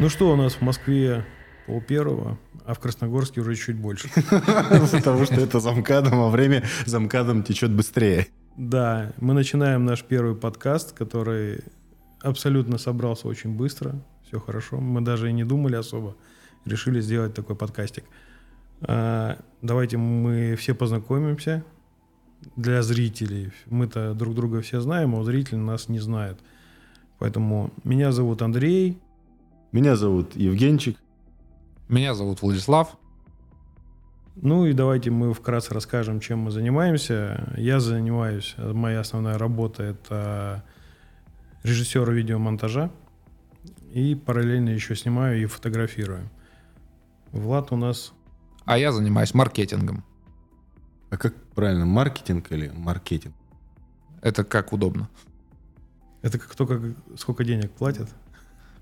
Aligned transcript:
Ну 0.00 0.08
что 0.08 0.32
у 0.32 0.36
нас 0.36 0.54
в 0.54 0.62
Москве 0.62 1.26
пол 1.66 1.82
первого, 1.82 2.38
а 2.64 2.72
в 2.72 2.78
Красногорске 2.78 3.42
уже 3.42 3.54
чуть 3.54 3.76
больше. 3.76 4.08
Потому 4.90 5.26
что 5.26 5.34
это 5.34 5.60
замкадом, 5.60 6.20
а 6.20 6.30
время 6.30 6.64
замкадом 6.86 7.42
течет 7.42 7.70
быстрее. 7.70 8.28
Да, 8.56 9.12
мы 9.18 9.34
начинаем 9.34 9.84
наш 9.84 10.02
первый 10.02 10.34
подкаст, 10.34 10.92
который 10.92 11.60
абсолютно 12.22 12.78
собрался 12.78 13.28
очень 13.28 13.54
быстро. 13.54 14.02
Все 14.26 14.40
хорошо. 14.40 14.80
Мы 14.80 15.02
даже 15.02 15.28
и 15.28 15.34
не 15.34 15.44
думали 15.44 15.76
особо. 15.76 16.16
Решили 16.64 17.02
сделать 17.02 17.34
такой 17.34 17.54
подкастик. 17.54 18.04
А, 18.80 19.38
давайте 19.60 19.98
мы 19.98 20.56
все 20.56 20.74
познакомимся 20.74 21.62
для 22.56 22.82
зрителей. 22.82 23.52
Мы-то 23.66 24.14
друг 24.14 24.34
друга 24.34 24.62
все 24.62 24.80
знаем, 24.80 25.14
а 25.14 25.22
зрители 25.24 25.56
нас 25.56 25.90
не 25.90 25.98
знают. 25.98 26.40
Поэтому 27.18 27.70
меня 27.84 28.12
зовут 28.12 28.40
Андрей. 28.40 28.98
Меня 29.72 29.94
зовут 29.94 30.34
Евгенчик. 30.34 30.98
Меня 31.88 32.14
зовут 32.14 32.42
Владислав. 32.42 32.98
Ну 34.34 34.66
и 34.66 34.72
давайте 34.72 35.10
мы 35.10 35.32
вкратце 35.32 35.74
расскажем, 35.74 36.18
чем 36.18 36.40
мы 36.40 36.50
занимаемся. 36.50 37.54
Я 37.56 37.78
занимаюсь, 37.78 38.56
моя 38.58 39.00
основная 39.00 39.38
работа 39.38 39.84
это 39.84 40.64
режиссер 41.62 42.10
видеомонтажа. 42.10 42.90
И 43.92 44.14
параллельно 44.14 44.70
еще 44.70 44.96
снимаю 44.96 45.40
и 45.40 45.46
фотографирую. 45.46 46.28
Влад 47.30 47.70
у 47.70 47.76
нас... 47.76 48.12
А 48.64 48.76
я 48.76 48.92
занимаюсь 48.92 49.34
маркетингом. 49.34 50.04
А 51.10 51.16
как 51.16 51.34
правильно, 51.54 51.86
маркетинг 51.86 52.50
или 52.50 52.68
маркетинг? 52.68 53.34
Это 54.20 54.42
как 54.42 54.72
удобно. 54.72 55.08
Это 56.22 56.38
как 56.38 56.54
только 56.56 56.94
сколько 57.16 57.44
денег 57.44 57.70
платят? 57.70 58.08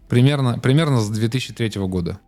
Примерно, 0.09 0.59
примерно 0.59 1.01
с 1.01 1.11
2003 1.11 1.81
года. 1.87 2.19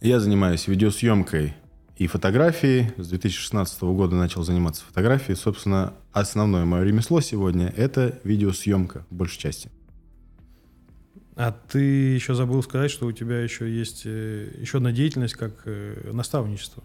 Я 0.00 0.20
занимаюсь 0.20 0.68
видеосъемкой 0.68 1.54
и 1.96 2.06
фотографией. 2.06 2.92
С 2.96 3.08
2016 3.08 3.82
года 3.82 4.16
начал 4.16 4.42
заниматься 4.42 4.84
фотографией. 4.84 5.36
Собственно, 5.36 5.94
основное 6.12 6.64
мое 6.64 6.84
ремесло 6.84 7.20
сегодня– 7.20 7.72
это 7.76 8.20
видеосъемка 8.24 9.06
в 9.10 9.14
большей 9.14 9.40
части. 9.40 9.70
А 11.34 11.50
ты 11.52 11.80
еще 11.80 12.34
забыл 12.34 12.62
сказать, 12.62 12.90
что 12.90 13.06
у 13.06 13.12
тебя 13.12 13.40
еще 13.40 13.70
есть 13.70 14.02
э, 14.04 14.52
еще 14.58 14.78
одна 14.78 14.92
деятельность, 14.92 15.34
как 15.34 15.62
э, 15.64 16.10
наставничество. 16.12 16.84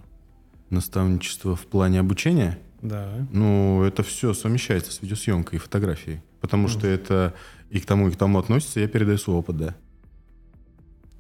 Наставничество 0.70 1.56
в 1.56 1.66
плане 1.68 2.00
обучения? 2.00 2.58
Да. 2.82 3.28
Ну, 3.32 3.84
это 3.84 4.04
все 4.04 4.34
совмещается 4.34 4.92
с 4.92 5.02
видеосъемкой 5.02 5.58
и 5.58 5.60
фотографией. 5.60 6.22
Потому 6.40 6.68
mm. 6.68 6.72
что 6.72 6.88
это 6.88 7.34
и 7.70 7.80
к 7.80 7.86
тому, 7.86 8.08
и 8.08 8.12
к 8.12 8.16
тому 8.16 8.40
относится, 8.40 8.80
я 8.80 8.88
передаю 8.88 9.18
свой 9.18 9.38
опыт, 9.38 9.58
да. 9.58 9.76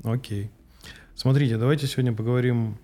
Окей. 0.08 0.50
Смотрите, 1.16 1.58
давайте 1.58 1.86
сегодня 1.86 2.13
поговорим 2.13 2.77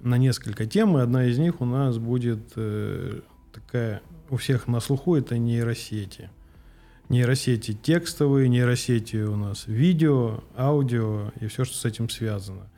на 0.00 0.16
несколько 0.16 0.64
тем, 0.64 0.96
и 0.96 1.00
одна 1.00 1.24
из 1.24 1.36
них 1.36 1.60
у 1.60 1.64
нас 1.64 1.98
будет 1.98 2.52
э, 2.54 3.20
такая 3.52 4.00
у 4.30 4.36
всех 4.36 4.68
на 4.68 4.78
слуху, 4.78 5.16
это 5.16 5.38
нейросети. 5.38 6.30
Нейросети 7.08 7.72
текстовые, 7.72 8.48
нейросети 8.48 9.16
у 9.16 9.34
нас 9.34 9.66
видео, 9.66 10.44
аудио 10.56 11.32
и 11.40 11.48
все, 11.48 11.64
что 11.64 11.76
с 11.76 11.84
этим 11.84 12.08
связано. 12.08 12.68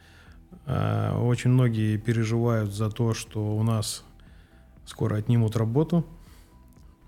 А, 0.64 1.20
очень 1.20 1.50
многие 1.50 1.98
переживают 1.98 2.72
за 2.72 2.88
то, 2.90 3.12
что 3.12 3.54
у 3.54 3.62
нас 3.62 4.04
скоро 4.86 5.16
отнимут 5.16 5.56
работу, 5.56 6.06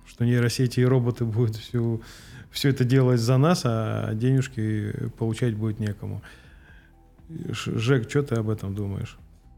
что 0.06 0.26
нейросети 0.26 0.80
и 0.80 0.84
роботы 0.84 1.24
будут 1.24 1.56
всю, 1.56 2.02
все 2.50 2.68
это 2.68 2.84
делать 2.84 3.20
за 3.20 3.38
нас, 3.38 3.62
а 3.64 4.12
денежки 4.12 5.10
получать 5.16 5.54
будет 5.54 5.80
некому. 5.80 6.22
Жек, 7.50 8.08
что 8.08 8.22
ты 8.22 8.34
об 8.36 8.48
этом 8.48 8.74
думаешь? 8.74 9.16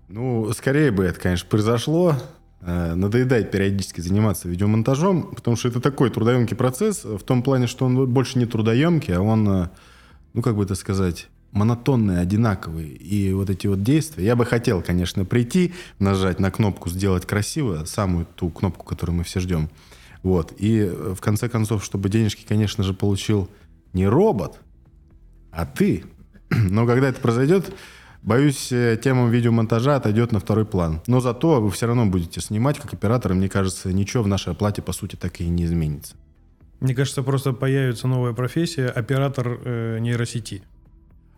Ну, 0.08 0.52
скорее 0.52 0.90
бы 0.90 1.04
это, 1.04 1.18
конечно, 1.18 1.48
произошло. 1.48 2.16
Э, 2.60 2.94
надоедает 2.94 3.50
периодически 3.50 4.00
заниматься 4.00 4.48
видеомонтажом, 4.48 5.34
потому 5.34 5.56
что 5.56 5.68
это 5.68 5.80
такой 5.80 6.10
трудоемкий 6.10 6.56
процесс 6.56 7.04
в 7.04 7.22
том 7.22 7.42
плане, 7.42 7.66
что 7.66 7.84
он 7.84 8.08
больше 8.08 8.38
не 8.38 8.46
трудоемкий, 8.46 9.14
а 9.14 9.20
он, 9.20 9.48
э, 9.48 9.68
ну, 10.32 10.42
как 10.42 10.56
бы 10.56 10.64
это 10.64 10.74
сказать, 10.74 11.28
монотонный, 11.52 12.20
одинаковый. 12.20 12.88
И 12.88 13.32
вот 13.32 13.50
эти 13.50 13.66
вот 13.66 13.82
действия, 13.82 14.24
я 14.24 14.36
бы 14.36 14.46
хотел, 14.46 14.82
конечно, 14.82 15.24
прийти, 15.24 15.74
нажать 15.98 16.40
на 16.40 16.50
кнопку 16.50 16.88
«Сделать 16.88 17.26
красиво», 17.26 17.84
самую 17.84 18.26
ту 18.34 18.50
кнопку, 18.50 18.84
которую 18.84 19.16
мы 19.16 19.24
все 19.24 19.40
ждем. 19.40 19.68
Вот. 20.22 20.54
И 20.58 20.78
э, 20.78 21.14
в 21.14 21.20
конце 21.20 21.48
концов, 21.50 21.84
чтобы 21.84 22.08
денежки, 22.08 22.46
конечно 22.48 22.82
же, 22.82 22.94
получил 22.94 23.48
не 23.92 24.06
робот, 24.06 24.58
а 25.52 25.66
ты, 25.66 26.04
но 26.70 26.86
когда 26.86 27.08
это 27.08 27.20
произойдет, 27.20 27.72
боюсь, 28.22 28.72
э, 28.72 28.98
тема 29.02 29.28
видеомонтажа 29.28 29.96
отойдет 29.96 30.32
на 30.32 30.40
второй 30.40 30.64
план. 30.64 31.00
Но 31.06 31.20
зато 31.20 31.60
вы 31.60 31.70
все 31.70 31.86
равно 31.86 32.06
будете 32.06 32.40
снимать 32.40 32.78
как 32.78 32.92
оператор, 32.92 33.32
и 33.32 33.34
мне 33.34 33.48
кажется, 33.48 33.92
ничего 33.92 34.22
в 34.22 34.28
нашей 34.28 34.52
оплате, 34.52 34.82
по 34.82 34.92
сути, 34.92 35.16
так 35.16 35.40
и 35.40 35.48
не 35.48 35.64
изменится. 35.64 36.14
Мне 36.80 36.94
кажется, 36.94 37.22
просто 37.22 37.52
появится 37.52 38.08
новая 38.08 38.32
профессия– 38.32 38.86
оператор 38.94 39.58
э, 39.64 39.98
нейросети. 40.00 40.62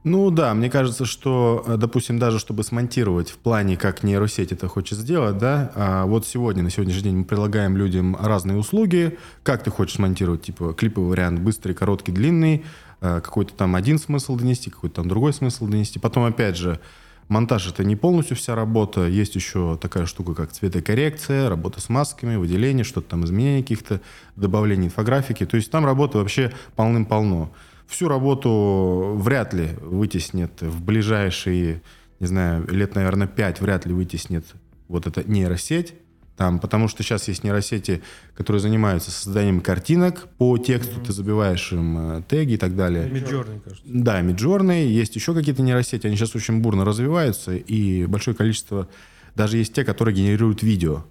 Ну 0.07 0.31
да, 0.31 0.55
мне 0.55 0.71
кажется, 0.71 1.05
что, 1.05 1.65
э, 1.67 1.77
допустим, 1.77 2.21
даже 2.21 2.39
чтобы 2.39 2.63
смонтировать 2.63 3.31
в 3.31 3.39
плане, 3.39 3.77
как 3.77 4.05
нейросеть 4.05 4.53
это 4.53 4.69
хочет 4.69 4.99
сделать, 4.99 5.37
да, 5.37 5.73
а 5.75 6.07
вот 6.07 6.25
сегодня, 6.25 6.63
на 6.63 6.71
сегодняшний 6.71 7.03
день 7.03 7.17
мы 7.17 7.25
предлагаем 7.25 7.77
людям 7.77 8.17
разные 8.17 8.57
услуги. 8.57 9.19
Как 9.43 9.65
ты 9.65 9.71
хочешь 9.71 9.97
смонтировать, 9.97 10.43
типа 10.43 10.75
клиповый 10.75 11.11
вариант, 11.11 11.41
быстрый, 11.41 11.73
короткий, 11.73 12.13
длинный, 12.13 12.65
какой-то 13.01 13.55
там 13.55 13.75
один 13.75 13.99
смысл 13.99 14.37
донести, 14.37 14.71
какой-то 14.71 14.97
там 14.97 15.09
другой 15.09 15.33
смысл 15.33 15.67
донести. 15.67 15.99
Потом, 15.99 16.25
опять 16.25 16.57
же, 16.57 16.81
монтаж— 17.29 17.69
это 17.71 17.85
не 17.85 17.97
полностью 17.97 18.37
вся 18.37 18.55
работа. 18.55 19.07
Есть 19.07 19.35
еще 19.35 19.79
такая 19.81 20.07
штука, 20.07 20.35
как 20.35 20.53
цветокоррекция, 20.53 21.49
работа 21.49 21.81
с 21.81 21.89
масками, 21.89 22.37
выделение, 22.37 22.85
что-то 22.85 23.11
там, 23.11 23.25
изменение 23.25 23.63
каких-то, 23.63 24.01
добавление 24.37 24.87
инфографики. 24.87 25.45
То 25.45 25.57
есть 25.57 25.71
там 25.71 25.85
работы 25.85 26.19
вообще 26.19 26.53
полным-полно. 26.75 27.51
Всю 27.87 28.09
работу 28.09 29.15
вряд 29.17 29.55
ли 29.55 29.69
вытеснит 29.81 30.61
в 30.63 30.83
ближайшие, 30.83 31.83
не 32.19 32.27
знаю, 32.27 32.67
лет, 32.69 32.95
наверное, 32.95 33.29
пять 33.29 33.61
вряд 33.61 33.87
ли 33.87 33.93
вытеснит 33.93 34.47
вот 34.89 35.07
эта 35.07 35.23
нейросеть. 35.29 35.95
Там, 36.37 36.59
потому 36.59 36.87
что 36.89 37.03
сейчас 37.03 37.29
есть 37.29 37.45
нейросети, 37.45 38.03
которые 38.35 38.61
занимаются 38.61 39.11
созданием 39.11 39.63
картинок 39.63 40.29
по 40.37 40.59
тексту, 40.59 41.01
mm-hmm. 41.01 41.07
ты 41.07 41.13
забиваешь 41.15 41.73
им 41.73 42.19
э, 42.19 42.23
теги 42.29 42.53
и 42.53 42.57
так 42.59 42.77
далее. 42.77 43.09
Миджорный, 43.09 43.61
кажется. 43.61 43.83
Да, 43.87 44.21
миджорный. 44.21 44.87
Есть 44.87 45.17
еще 45.17 45.33
какие-то 45.33 45.63
нейросети, 45.63 46.07
они 46.07 46.17
сейчас 46.17 46.37
очень 46.37 46.61
бурно 46.61 46.85
развиваются, 46.85 47.57
и 47.57 48.05
большое 48.05 48.37
количество, 48.37 48.87
даже 49.35 49.57
есть 49.57 49.73
те, 49.73 49.83
которые 49.83 50.15
генерируют 50.15 50.63
видео. 50.63 51.05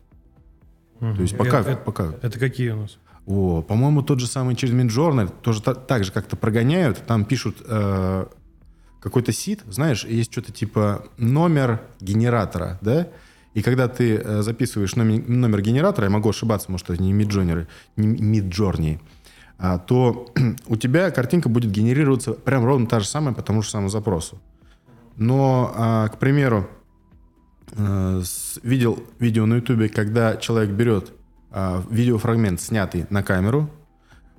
Mm-hmm. 1.00 1.16
То 1.16 1.22
есть 1.24 1.38
пока, 1.38 1.62
это, 1.62 1.75
пока. 1.75 2.13
Это 2.22 2.38
какие 2.38 2.69
у 2.69 2.81
нас? 2.81 2.97
О, 3.25 3.63
по-моему, 3.63 4.03
тот 4.03 4.19
же 4.19 4.28
самый 4.28 4.56
через 4.56 4.75
Midjourney 4.75 5.34
тоже 5.42 5.59
та, 5.63 5.74
так 5.74 6.03
же 6.03 6.12
как-то 6.12 6.36
прогоняют, 6.36 7.03
там 7.07 7.25
пишут 7.25 7.63
э, 7.66 8.25
какой-то 9.00 9.31
сит, 9.31 9.63
знаешь, 9.68 10.06
есть 10.06 10.31
что-то 10.31 10.52
типа 10.52 11.07
номер 11.18 11.81
генератора, 12.00 12.78
да, 12.81 13.07
и 13.56 13.62
когда 13.62 13.88
ты 13.88 14.18
э, 14.18 14.42
записываешь 14.42 14.96
номер, 14.98 15.28
номер 15.28 15.62
генератора, 15.62 16.06
я 16.06 16.12
могу 16.12 16.30
ошибаться, 16.30 16.70
может, 16.70 16.90
это 16.90 17.02
не 17.02 17.14
Midjourney, 17.14 17.68
не 17.96 18.42
Midjourney, 18.42 19.00
а, 19.58 19.80
то 19.80 20.30
у 20.68 20.76
тебя 20.76 21.10
картинка 21.10 21.48
будет 21.48 21.72
генерироваться 21.72 22.34
прям 22.34 22.66
ровно 22.66 22.86
та 22.86 23.00
же 23.00 23.08
самая 23.08 23.34
по 23.34 23.42
тому 23.42 23.62
же 23.62 23.70
самому 23.70 23.90
запросу. 23.90 24.42
Но, 25.16 25.72
а, 25.74 26.10
к 26.10 26.20
примеру, 26.20 26.68
э, 27.72 28.22
видел 28.62 29.02
видео 29.20 29.46
на 29.46 29.56
YouTube, 29.56 29.90
когда 29.90 30.36
человек 30.36 30.72
берет 30.72 31.14
а, 31.50 31.82
видеофрагмент, 31.90 32.60
снятый 32.60 33.06
на 33.10 33.24
камеру, 33.24 33.70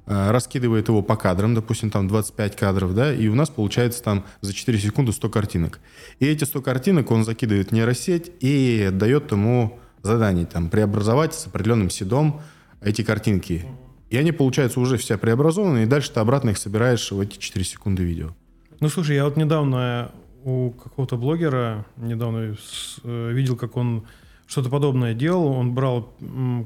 раскидывает 0.06 0.88
его 0.88 1.02
по 1.02 1.16
кадрам, 1.16 1.54
допустим, 1.54 1.90
там 1.90 2.08
25 2.08 2.56
кадров, 2.56 2.94
да, 2.94 3.12
и 3.12 3.28
у 3.28 3.34
нас 3.34 3.50
получается 3.50 4.02
там 4.02 4.24
за 4.40 4.52
4 4.52 4.78
секунды 4.78 5.12
100 5.12 5.28
картинок. 5.30 5.80
И 6.20 6.26
эти 6.26 6.44
100 6.44 6.62
картинок 6.62 7.10
он 7.10 7.24
закидывает 7.24 7.70
в 7.70 7.72
нейросеть 7.72 8.30
и 8.40 8.90
дает 8.92 9.32
ему 9.32 9.78
задание 10.02 10.46
там 10.46 10.70
преобразовать 10.70 11.34
с 11.34 11.46
определенным 11.46 11.90
седом 11.90 12.40
эти 12.80 13.02
картинки. 13.02 13.66
И 14.08 14.16
они 14.16 14.30
получаются 14.30 14.78
уже 14.78 14.96
все 14.96 15.18
преобразованы, 15.18 15.82
и 15.82 15.86
дальше 15.86 16.12
ты 16.12 16.20
обратно 16.20 16.50
их 16.50 16.58
собираешь 16.58 17.10
в 17.10 17.18
эти 17.20 17.38
4 17.38 17.64
секунды 17.64 18.04
видео. 18.04 18.30
Ну, 18.78 18.88
слушай, 18.88 19.16
я 19.16 19.24
вот 19.24 19.36
недавно 19.36 20.12
у 20.44 20.70
какого-то 20.70 21.16
блогера, 21.16 21.84
недавно 21.96 22.56
э, 23.02 23.32
видел, 23.32 23.56
как 23.56 23.76
он 23.76 24.06
что-то 24.46 24.70
подобное 24.70 25.12
делал. 25.12 25.46
Он 25.46 25.74
брал 25.74 26.14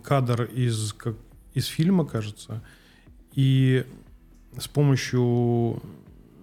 кадр 0.04 0.43
из, 0.43 0.93
как, 0.93 1.16
из 1.54 1.66
фильма, 1.66 2.04
кажется, 2.04 2.62
и 3.35 3.85
с 4.59 4.69
помощью 4.69 5.81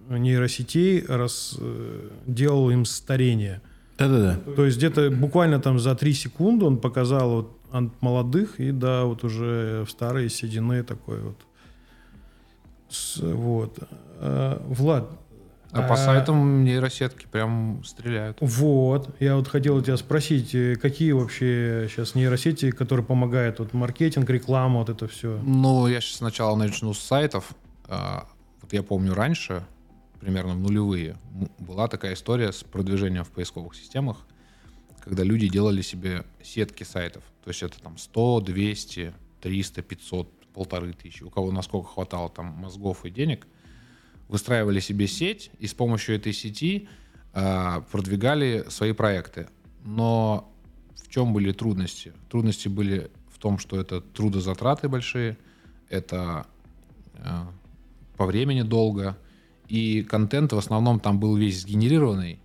нейросетей 0.08 1.04
раз, 1.06 1.56
э, 1.58 2.08
делал 2.26 2.70
им 2.70 2.84
старение. 2.84 3.60
Да-да-да. 3.98 4.38
То 4.54 4.64
есть 4.64 4.78
где-то 4.78 5.10
буквально 5.10 5.60
там 5.60 5.78
за 5.78 5.94
три 5.94 6.14
секунды 6.14 6.64
он 6.64 6.78
показал 6.78 7.30
вот 7.30 7.58
от 7.70 8.00
молодых 8.00 8.60
и 8.60 8.70
да, 8.70 9.04
вот 9.04 9.24
уже 9.24 9.84
в 9.86 9.90
старые 9.90 10.28
седины 10.28 10.82
такой 10.82 11.20
вот. 11.20 11.36
Вот. 13.20 13.78
А, 14.20 14.62
Влад, 14.66 15.10
А, 15.72 15.82
по 15.82 15.96
сайтам 15.96 16.64
нейросетки 16.64 17.26
прям 17.30 17.82
стреляют. 17.84 18.38
Вот. 18.40 19.14
Я 19.20 19.36
вот 19.36 19.48
хотел 19.48 19.82
тебя 19.82 19.96
спросить, 19.96 20.54
э, 20.54 20.76
какие 20.76 21.12
вообще 21.12 21.86
сейчас 21.90 22.14
нейросети, 22.14 22.70
которые 22.70 23.04
помогают, 23.04 23.58
вот 23.58 23.74
маркетинг, 23.74 24.30
реклама, 24.30 24.78
вот 24.78 24.88
это 24.88 25.06
все? 25.08 25.38
Ну, 25.44 25.86
я 25.86 26.00
сейчас 26.00 26.16
сначала 26.16 26.56
начну 26.56 26.94
с 26.94 26.98
сайтов. 26.98 27.52
А, 27.86 28.26
Вот 28.62 28.72
я 28.72 28.82
помню 28.82 29.14
раньше, 29.14 29.64
примерно 30.20 30.54
в 30.54 30.58
нулевые, 30.58 31.16
была 31.58 31.86
такая 31.88 32.14
история 32.14 32.52
с 32.52 32.64
продвижением 32.64 33.24
в 33.24 33.30
поисковых 33.30 33.74
системах, 33.74 34.18
когда 35.00 35.22
люди 35.22 35.48
делали 35.48 35.80
себе 35.80 36.24
сетки 36.42 36.82
сайтов. 36.82 37.22
То 37.44 37.50
есть 37.50 37.62
это 37.62 37.80
там 37.80 37.96
100, 37.96 38.40
200, 38.40 39.14
300, 39.40 39.82
500, 39.82 40.32
полторы 40.52 40.92
тысячи. 40.92 41.22
У 41.22 41.30
кого 41.30 41.52
насколько 41.52 41.88
хватало 41.88 42.28
там 42.30 42.46
мозгов 42.46 43.04
и 43.04 43.10
денег, 43.10 43.46
выстраивали 44.28 44.80
себе 44.80 45.06
сеть 45.06 45.50
и 45.58 45.66
с 45.66 45.74
помощью 45.74 46.16
этой 46.16 46.32
сети 46.32 46.88
а, 47.32 47.80
продвигали 47.90 48.64
свои 48.68 48.92
проекты. 48.92 49.48
Но 49.84 50.52
в 50.96 51.08
чем 51.08 51.32
были 51.32 51.52
трудности? 51.52 52.12
Трудности 52.28 52.68
были 52.68 53.10
в 53.30 53.38
том, 53.38 53.58
что 53.58 53.80
это 53.80 54.00
трудозатраты 54.00 54.88
большие, 54.88 55.38
это 55.88 56.46
э, 57.14 57.44
по 58.16 58.26
времени 58.26 58.62
долго, 58.62 59.16
и 59.68 60.02
контент 60.02 60.52
в 60.52 60.58
основном 60.58 60.98
там 60.98 61.20
был 61.20 61.36
весь 61.36 61.62
сгенерированный, 61.62 62.40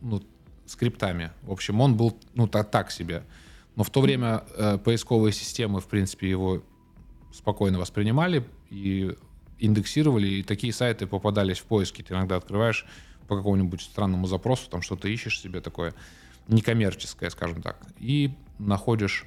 ну, 0.00 0.22
скриптами. 0.66 1.30
В 1.42 1.52
общем, 1.52 1.80
он 1.80 1.96
был, 1.96 2.18
ну, 2.34 2.48
так, 2.48 2.70
так 2.70 2.90
себе. 2.90 3.22
Но 3.76 3.84
в 3.84 3.90
то 3.90 4.00
время 4.00 4.42
э, 4.56 4.78
поисковые 4.78 5.32
системы, 5.32 5.80
в 5.80 5.86
принципе, 5.86 6.28
его 6.28 6.62
спокойно 7.32 7.78
воспринимали 7.78 8.44
и 8.70 9.16
индексировали, 9.60 10.28
и 10.28 10.42
такие 10.42 10.72
сайты 10.72 11.06
попадались 11.06 11.58
в 11.58 11.64
поиски. 11.64 12.02
Ты 12.02 12.14
иногда 12.14 12.36
открываешь 12.36 12.86
по 13.28 13.36
какому-нибудь 13.36 13.82
странному 13.82 14.26
запросу, 14.26 14.68
там 14.68 14.82
что-то 14.82 15.08
ищешь 15.08 15.40
себе 15.40 15.60
такое 15.60 15.94
некоммерческое, 16.48 17.30
скажем 17.30 17.62
так, 17.62 17.80
и 17.98 18.34
находишь 18.58 19.24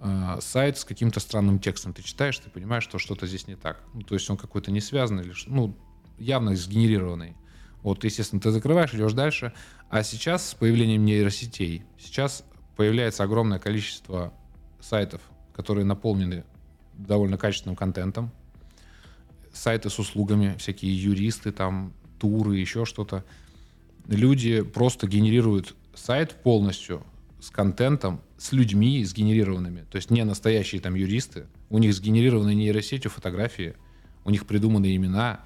э, 0.00 0.38
сайт 0.40 0.78
с 0.78 0.84
каким-то 0.84 1.20
странным 1.20 1.60
текстом. 1.60 1.92
Ты 1.92 2.02
читаешь, 2.02 2.38
ты 2.38 2.50
понимаешь, 2.50 2.82
что 2.82 2.98
что-то 2.98 3.26
здесь 3.26 3.46
не 3.46 3.54
так. 3.54 3.80
Ну, 3.94 4.02
то 4.02 4.14
есть 4.14 4.28
он 4.28 4.36
какой-то 4.36 4.70
не 4.72 4.80
связанный, 4.80 5.22
или, 5.22 5.34
ну, 5.46 5.76
явно 6.18 6.56
сгенерированный. 6.56 7.36
Вот, 7.82 8.02
естественно, 8.02 8.40
ты 8.40 8.50
закрываешь, 8.50 8.92
идешь 8.92 9.12
дальше. 9.12 9.52
А 9.88 10.02
сейчас 10.02 10.48
с 10.48 10.54
появлением 10.54 11.04
нейросетей, 11.04 11.84
сейчас 11.98 12.44
появляется 12.76 13.22
огромное 13.22 13.58
количество 13.58 14.32
сайтов, 14.80 15.20
которые 15.54 15.84
наполнены 15.84 16.44
довольно 16.94 17.38
качественным 17.38 17.76
контентом. 17.76 18.32
Сайты 19.58 19.90
с 19.90 19.98
услугами, 19.98 20.54
всякие 20.58 20.96
юристы, 20.96 21.50
там, 21.50 21.92
туры, 22.20 22.58
еще 22.58 22.84
что-то. 22.84 23.24
Люди 24.06 24.62
просто 24.62 25.08
генерируют 25.08 25.74
сайт 25.96 26.36
полностью 26.44 27.04
с 27.40 27.50
контентом, 27.50 28.20
с 28.36 28.52
людьми 28.52 29.04
сгенерированными. 29.04 29.84
То 29.90 29.96
есть 29.96 30.10
не 30.10 30.24
настоящие 30.24 30.80
там 30.80 30.94
юристы. 30.94 31.48
У 31.70 31.78
них 31.78 31.92
сгенерированы 31.92 32.54
нейросетью 32.54 33.10
фотографии, 33.10 33.74
у 34.24 34.30
них 34.30 34.46
придуманы 34.46 34.94
имена, 34.94 35.40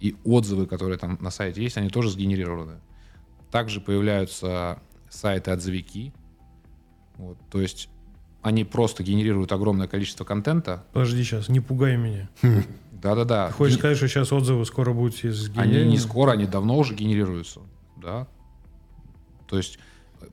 и 0.00 0.16
отзывы, 0.24 0.66
которые 0.66 0.98
там 0.98 1.18
на 1.20 1.30
сайте 1.30 1.62
есть, 1.62 1.76
они 1.76 1.90
тоже 1.90 2.10
сгенерированы. 2.10 2.80
Также 3.50 3.82
появляются 3.82 4.80
сайты-отзывики. 5.10 6.14
Вот, 7.16 7.36
то 7.50 7.60
есть 7.60 7.90
они 8.40 8.64
просто 8.64 9.02
генерируют 9.02 9.52
огромное 9.52 9.88
количество 9.88 10.24
контента. 10.24 10.84
Подожди 10.94 11.22
сейчас, 11.22 11.50
не 11.50 11.60
пугай 11.60 11.98
меня. 11.98 12.30
Да-да-да. 13.00 13.48
Ты 13.48 13.52
хочешь 13.52 13.74
Ге- 13.74 13.78
сказать, 13.78 13.96
что 13.96 14.08
сейчас 14.08 14.32
отзывы 14.32 14.64
скоро 14.66 14.92
будут 14.92 15.14
все 15.14 15.32
Они 15.56 15.84
не 15.84 15.98
скоро, 15.98 16.32
они 16.32 16.46
давно 16.46 16.76
уже 16.76 16.94
генерируются. 16.94 17.60
Да. 17.96 18.26
То 19.46 19.56
есть 19.56 19.78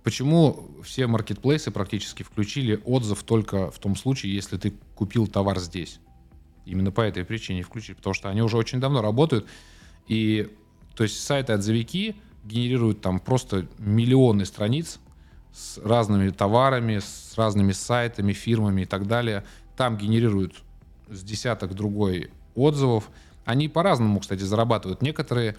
почему 0.03 0.67
все 0.83 1.07
маркетплейсы 1.07 1.71
практически 1.71 2.23
включили 2.23 2.81
отзыв 2.85 3.23
только 3.23 3.71
в 3.71 3.79
том 3.79 3.95
случае, 3.95 4.33
если 4.33 4.57
ты 4.57 4.73
купил 4.95 5.27
товар 5.27 5.59
здесь? 5.59 5.99
Именно 6.65 6.91
по 6.91 7.01
этой 7.01 7.23
причине 7.23 7.61
включили, 7.61 7.95
потому 7.95 8.13
что 8.13 8.29
они 8.29 8.41
уже 8.41 8.57
очень 8.57 8.79
давно 8.79 9.01
работают. 9.01 9.45
И 10.07 10.51
то 10.95 11.03
есть 11.03 11.23
сайты-отзывики 11.23 12.15
генерируют 12.43 13.01
там 13.01 13.19
просто 13.19 13.67
миллионы 13.77 14.45
страниц 14.45 14.99
с 15.53 15.77
разными 15.77 16.29
товарами, 16.29 16.99
с 16.99 17.33
разными 17.37 17.71
сайтами, 17.71 18.33
фирмами 18.33 18.81
и 18.81 18.85
так 18.85 19.07
далее. 19.07 19.45
Там 19.77 19.97
генерируют 19.97 20.55
с 21.09 21.23
десяток 21.23 21.75
другой 21.75 22.31
отзывов. 22.55 23.09
Они 23.43 23.67
по-разному, 23.67 24.19
кстати, 24.19 24.41
зарабатывают. 24.41 25.01
Некоторые 25.01 25.55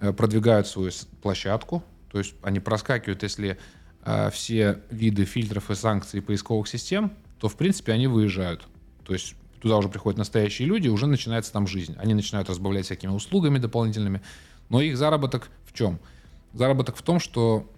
э, 0.00 0.12
продвигают 0.12 0.66
свою 0.66 0.90
площадку, 1.22 1.84
то 2.10 2.18
есть 2.18 2.34
они 2.42 2.60
проскакивают, 2.60 3.22
если 3.22 3.58
э, 4.04 4.30
все 4.30 4.80
виды 4.90 5.24
фильтров 5.24 5.70
и 5.70 5.74
санкций 5.74 6.22
поисковых 6.22 6.68
систем, 6.68 7.12
то, 7.38 7.48
в 7.48 7.56
принципе, 7.56 7.92
они 7.92 8.06
выезжают. 8.06 8.66
То 9.04 9.12
есть 9.12 9.34
туда 9.60 9.76
уже 9.76 9.88
приходят 9.88 10.18
настоящие 10.18 10.66
люди, 10.66 10.88
уже 10.88 11.06
начинается 11.06 11.52
там 11.52 11.66
жизнь. 11.66 11.94
Они 11.98 12.14
начинают 12.14 12.48
разбавлять 12.48 12.86
всякими 12.86 13.10
услугами 13.10 13.58
дополнительными. 13.58 14.22
Но 14.68 14.80
их 14.80 14.96
заработок 14.96 15.50
в 15.64 15.72
чем? 15.72 15.98
Заработок 16.52 16.96
в 16.96 17.02
том, 17.02 17.20
что 17.20 17.70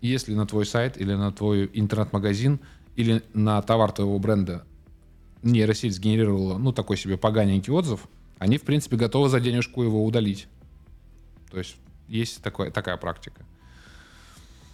если 0.00 0.34
на 0.34 0.46
твой 0.46 0.66
сайт 0.66 1.00
или 1.00 1.14
на 1.14 1.32
твой 1.32 1.70
интернет-магазин 1.72 2.60
или 2.96 3.22
на 3.34 3.60
товар 3.62 3.92
твоего 3.92 4.18
бренда 4.18 4.64
нейросеть 5.42 5.94
сгенерировала, 5.94 6.58
ну, 6.58 6.72
такой 6.72 6.96
себе 6.96 7.16
поганенький 7.16 7.72
отзыв, 7.72 8.06
они, 8.38 8.58
в 8.58 8.62
принципе, 8.62 8.96
готовы 8.96 9.28
за 9.28 9.40
денежку 9.40 9.82
его 9.82 10.04
удалить. 10.04 10.48
То 11.50 11.58
есть 11.58 11.76
есть 12.08 12.42
такое, 12.42 12.70
такая 12.70 12.96
практика. 12.96 13.42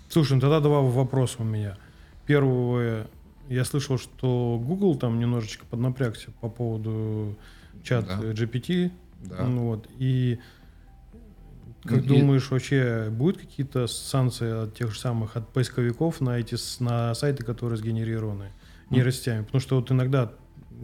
Слушай, 0.09 0.35
ну 0.35 0.41
тогда 0.41 0.61
два 0.61 0.81
вопроса 0.83 1.37
у 1.41 1.45
меня. 1.45 1.77
Первое, 2.27 3.07
я 3.49 3.65
слышал, 3.65 3.99
что 3.99 4.61
Google 4.65 4.97
там 4.97 5.19
немножечко 5.19 5.65
поднапрягся 5.67 6.31
по 6.41 6.49
поводу 6.49 7.37
чат 7.83 8.07
Да. 8.07 8.21
GPT. 8.21 8.91
Да. 9.25 9.45
Ну 9.45 9.67
Вот, 9.69 9.89
и 9.99 10.39
как 11.85 11.99
И- 12.05 12.09
думаешь, 12.09 12.51
вообще 12.51 13.09
будут 13.11 13.39
какие-то 13.41 13.87
санкции 13.87 14.65
от 14.65 14.75
тех 14.75 14.93
же 14.93 14.99
самых, 15.01 15.37
от 15.37 15.49
поисковиков 15.53 16.21
на 16.21 16.39
эти 16.39 16.57
на 16.83 17.15
сайты, 17.15 17.45
которые 17.45 17.77
сгенерированы 17.79 18.51
нейросетями? 18.91 19.45
Потому 19.45 19.61
что 19.61 19.77
вот 19.77 19.91
иногда, 19.91 20.33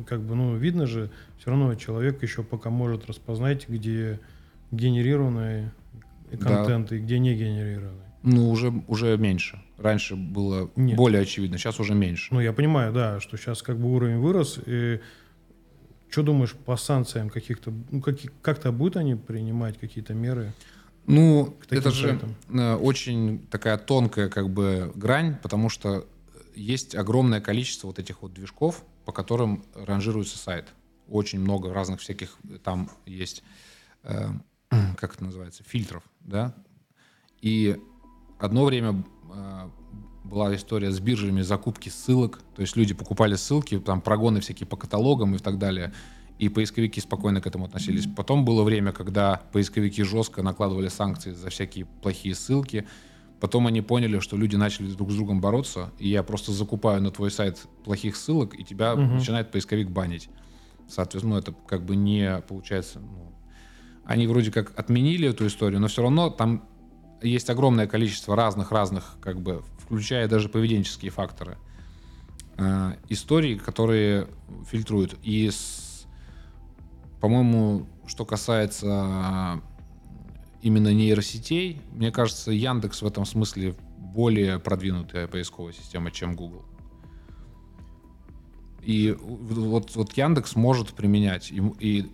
как 0.07 0.23
бы, 0.23 0.35
ну, 0.35 0.57
видно 0.57 0.87
же, 0.87 1.11
все 1.39 1.51
равно 1.51 1.75
человек 1.75 2.23
еще 2.23 2.43
пока 2.43 2.71
может 2.71 3.07
распознать, 3.07 3.69
где 3.69 4.21
генерированный 4.71 5.71
Да. 6.33 6.39
контент 6.39 6.93
и 6.93 6.99
где 6.99 7.19
не 7.19 7.35
генерированный. 7.35 7.99
Ну, 8.23 8.51
уже, 8.51 8.73
уже 8.87 9.17
меньше. 9.19 9.61
Раньше 9.79 10.15
было 10.17 10.71
Нет. 10.77 10.97
более 10.97 11.23
очевидно, 11.23 11.59
сейчас 11.59 11.81
уже 11.81 11.95
меньше. 11.95 12.33
Ну, 12.33 12.41
я 12.41 12.53
понимаю, 12.53 12.93
да, 12.93 13.21
что 13.21 13.37
сейчас 13.37 13.63
как 13.63 13.79
бы 13.79 13.93
уровень 13.93 14.19
вырос. 14.19 14.61
И 14.65 15.01
что 16.09 16.23
думаешь 16.23 16.53
по 16.53 16.77
санкциям 16.77 17.31
каких-то? 17.31 17.73
Ну, 17.91 18.01
какие, 18.01 18.31
как-то 18.43 18.71
будут 18.71 18.97
они 18.97 19.15
принимать 19.17 19.79
какие-то 19.79 20.15
меры? 20.15 20.53
Ну, 21.07 21.57
это 21.69 21.91
же 21.91 22.11
сайтам. 22.11 22.35
э, 22.49 22.75
очень 22.77 23.41
такая 23.51 23.77
тонкая 23.77 24.29
как 24.29 24.49
бы 24.49 24.93
грань, 24.95 25.37
потому 25.43 25.69
что 25.69 26.07
есть 26.55 26.95
огромное 26.95 27.41
количество 27.41 27.89
вот 27.89 27.99
этих 27.99 28.23
вот 28.23 28.33
движков, 28.35 28.85
по 29.05 29.13
которым 29.13 29.65
ранжируется 29.75 30.39
сайт. 30.39 30.73
Очень 31.09 31.41
много 31.41 31.73
разных 31.73 32.01
всяких 32.01 32.37
там 32.63 32.91
есть, 33.07 33.43
э, 34.05 34.29
как 34.97 35.15
это 35.15 35.25
называется, 35.25 35.65
фильтров, 35.65 36.03
да. 36.21 36.55
И 37.41 37.79
одно 38.39 38.65
время 38.65 39.05
э, 39.33 39.71
была 40.25 40.55
история 40.55 40.91
с 40.91 41.01
биржами 41.01 41.43
закупки 41.43 41.89
ссылок, 41.89 42.41
то 42.55 42.63
есть 42.63 42.77
люди 42.77 42.95
покупали 42.95 43.35
ссылки, 43.35 43.79
там 43.79 44.01
прогоны 44.01 44.41
всякие 44.41 44.67
по 44.67 44.77
каталогам 44.77 45.35
и 45.35 45.39
так 45.39 45.59
далее, 45.59 45.93
и 46.39 46.49
поисковики 46.49 47.01
спокойно 47.01 47.41
к 47.41 47.47
этому 47.47 47.67
относились. 47.67 48.07
Потом 48.17 48.45
было 48.45 48.63
время, 48.63 48.93
когда 48.93 49.43
поисковики 49.53 50.03
жестко 50.03 50.43
накладывали 50.43 50.89
санкции 50.89 51.33
за 51.33 51.51
всякие 51.51 51.85
плохие 51.85 52.35
ссылки. 52.35 52.87
Потом 53.43 53.67
они 53.67 53.83
поняли, 53.83 54.21
что 54.21 54.37
люди 54.37 54.55
начали 54.55 54.87
друг 54.93 55.11
с 55.11 55.17
другом 55.17 55.41
бороться, 55.41 55.91
и 55.99 56.09
я 56.09 56.23
просто 56.23 56.53
закупаю 56.53 57.03
на 57.03 57.11
твой 57.11 57.29
сайт 57.33 57.67
плохих 57.85 58.15
ссылок, 58.15 58.55
и 58.57 58.63
тебя 58.63 58.95
Мгм. 58.95 59.17
начинает 59.17 59.51
поисковик 59.51 59.91
банить. 59.91 60.29
Соответственно, 60.89 61.35
ну, 61.35 61.41
это 61.41 61.53
как 61.67 61.85
бы 61.85 61.97
не 61.97 62.41
получается. 62.49 63.01
ну, 63.01 63.33
они 64.05 64.29
вроде 64.29 64.53
как 64.53 64.79
отменили 64.79 65.29
эту 65.29 65.45
историю, 65.49 65.81
но 65.81 65.89
все 65.89 66.03
равно 66.03 66.31
там 66.31 66.69
есть 67.21 67.51
огромное 67.51 67.89
количество 67.89 68.37
разных-разных, 68.37 69.17
как 69.21 69.41
бы, 69.41 69.65
включая 69.79 70.29
даже 70.29 70.49
поведенческие 70.49 71.11
факторы, 71.11 71.59
э, 72.59 72.93
историй, 73.09 73.59
которые 73.59 74.29
фильтруют. 74.71 75.17
И, 75.25 75.51
с- 75.51 76.07
по-моему, 77.21 77.87
что 78.07 78.25
касается 78.25 79.61
именно 80.63 80.93
нейросетей, 80.93 81.81
мне 81.93 82.11
кажется, 82.11 82.53
Яндекс 82.53 83.03
в 83.03 83.07
этом 83.07 83.25
смысле 83.25 83.75
более 83.99 84.59
продвинутая 84.59 85.27
поисковая 85.27 85.73
система, 85.73 86.11
чем 86.11 86.37
Google. 86.37 86.65
И 88.81 89.17
вот, 89.21 89.95
вот 89.95 90.13
Яндекс 90.17 90.57
может 90.57 90.93
применять 90.93 91.53
и, 91.53 91.63
и 91.79 92.11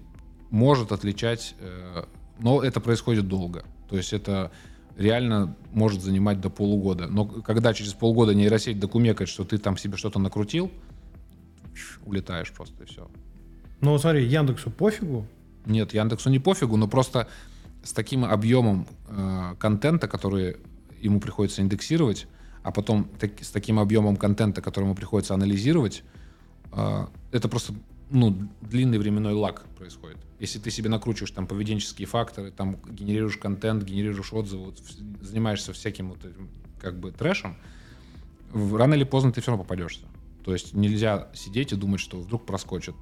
может 0.51 0.93
отличать 0.93 1.55
э, 1.61 2.05
но 2.39 2.63
это 2.63 2.81
происходит 2.81 3.29
долго. 3.29 3.65
То 3.89 3.97
есть 3.97 4.13
это 4.13 4.53
реально 4.97 5.57
может 5.73 6.03
занимать 6.03 6.41
до 6.41 6.51
полугода. 6.51 7.07
Но 7.07 7.25
когда 7.27 7.75
через 7.75 7.93
полгода 7.95 8.35
нейросеть 8.35 8.79
докумекает, 8.79 9.29
что 9.29 9.45
ты 9.45 9.59
там 9.59 9.77
себе 9.77 9.97
что-то 9.97 10.19
накрутил, 10.19 10.71
улетаешь 12.05 12.53
просто 12.53 12.85
и 12.85 12.87
все. 12.87 13.09
Ну, 13.81 13.97
смотри, 13.99 14.27
Яндексу 14.27 14.71
пофигу. 14.71 15.27
Нет, 15.67 15.95
Яндексу 15.95 16.31
не 16.31 16.39
пофигу, 16.39 16.77
но 16.77 16.89
просто 16.89 17.29
с 17.89 17.93
таким 17.95 18.27
объемом 18.27 18.87
э, 19.09 19.55
контента, 19.59 20.09
который 20.09 20.57
ему 21.01 21.21
приходится 21.21 21.63
индексировать, 21.63 22.27
а 22.63 22.71
потом 22.71 23.09
так, 23.19 23.31
с 23.41 23.51
таким 23.51 23.79
объемом 23.79 24.19
контента, 24.19 24.61
который 24.61 24.85
ему 24.85 24.95
приходится 24.95 25.33
анализировать, 25.33 26.03
э, 26.73 27.07
это 27.33 27.49
просто 27.49 27.73
ну, 28.11 28.37
длинный 28.61 28.99
временной 28.99 29.33
лаг 29.33 29.65
происходит. 29.79 30.19
Если 30.39 30.59
ты 30.59 30.71
себе 30.71 30.91
накручиваешь 30.91 31.31
там 31.31 31.47
поведенческие 31.47 32.07
факторы, 32.07 32.51
там 32.51 32.77
генерируешь 32.91 33.39
контент, 33.39 33.85
генерируешь 33.85 34.35
отзывы, 34.35 34.67
вот, 34.67 34.83
занимаешься 35.23 35.73
всяким 35.73 36.11
вот 36.11 36.23
этим 36.27 36.51
как 36.83 36.99
бы 37.01 37.11
трэшем, 37.11 37.57
рано 38.53 38.93
или 38.93 39.05
поздно 39.05 39.33
ты 39.33 39.41
все 39.41 39.51
равно 39.51 39.65
попадешься. 39.65 40.05
То 40.45 40.53
есть 40.53 40.75
нельзя 40.75 41.29
сидеть 41.33 41.73
и 41.73 41.77
думать, 41.77 42.01
что 42.01 42.21
вдруг 42.21 42.45
проскочит. 42.45 42.95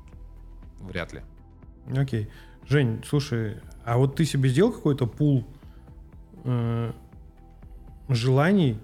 Вряд 0.78 1.12
ли. 1.12 1.22
Окей. 1.92 2.28
Жень, 2.68 3.02
слушай, 3.06 3.58
а 3.84 3.96
вот 3.96 4.16
ты 4.16 4.24
себе 4.24 4.48
сделал 4.48 4.72
какой-то 4.72 5.06
пул 5.06 5.44
э, 6.44 6.92
желаний, 8.08 8.78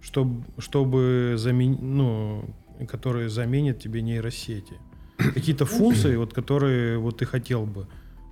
чтобы, 0.00 0.44
чтобы 0.58 1.34
заменить, 1.36 1.82
ну, 1.82 2.44
которые 2.88 3.28
заменят 3.28 3.80
тебе 3.80 4.02
нейросети? 4.02 4.74
Какие-то 5.16 5.66
функции, 5.66 6.14
вот, 6.14 6.32
которые 6.32 6.98
вот 6.98 7.18
ты 7.18 7.26
хотел 7.26 7.66
бы. 7.66 7.88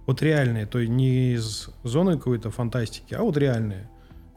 Вот 0.07 0.23
реальные, 0.23 0.67
то 0.67 0.79
есть 0.79 0.93
не 0.93 1.33
из 1.33 1.71
зоны 1.83 2.17
какой-то 2.19 2.51
фантастики, 2.51 3.15
а 3.15 3.23
вот 3.23 3.37
реальные, 3.37 3.89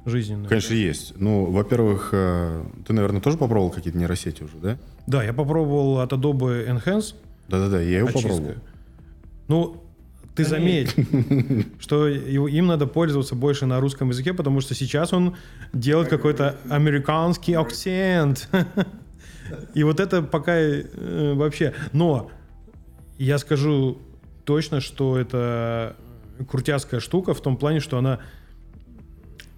жизненные. 0.05 0.47
Конечно, 0.47 0.73
есть. 0.73 1.13
Ну, 1.17 1.51
во-первых, 1.51 2.09
э, 2.13 2.65
ты, 2.85 2.93
наверное, 2.93 3.21
тоже 3.21 3.37
попробовал 3.37 3.69
какие-то 3.69 3.99
нейросети 3.99 4.41
уже, 4.43 4.57
да? 4.57 4.77
Да, 5.05 5.23
я 5.23 5.33
попробовал 5.33 5.99
от 5.99 6.13
Adobe 6.13 6.67
Enhance. 6.67 7.15
Да-да-да, 7.47 7.81
я 7.81 7.99
его 7.99 8.07
очистка. 8.07 8.29
попробовал. 8.29 8.55
Ну, 9.47 9.83
ты 10.35 10.45
заметь, 10.45 10.95
что 11.79 12.07
им 12.07 12.67
надо 12.67 12.85
пользоваться 12.85 13.35
больше 13.35 13.65
на 13.65 13.79
русском 13.79 14.09
языке, 14.09 14.33
потому 14.33 14.61
что 14.61 14.75
сейчас 14.75 15.11
он 15.11 15.35
делает 15.73 16.09
какой-то 16.09 16.57
американский 16.69 17.53
акцент. 17.53 18.47
И 19.73 19.83
вот 19.83 19.99
это 19.99 20.21
пока 20.21 20.53
э, 20.55 21.33
вообще... 21.33 21.73
Но 21.93 22.29
я 23.17 23.37
скажу 23.37 23.97
точно, 24.43 24.79
что 24.81 25.17
это 25.17 25.95
крутяцкая 26.49 26.99
штука 26.99 27.33
в 27.33 27.41
том 27.41 27.57
плане, 27.57 27.79
что 27.79 27.97
она... 27.97 28.19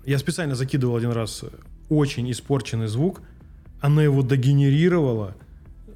Я 0.06 0.18
специально 0.18 0.56
закидывал 0.56 0.96
один 0.96 1.12
раз 1.12 1.44
очень 1.90 2.30
испорченный 2.32 2.88
звук, 2.88 3.22
она 3.82 4.04
его 4.04 4.22
догенерировала 4.22 5.36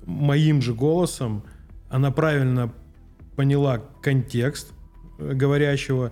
моим 0.06 0.62
же 0.62 0.74
голосом, 0.74 1.44
она 1.90 2.12
правильно 2.12 2.74
поняла 3.36 3.82
контекст 4.02 4.74
э, 5.18 5.34
говорящего, 5.34 6.12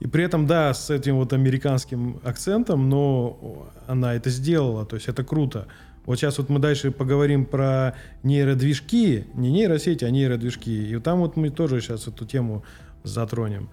и 0.00 0.06
при 0.06 0.24
этом, 0.24 0.46
да, 0.46 0.72
с 0.74 0.90
этим 0.90 1.16
вот 1.16 1.32
американским 1.32 2.20
акцентом, 2.22 2.88
но 2.88 3.68
она 3.86 4.14
это 4.14 4.30
сделала, 4.30 4.86
то 4.86 4.96
есть 4.96 5.08
это 5.08 5.24
круто. 5.24 5.66
Вот 6.06 6.18
сейчас 6.18 6.38
вот 6.38 6.48
мы 6.48 6.58
дальше 6.58 6.90
поговорим 6.90 7.44
про 7.44 7.94
нейродвижки, 8.22 9.26
не 9.34 9.50
нейросети, 9.50 10.04
а 10.04 10.10
нейродвижки, 10.10 10.70
и 10.70 10.98
там 11.00 11.18
вот 11.18 11.36
мы 11.36 11.50
тоже 11.50 11.80
сейчас 11.80 12.06
эту 12.06 12.24
тему 12.24 12.64
затронем. 13.02 13.70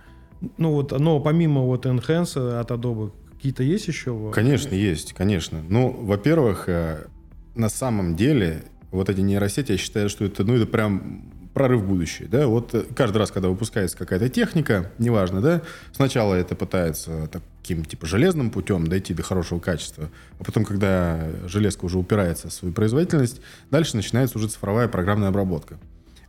Ну 0.58 0.72
вот, 0.72 0.92
но 0.98 1.20
помимо 1.20 1.62
вот 1.62 1.86
Enhance 1.86 2.60
от 2.60 2.72
Adobe, 2.72 3.12
какие-то 3.34 3.64
есть 3.64 3.88
еще? 3.88 4.32
Конечно, 4.34 4.74
есть, 4.74 5.14
конечно. 5.14 5.64
Ну, 5.70 5.92
во-первых, 5.92 6.68
э, 6.68 7.08
на 7.56 7.70
самом 7.70 8.16
деле 8.16 8.64
вот 8.92 9.10
эти 9.10 9.22
нейросети, 9.22 9.74
я 9.74 9.78
считаю, 9.78 10.10
что 10.10 10.26
это, 10.26 10.44
ну, 10.44 10.56
это 10.56 10.66
прям 10.66 11.32
прорыв 11.56 11.82
в 11.82 11.88
будущее, 11.88 12.28
да, 12.28 12.48
вот 12.48 12.76
э, 12.76 12.84
каждый 12.96 13.18
раз, 13.18 13.32
когда 13.32 13.48
выпускается 13.48 13.98
какая-то 13.98 14.28
техника, 14.28 14.92
неважно, 15.00 15.40
да, 15.40 15.62
сначала 15.94 16.36
это 16.36 16.54
пытается 16.54 17.30
таким, 17.32 17.86
типа, 17.86 18.06
железным 18.06 18.52
путем 18.52 18.86
дойти 18.88 19.14
до 19.14 19.24
хорошего 19.24 19.60
качества, 19.60 20.10
а 20.38 20.44
потом, 20.44 20.66
когда 20.66 21.30
железка 21.48 21.86
уже 21.86 21.98
упирается 21.98 22.50
в 22.50 22.54
свою 22.54 22.74
производительность, 22.74 23.40
дальше 23.72 23.96
начинается 23.96 24.38
уже 24.38 24.50
цифровая 24.50 24.90
программная 24.90 25.30
обработка. 25.30 25.80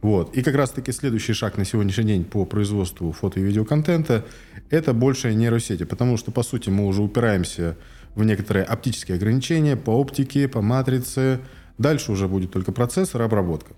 Вот. 0.01 0.33
И 0.37 0.43
как 0.43 0.55
раз-таки 0.55 0.93
следующий 0.93 1.33
шаг 1.33 1.59
на 1.59 1.65
сегодняшний 1.65 2.05
день 2.05 2.25
по 2.25 2.45
производству 2.45 3.11
фото 3.11 3.41
и 3.41 3.43
видеоконтента– 3.43 4.25
это 4.71 4.93
большая 4.93 5.35
нейросети, 5.35 5.83
потому 5.83 6.19
что, 6.19 6.31
по 6.31 6.45
сути, 6.45 6.71
мы 6.71 6.87
уже 6.87 7.03
упираемся 7.03 7.77
в 8.15 8.23
некоторые 8.23 8.65
оптические 8.65 9.17
ограничения 9.17 9.77
по 9.77 9.91
оптике, 9.91 10.47
по 10.47 10.63
матрице. 10.63 11.41
Дальше 11.79 12.13
уже 12.13 12.29
будет 12.29 12.53
только 12.53 12.71
процессор 12.71 13.23
и 13.23 13.25
обработка. 13.25 13.73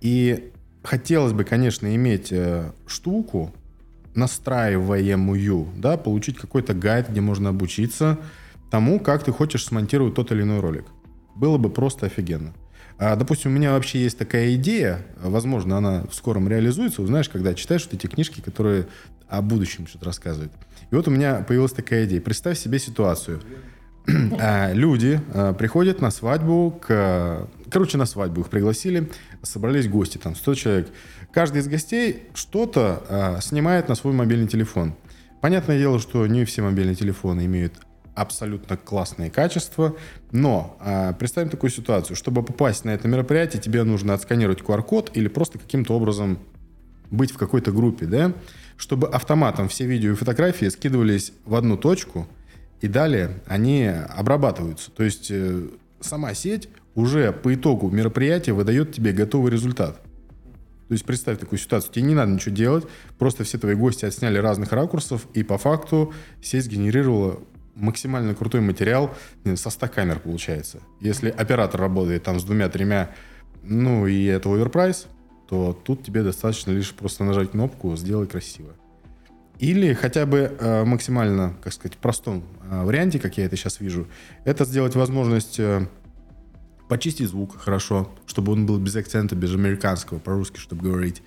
И 0.00 0.52
хотелось 0.88 1.34
бы, 1.34 1.44
конечно, 1.44 1.94
иметь 1.94 2.32
э, 2.32 2.72
штуку, 2.86 3.52
настраиваемую, 4.14 5.68
да, 5.76 5.98
получить 5.98 6.38
какой-то 6.38 6.72
гайд, 6.72 7.10
где 7.10 7.20
можно 7.20 7.50
обучиться 7.50 8.18
тому, 8.70 8.98
как 8.98 9.22
ты 9.22 9.30
хочешь 9.30 9.66
смонтировать 9.66 10.14
тот 10.14 10.32
или 10.32 10.42
иной 10.42 10.60
ролик. 10.60 10.86
Было 11.34 11.58
бы 11.58 11.68
просто 11.68 12.06
офигенно. 12.06 12.54
А, 12.96 13.16
допустим, 13.16 13.50
у 13.50 13.54
меня 13.54 13.72
вообще 13.72 14.02
есть 14.02 14.16
такая 14.16 14.54
идея, 14.54 15.04
возможно, 15.22 15.76
она 15.76 16.04
в 16.10 16.14
скором 16.14 16.48
реализуется, 16.48 17.06
знаешь, 17.06 17.28
когда 17.28 17.52
читаешь 17.52 17.84
вот 17.84 17.92
эти 17.92 18.06
книжки, 18.06 18.40
которые 18.40 18.88
о 19.28 19.42
будущем 19.42 19.86
что-то 19.86 20.06
рассказывают. 20.06 20.52
И 20.90 20.94
вот 20.94 21.06
у 21.06 21.10
меня 21.10 21.44
появилась 21.46 21.72
такая 21.72 22.06
идея. 22.06 22.22
Представь 22.22 22.58
себе 22.58 22.78
ситуацию. 22.78 23.42
А, 24.40 24.72
Люди 24.72 25.20
а, 25.34 25.52
приходят 25.52 26.00
на 26.00 26.10
свадьбу, 26.10 26.78
к... 26.80 27.48
короче, 27.70 27.98
на 27.98 28.06
свадьбу 28.06 28.42
их 28.42 28.48
пригласили, 28.48 29.10
собрались 29.42 29.88
гости, 29.88 30.18
там 30.18 30.34
100 30.34 30.54
человек. 30.54 30.88
Каждый 31.32 31.60
из 31.60 31.68
гостей 31.68 32.24
что-то 32.34 33.02
а, 33.08 33.40
снимает 33.40 33.88
на 33.88 33.94
свой 33.94 34.14
мобильный 34.14 34.48
телефон. 34.48 34.94
Понятное 35.40 35.78
дело, 35.78 35.98
что 35.98 36.26
не 36.26 36.44
все 36.44 36.62
мобильные 36.62 36.94
телефоны 36.94 37.46
имеют 37.46 37.74
абсолютно 38.14 38.76
классные 38.76 39.30
качества, 39.30 39.94
но 40.32 40.76
а, 40.80 41.12
представим 41.12 41.50
такую 41.50 41.70
ситуацию, 41.70 42.16
чтобы 42.16 42.42
попасть 42.42 42.84
на 42.84 42.90
это 42.90 43.06
мероприятие, 43.08 43.62
тебе 43.62 43.82
нужно 43.84 44.14
отсканировать 44.14 44.60
QR-код 44.60 45.10
или 45.14 45.28
просто 45.28 45.58
каким-то 45.58 45.94
образом 45.94 46.38
быть 47.10 47.30
в 47.30 47.38
какой-то 47.38 47.72
группе, 47.72 48.06
да, 48.06 48.32
чтобы 48.76 49.08
автоматом 49.08 49.68
все 49.68 49.86
видео 49.86 50.12
и 50.12 50.14
фотографии 50.14 50.66
скидывались 50.66 51.32
в 51.44 51.54
одну 51.54 51.76
точку, 51.76 52.26
и 52.80 52.88
далее 52.88 53.40
они 53.46 53.86
обрабатываются. 53.86 54.90
То 54.90 55.02
есть 55.02 55.30
э, 55.30 55.68
сама 56.00 56.34
сеть 56.34 56.68
уже 56.94 57.32
по 57.32 57.54
итогу 57.54 57.90
мероприятия 57.90 58.52
выдает 58.52 58.92
тебе 58.92 59.12
готовый 59.12 59.52
результат. 59.52 60.00
То 60.88 60.94
есть 60.94 61.04
представь 61.04 61.38
такую 61.38 61.58
ситуацию, 61.58 61.92
тебе 61.92 62.06
не 62.06 62.14
надо 62.14 62.32
ничего 62.32 62.54
делать, 62.54 62.86
просто 63.18 63.44
все 63.44 63.58
твои 63.58 63.74
гости 63.74 64.06
отсняли 64.06 64.38
разных 64.38 64.72
ракурсов, 64.72 65.26
и 65.34 65.42
по 65.42 65.58
факту 65.58 66.14
сеть 66.40 66.66
генерировала 66.66 67.40
максимально 67.74 68.34
крутой 68.34 68.62
материал 68.62 69.14
э, 69.44 69.56
со 69.56 69.70
100 69.70 69.88
камер 69.88 70.20
получается. 70.20 70.80
Если 71.00 71.28
оператор 71.28 71.80
работает 71.80 72.22
там 72.22 72.40
с 72.40 72.44
двумя-тремя, 72.44 73.10
ну 73.62 74.06
и 74.06 74.24
это 74.24 74.52
оверпрайс, 74.52 75.06
то 75.48 75.72
тут 75.84 76.04
тебе 76.04 76.22
достаточно 76.22 76.72
лишь 76.72 76.92
просто 76.92 77.24
нажать 77.24 77.52
кнопку 77.52 77.96
«Сделай 77.96 78.26
красиво». 78.26 78.70
Или 79.58 79.92
хотя 79.92 80.24
бы 80.24 80.56
э, 80.58 80.84
максимально, 80.84 81.56
как 81.62 81.72
сказать, 81.72 81.96
простом 81.98 82.44
э, 82.57 82.57
варианте, 82.70 83.18
как 83.18 83.36
я 83.38 83.44
это 83.44 83.56
сейчас 83.56 83.80
вижу, 83.80 84.08
это 84.44 84.64
сделать 84.64 84.94
возможность 84.94 85.58
э, 85.58 85.86
почистить 86.88 87.28
звук 87.28 87.58
хорошо, 87.60 88.10
чтобы 88.26 88.52
он 88.52 88.66
был 88.66 88.78
без 88.78 88.96
акцента, 88.96 89.36
без 89.36 89.54
американского, 89.54 90.18
по-русски, 90.18 90.58
чтобы 90.58 90.82
говорить. 90.82 91.22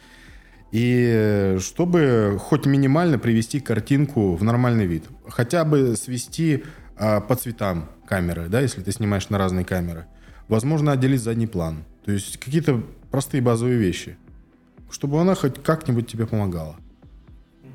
И 0.72 1.06
э, 1.08 1.60
чтобы 1.60 2.38
хоть 2.40 2.66
минимально 2.66 3.20
привести 3.20 3.60
картинку 3.60 4.36
в 4.36 4.44
нормальный 4.44 4.86
вид. 4.86 5.06
Хотя 5.28 5.66
бы 5.66 5.96
свести 5.96 6.64
э, 6.98 7.22
по 7.22 7.36
цветам 7.36 7.90
камеры, 8.08 8.48
да, 8.48 8.62
если 8.62 8.82
ты 8.82 8.92
снимаешь 8.92 9.30
на 9.30 9.38
разные 9.38 9.66
камеры. 9.66 10.06
Возможно, 10.48 10.92
отделить 10.92 11.22
задний 11.22 11.48
план. 11.48 11.84
То 12.06 12.12
есть 12.12 12.38
какие-то 12.38 12.84
простые 13.10 13.42
базовые 13.42 13.78
вещи. 13.78 14.18
Чтобы 14.90 15.20
она 15.22 15.36
хоть 15.36 15.62
как-нибудь 15.62 16.08
тебе 16.08 16.26
помогала. 16.26 16.76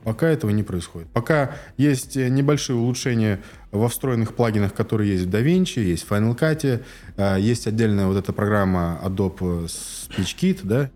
Пока 0.07 0.29
этого 0.29 0.53
не 0.53 0.63
происходит. 0.63 1.09
Пока 1.09 1.57
есть 1.77 2.17
э, 2.17 2.29
небольшие 2.29 2.77
улучшения 2.77 3.41
во 3.73 3.89
встроенных 3.89 4.37
плагинах, 4.37 4.73
которые 4.73 5.15
есть 5.15 5.25
в 5.25 5.29
DaVinci, 5.29 5.81
есть 5.81 6.07
в 6.07 6.13
Final 6.13 6.39
Cut, 6.39 6.85
э, 7.17 7.37
есть 7.41 7.67
отдельная 7.67 8.07
вот 8.07 8.17
эта 8.17 8.33
программа 8.33 9.01
Adobe 9.03 9.67
SpeechKit, 9.67 10.61
да, 10.63 10.91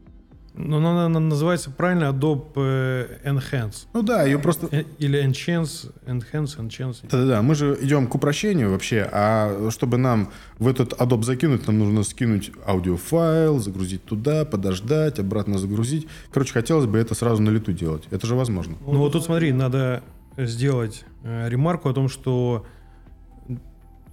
Ну, 0.55 0.79
она, 0.79 1.07
она 1.07 1.21
называется 1.21 1.71
правильно 1.71 2.05
Adobe 2.05 2.53
э, 2.57 3.19
Enhance. 3.25 3.87
Ну 3.93 4.03
да, 4.03 4.25
ее 4.25 4.39
просто... 4.39 4.69
Э, 4.71 4.85
Или 4.99 5.25
Enhance, 5.25 5.93
Enhance, 6.07 6.59
Enhance. 6.59 6.99
Да-да-да, 7.03 7.43
мы 7.43 7.55
же 7.55 7.79
идем 7.81 8.07
к 8.07 8.15
упрощению 8.15 8.71
вообще, 8.71 9.09
а 9.11 9.71
чтобы 9.71 9.97
нам 9.97 10.31
в 10.59 10.67
этот 10.67 10.93
Adobe 10.95 11.23
закинуть, 11.23 11.67
нам 11.67 11.79
нужно 11.79 12.03
скинуть 12.03 12.53
аудиофайл, 12.67 13.59
загрузить 13.59 14.05
туда, 14.05 14.45
подождать, 14.45 15.19
обратно 15.19 15.59
загрузить. 15.59 16.09
Короче, 16.33 16.53
хотелось 16.53 16.87
бы 16.87 16.99
это 16.99 17.15
сразу 17.15 17.43
на 17.43 17.51
лету 17.51 17.73
делать. 17.73 18.05
Это 18.11 18.27
же 18.27 18.35
возможно. 18.35 18.77
Ну 18.85 18.99
вот 18.99 19.13
тут 19.13 19.25
смотри, 19.25 19.53
надо 19.53 20.03
сделать 20.37 21.05
э, 21.23 21.49
ремарку 21.49 21.89
о 21.89 21.95
том, 21.95 22.09
что 22.09 22.67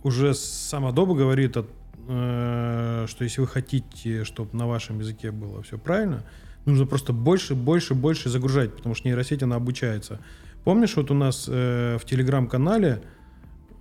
уже 0.04 0.34
сам 0.34 0.86
Adobe 0.86 1.16
говорит, 1.16 1.58
о, 1.58 1.66
что 2.08 3.18
если 3.20 3.42
вы 3.42 3.48
хотите, 3.48 4.24
чтобы 4.24 4.56
на 4.58 4.66
вашем 4.66 5.00
языке 5.00 5.32
было 5.32 5.62
все 5.64 5.78
правильно, 5.78 6.24
нужно 6.66 6.86
просто 6.86 7.14
больше, 7.14 7.56
больше, 7.56 7.96
больше 7.96 8.30
загружать, 8.30 8.76
потому 8.76 8.96
что 8.96 9.08
нейросеть, 9.08 9.44
она 9.44 9.56
обучается. 9.56 10.20
Помнишь, 10.64 10.96
вот 10.96 11.12
у 11.12 11.14
нас 11.14 11.46
э, 11.48 11.98
в 12.00 12.06
телеграм-канале 12.06 13.02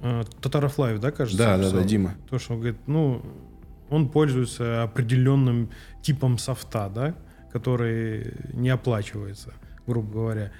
э, 0.00 0.22
Татаров 0.40 0.78
Лайв, 0.78 1.00
да, 1.00 1.10
кажется? 1.10 1.38
Да, 1.38 1.58
да, 1.58 1.70
да, 1.70 1.82
Дима. 1.82 2.14
То, 2.30 2.38
что 2.38 2.54
он 2.54 2.60
говорит, 2.60 2.78
ну, 2.86 3.22
он 3.90 4.08
пользуется 4.08 4.84
определенным 4.84 5.70
типом 6.02 6.38
софта, 6.38 6.88
да, 6.94 7.14
который 7.52 8.34
не 8.52 8.68
оплачивается, 8.68 9.54
грубо 9.86 10.12
говоря. 10.12 10.52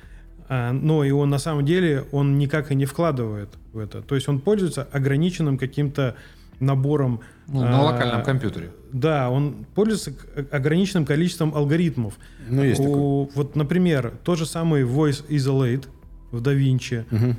А, 0.49 0.73
но 0.73 1.05
и 1.05 1.11
он 1.11 1.31
на 1.31 1.39
самом 1.39 1.65
деле, 1.65 2.05
он 2.13 2.39
никак 2.39 2.73
и 2.73 2.75
не 2.75 2.87
вкладывает 2.87 3.51
в 3.73 3.79
это. 3.79 4.03
То 4.03 4.15
есть 4.15 4.29
он 4.29 4.41
пользуется 4.41 4.83
ограниченным 4.83 5.59
каким-то 5.59 6.17
набором... 6.61 7.21
Ну, 7.49 7.61
на 7.61 7.81
а, 7.81 7.83
локальном 7.85 8.23
компьютере. 8.23 8.71
Да, 8.93 9.31
он 9.31 9.67
пользуется 9.75 10.13
к- 10.13 10.55
ограниченным 10.55 11.05
количеством 11.05 11.55
алгоритмов. 11.55 12.15
Ну, 12.49 12.63
есть. 12.65 12.81
У- 12.81 13.29
Вот, 13.35 13.57
например, 13.57 14.13
тот 14.25 14.39
же 14.39 14.47
самый 14.47 14.83
Voice 14.85 15.27
Isolate 15.29 15.87
в 16.33 16.43
DaVinci, 16.43 17.05
Мгм. 17.11 17.37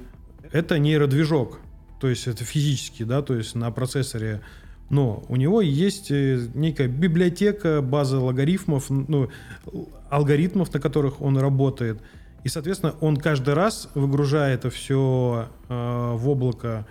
это 0.52 0.80
нейродвижок, 0.80 1.60
то 2.00 2.08
есть 2.08 2.28
это 2.28 2.44
физически, 2.46 3.04
да, 3.04 3.22
то 3.22 3.36
есть 3.36 3.56
на 3.56 3.72
процессоре. 3.72 4.42
Но 4.90 5.26
у 5.28 5.36
него 5.36 5.62
есть 5.62 6.12
э, 6.12 6.40
некая 6.54 6.88
библиотека, 6.88 7.82
база 7.82 8.20
логарифмов, 8.20 8.90
ну, 8.90 9.30
алгоритмов, 10.10 10.74
на 10.74 10.80
которых 10.80 11.22
он 11.22 11.38
работает. 11.38 12.00
И, 12.44 12.50
соответственно, 12.50 12.94
он 13.02 13.18
каждый 13.18 13.54
раз 13.56 13.90
выгружает 13.96 14.60
это 14.60 14.70
все 14.70 15.50
в 15.68 16.30
облако 16.30 16.86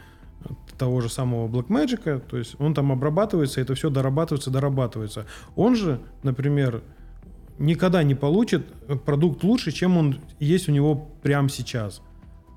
того 0.78 1.00
же 1.00 1.08
самого 1.08 1.48
Blackmagic, 1.48 2.20
то 2.28 2.36
есть 2.36 2.56
он 2.58 2.74
там 2.74 2.92
обрабатывается, 2.92 3.60
это 3.60 3.74
все 3.74 3.90
дорабатывается, 3.90 4.50
дорабатывается. 4.50 5.26
Он 5.54 5.74
же, 5.76 6.00
например, 6.22 6.82
никогда 7.58 8.02
не 8.02 8.14
получит 8.14 8.66
продукт 9.04 9.42
лучше, 9.44 9.72
чем 9.72 9.96
он 9.96 10.20
есть 10.38 10.68
у 10.68 10.72
него 10.72 11.08
прямо 11.22 11.48
сейчас. 11.48 12.02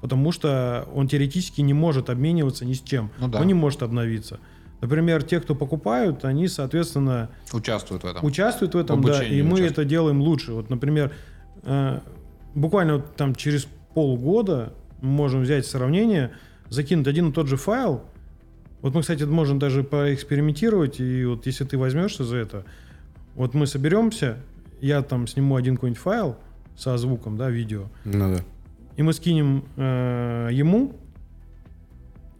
Потому 0.02 0.32
что 0.32 0.88
он 0.94 1.08
теоретически 1.08 1.62
не 1.62 1.74
может 1.74 2.10
обмениваться 2.10 2.66
ни 2.66 2.74
с 2.74 2.82
чем. 2.82 3.12
Ну 3.20 3.28
да. 3.28 3.40
Он 3.42 3.48
не 3.48 3.54
может 3.54 3.84
обновиться. 3.84 4.40
Например, 4.82 5.22
те, 5.24 5.42
кто 5.42 5.56
покупают, 5.56 6.24
они, 6.24 6.48
соответственно, 6.48 7.30
Участвует 7.52 8.04
в 8.04 8.08
этом. 8.08 8.24
участвуют 8.26 8.76
в 8.76 8.78
этом, 8.78 9.02
В 9.02 9.08
да, 9.08 9.24
и 9.24 9.42
мы 9.42 9.56
участвуют. 9.56 9.72
это 9.74 9.86
делаем 9.86 10.22
лучше. 10.22 10.54
Вот, 10.54 10.70
например, 10.70 11.12
э, 11.64 12.00
буквально 12.56 12.96
вот 12.96 13.16
там 13.18 13.36
через 13.36 13.68
полгода 13.94 14.72
мы 15.02 15.10
можем 15.10 15.42
взять 15.42 15.66
сравнение, 15.66 16.32
закинуть 16.70 17.08
один 17.08 17.30
и 17.30 17.32
тот 17.34 17.48
же 17.48 17.58
файл. 17.58 18.02
Вот 18.82 18.94
мы, 18.94 19.02
кстати, 19.02 19.24
можем 19.24 19.60
даже 19.60 19.84
поэкспериментировать, 19.84 21.00
и 21.00 21.26
вот 21.26 21.46
если 21.46 21.66
ты 21.66 21.78
возьмешься 21.78 22.24
за 22.24 22.38
это, 22.38 22.64
вот 23.36 23.54
мы 23.54 23.68
соберемся, 23.68 24.38
я 24.82 25.02
там 25.02 25.28
сниму 25.28 25.56
один 25.56 25.76
какой-нибудь 25.76 26.02
файл 26.02 26.38
со 26.78 26.98
звуком, 26.98 27.36
да, 27.38 27.50
видео, 27.50 27.90
Ну 28.06 28.36
да. 28.36 28.42
и 28.96 29.04
мы 29.04 29.12
скинем 29.14 29.66
э, 29.76 30.50
ему, 30.54 30.96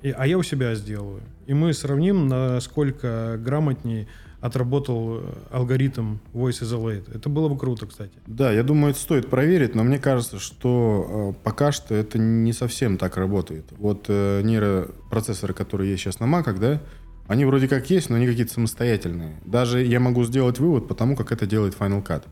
и- 0.02 0.12
а 0.12 0.26
я 0.28 0.38
у 0.38 0.44
себя 0.44 0.76
сделаю. 0.76 1.22
И 1.46 1.54
мы 1.54 1.74
сравним, 1.74 2.28
насколько 2.28 3.38
грамотнее 3.44 4.08
отработал 4.42 5.20
э, 5.20 5.34
алгоритм 5.52 6.18
Voice 6.34 6.62
Isolate. 6.62 7.16
Это 7.16 7.30
было 7.30 7.50
бы 7.50 7.58
круто, 7.58 7.86
кстати. 7.86 8.14
Да, 8.26 8.52
я 8.52 8.64
думаю, 8.64 8.92
это 8.92 9.00
стоит 9.00 9.30
проверить, 9.30 9.76
но 9.76 9.84
мне 9.84 10.00
кажется, 10.00 10.40
что 10.40 11.34
э, 11.36 11.44
пока 11.44 11.72
что 11.72 11.94
это 11.94 12.18
не 12.18 12.54
совсем 12.54 12.98
так 12.98 13.18
работает. 13.18 13.66
Вот 13.78 14.06
э, 14.08 14.42
нейропроцессоры, 14.44 15.54
которые 15.54 15.92
есть 15.92 16.04
сейчас 16.04 16.20
на 16.20 16.26
Mac, 16.26 16.58
да, 16.58 16.82
они 17.28 17.46
вроде 17.46 17.68
как 17.68 17.90
есть, 17.90 18.10
но 18.10 18.16
они 18.16 18.28
какие-то 18.28 18.54
самостоятельные. 18.54 19.40
Даже 19.46 19.84
я 19.84 20.00
могу 20.00 20.24
сделать 20.24 20.60
вывод 20.60 20.88
по 20.88 20.96
тому, 20.96 21.16
как 21.16 21.32
это 21.32 21.46
делает 21.46 21.76
Final 21.78 22.04
Cut. 22.04 22.24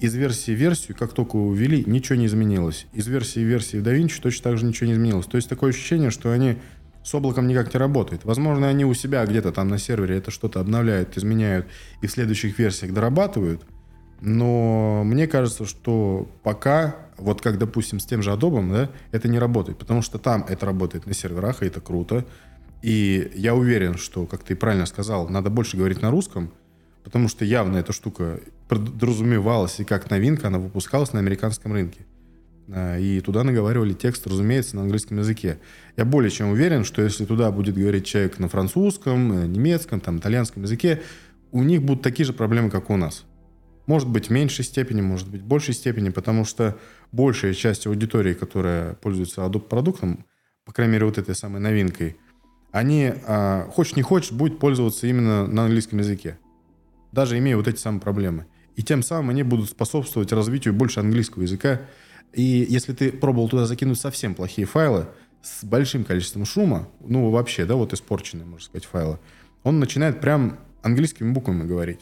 Из 0.00 0.14
версии 0.14 0.52
в 0.52 0.58
версию, 0.58 0.96
как 0.98 1.12
только 1.12 1.38
его 1.38 1.54
ввели, 1.54 1.82
ничего 1.86 2.16
не 2.16 2.26
изменилось. 2.26 2.86
Из 2.92 3.06
версии 3.06 3.40
в 3.40 3.48
версию 3.48 3.82
в 3.82 3.86
DaVinci 3.86 4.20
точно 4.20 4.50
так 4.50 4.58
же 4.58 4.66
ничего 4.66 4.88
не 4.88 4.94
изменилось. 4.94 5.26
То 5.26 5.36
есть 5.36 5.48
такое 5.48 5.70
ощущение, 5.70 6.10
что 6.10 6.30
они 6.30 6.56
с 7.02 7.14
облаком 7.14 7.48
никак 7.48 7.72
не 7.74 7.78
работают. 7.78 8.24
Возможно, 8.24 8.68
они 8.68 8.84
у 8.84 8.94
себя 8.94 9.24
где-то 9.26 9.52
там 9.52 9.68
на 9.68 9.78
сервере 9.78 10.18
это 10.18 10.30
что-то 10.30 10.60
обновляют, 10.60 11.16
изменяют 11.16 11.66
и 12.00 12.06
в 12.06 12.10
следующих 12.12 12.58
версиях 12.58 12.92
дорабатывают. 12.92 13.62
Но 14.20 15.02
мне 15.04 15.26
кажется, 15.26 15.66
что 15.66 16.28
пока, 16.44 16.94
вот 17.18 17.40
как, 17.40 17.58
допустим, 17.58 17.98
с 17.98 18.06
тем 18.06 18.22
же 18.22 18.30
Adobe, 18.30 18.70
да, 18.70 18.90
это 19.10 19.28
не 19.28 19.40
работает. 19.40 19.78
Потому 19.78 20.00
что 20.00 20.18
там 20.18 20.46
это 20.48 20.64
работает 20.64 21.06
на 21.06 21.14
серверах, 21.14 21.62
и 21.62 21.66
это 21.66 21.80
круто. 21.80 22.24
И 22.82 23.32
я 23.34 23.54
уверен, 23.54 23.96
что, 23.96 24.26
как 24.26 24.44
ты 24.44 24.54
правильно 24.54 24.86
сказал, 24.86 25.28
надо 25.28 25.50
больше 25.50 25.76
говорить 25.76 26.02
на 26.02 26.10
русском, 26.10 26.52
потому 27.02 27.28
что 27.28 27.44
явно 27.44 27.78
эта 27.78 27.92
штука 27.92 28.40
подразумевалась, 28.68 29.80
и 29.80 29.84
как 29.84 30.08
новинка 30.08 30.48
она 30.48 30.58
выпускалась 30.58 31.12
на 31.12 31.18
американском 31.18 31.72
рынке. 31.72 32.06
А, 32.68 32.98
И 32.98 33.20
туда 33.20 33.44
наговаривали 33.44 33.92
текст, 33.92 34.26
разумеется, 34.26 34.76
на 34.76 34.82
английском 34.82 35.18
языке. 35.18 35.58
Я 35.96 36.04
более 36.04 36.30
чем 36.30 36.50
уверен, 36.50 36.84
что 36.84 37.02
если 37.02 37.24
туда 37.24 37.50
будет 37.50 37.74
говорить 37.74 38.06
человек 38.06 38.38
на 38.38 38.48
французском, 38.48 39.32
э, 39.32 39.46
немецком, 39.46 40.00
там, 40.00 40.18
итальянском 40.18 40.62
языке, 40.62 41.02
у 41.50 41.62
них 41.62 41.82
будут 41.82 42.02
такие 42.02 42.24
же 42.24 42.32
проблемы, 42.32 42.70
как 42.70 42.90
у 42.90 42.96
нас. 42.96 43.24
Может 43.86 44.08
быть, 44.08 44.28
в 44.28 44.30
меньшей 44.30 44.64
степени, 44.64 45.00
может 45.00 45.28
быть, 45.28 45.42
в 45.42 45.46
большей 45.46 45.74
степени, 45.74 46.10
потому 46.10 46.44
что 46.44 46.78
большая 47.10 47.52
часть 47.52 47.86
аудитории, 47.86 48.32
которая 48.32 48.94
пользуется 48.94 49.42
Adobe 49.42 49.68
продуктом, 49.68 50.24
по 50.64 50.72
крайней 50.72 50.94
мере, 50.94 51.06
вот 51.06 51.18
этой 51.18 51.34
самой 51.34 51.60
новинкой, 51.60 52.16
они, 52.70 53.12
а, 53.26 53.68
хочешь 53.70 53.96
не 53.96 54.02
хочешь, 54.02 54.32
будет 54.32 54.58
пользоваться 54.58 55.06
именно 55.06 55.46
на 55.46 55.64
английском 55.64 55.98
языке. 55.98 56.38
Даже 57.10 57.36
имея 57.38 57.56
вот 57.56 57.68
эти 57.68 57.78
самые 57.78 58.00
проблемы. 58.00 58.46
И 58.76 58.82
тем 58.82 59.02
самым 59.02 59.30
они 59.30 59.42
будут 59.42 59.68
способствовать 59.68 60.32
развитию 60.32 60.72
больше 60.72 61.00
английского 61.00 61.42
языка. 61.42 61.82
И 62.32 62.42
если 62.68 62.92
ты 62.92 63.12
пробовал 63.12 63.48
туда 63.48 63.66
закинуть 63.66 63.98
совсем 64.00 64.34
плохие 64.34 64.66
файлы 64.66 65.06
с 65.42 65.64
большим 65.64 66.04
количеством 66.04 66.44
шума, 66.44 66.88
ну 67.00 67.30
вообще, 67.30 67.64
да, 67.66 67.74
вот 67.74 67.92
испорченные, 67.92 68.46
можно 68.46 68.64
сказать, 68.64 68.84
файлы, 68.86 69.18
он 69.64 69.80
начинает 69.80 70.20
прям 70.20 70.58
английскими 70.82 71.32
буквами 71.32 71.64
говорить. 71.66 72.00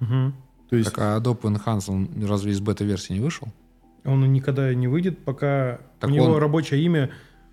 Мгм. 0.00 0.34
То 0.68 0.76
есть, 0.76 0.90
Так, 0.92 0.98
а 0.98 1.18
Adobe 1.18 1.42
Enhance, 1.42 1.84
он 1.88 2.08
разве 2.26 2.52
из 2.52 2.60
бета-версии 2.60 3.12
не 3.14 3.20
вышел? 3.20 3.48
Он 4.04 4.30
никогда 4.32 4.74
не 4.74 4.88
выйдет, 4.88 5.24
пока 5.24 5.78
Так 6.00 6.10
у 6.10 6.12
него 6.12 6.26
он- 6.26 6.38
рабочее 6.38 6.82
имя, 6.82 7.10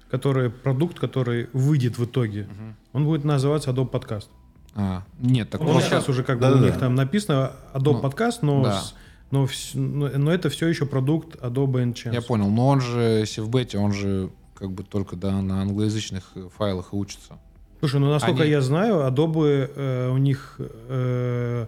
которое 0.10 0.50
продукт, 0.50 1.00
который 1.00 1.48
выйдет 1.54 1.98
в 1.98 2.06
итоге, 2.06 2.48
он 2.94 3.06
будет 3.06 3.24
называться 3.24 3.70
Adobe 3.72 3.92
Podcast. 3.92 4.28
А, 4.76 5.04
нет, 5.20 5.50
так 5.50 5.62
Он 5.62 5.68
просто- 5.68 5.90
сейчас 5.90 6.10
уже 6.10 6.24
как 6.24 6.38
бы 6.38 6.42
Да-да-да. 6.42 6.62
у 6.62 6.66
них 6.66 6.78
там 6.80 6.96
написано 6.96 7.52
Adobe 7.74 8.02
Ну, 8.02 8.02
Podcast, 8.02 8.38
но, 8.42 8.64
да. 8.64 8.82
с- 8.82 8.96
но, 9.32 9.48
но, 9.74 10.32
это 10.32 10.50
все 10.50 10.68
еще 10.68 10.86
продукт 10.86 11.36
Adobe 11.38 11.84
Enchance. 11.84 12.14
Я 12.14 12.22
понял, 12.22 12.50
но 12.50 12.68
он 12.68 12.82
же, 12.82 13.00
если 13.00 13.42
в 13.42 13.50
бете, 13.50 13.78
он 13.78 13.94
же 13.94 14.30
как 14.56 14.72
бы 14.72 14.84
только 14.84 15.16
да, 15.16 15.42
на 15.42 15.62
англоязычных 15.62 16.34
файлах 16.58 16.94
и 16.94 16.96
учится. 16.96 17.40
Слушай, 17.80 18.00
ну 18.02 18.10
насколько 18.10 18.42
Они- 18.44 18.52
я 18.52 18.62
знаю, 18.62 18.96
Adobe 19.08 19.72
э, 19.74 20.10
у 20.12 20.18
них, 20.18 20.56
э, 20.60 21.68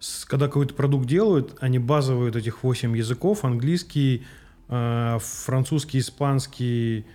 с- 0.00 0.24
когда 0.26 0.46
какой-то 0.48 0.74
продукт 0.74 1.06
делают, 1.06 1.56
они 1.60 1.78
базовые 1.78 2.30
вот 2.32 2.36
этих 2.36 2.62
8 2.62 2.96
языков, 2.96 3.44
английский, 3.44 4.26
э, 4.68 5.18
французский, 5.20 5.98
испанский 6.00 7.06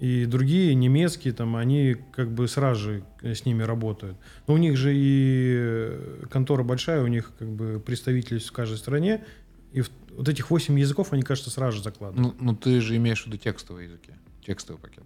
и 0.00 0.24
другие, 0.24 0.74
немецкий, 0.74 1.30
там, 1.30 1.56
они 1.56 1.94
как 2.12 2.30
бы 2.30 2.48
сразу 2.48 2.80
же 2.80 3.02
э, 3.20 3.34
с 3.34 3.44
ними 3.44 3.62
работают. 3.62 4.16
Но 4.46 4.54
у 4.54 4.56
них 4.56 4.78
же 4.78 4.94
и 4.94 5.52
э, 5.54 6.24
контора 6.30 6.62
большая, 6.62 7.02
у 7.02 7.06
них 7.06 7.32
как 7.38 7.48
бы 7.50 7.78
представительность 7.84 8.48
в 8.48 8.52
каждой 8.52 8.78
стране, 8.78 9.22
и 9.72 9.82
вот 10.16 10.26
этих 10.26 10.50
8 10.50 10.78
языков 10.78 11.12
они, 11.12 11.22
кажется, 11.22 11.50
сразу 11.50 11.76
же 11.76 11.82
закладывают. 11.82 12.34
Ну, 12.40 12.52
ну 12.52 12.56
ты 12.56 12.80
же 12.80 12.96
имеешь 12.96 13.22
в 13.22 13.26
виду 13.26 13.36
текстовые 13.36 13.88
языки, 13.88 14.12
текстовый 14.44 14.80
пакет. 14.80 15.04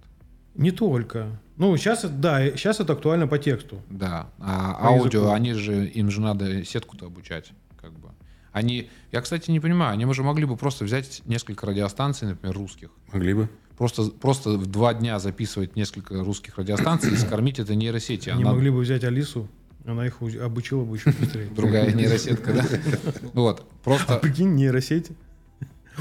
Не 0.55 0.71
только. 0.71 1.41
Ну, 1.57 1.77
сейчас, 1.77 2.05
да, 2.05 2.51
сейчас 2.53 2.79
это 2.79 2.93
актуально 2.93 3.27
по 3.27 3.39
тексту. 3.39 3.83
Да, 3.91 4.29
а 4.39 4.75
По 4.75 4.87
аудио, 4.91 5.23
языку. 5.23 5.35
они 5.35 5.55
же, 5.55 5.87
им 5.89 6.09
же 6.13 6.21
надо 6.21 6.65
сетку-то 6.65 7.07
обучать, 7.07 7.51
как 7.81 7.93
бы. 7.99 8.11
Они, 8.53 8.89
я, 9.11 9.21
кстати, 9.21 9.51
не 9.51 9.59
понимаю, 9.59 9.95
они 9.95 10.15
же 10.15 10.23
могли 10.23 10.45
бы 10.45 10.57
просто 10.57 10.85
взять 10.85 11.23
несколько 11.27 11.67
радиостанций, 11.67 12.29
например, 12.29 12.57
русских, 12.57 12.91
могли 13.13 13.35
бы. 13.35 13.49
Просто, 13.77 14.11
просто 14.11 14.51
в 14.51 14.67
два 14.67 14.95
дня 14.95 15.19
записывать 15.19 15.77
несколько 15.77 16.23
русских 16.23 16.59
радиостанций 16.59 17.13
и 17.13 17.17
скормить 17.17 17.59
это 17.59 17.75
нейросети. 17.75 18.31
Они 18.31 18.43
Она- 18.43 18.53
могли 18.53 18.71
бы 18.71 18.79
взять 18.79 19.05
Алису 19.05 19.49
Она 19.85 20.07
их 20.07 20.21
обучила 20.43 20.85
бы 20.85 20.97
еще 20.97 21.13
быстрее. 21.13 21.47
Другая 21.55 21.93
нейросетка, 21.93 22.53
да? 22.55 22.65
Вот, 23.35 23.61
А 23.61 23.85
просто 23.85 24.17
прикинь, 24.19 24.55
нейросеть 24.55 25.11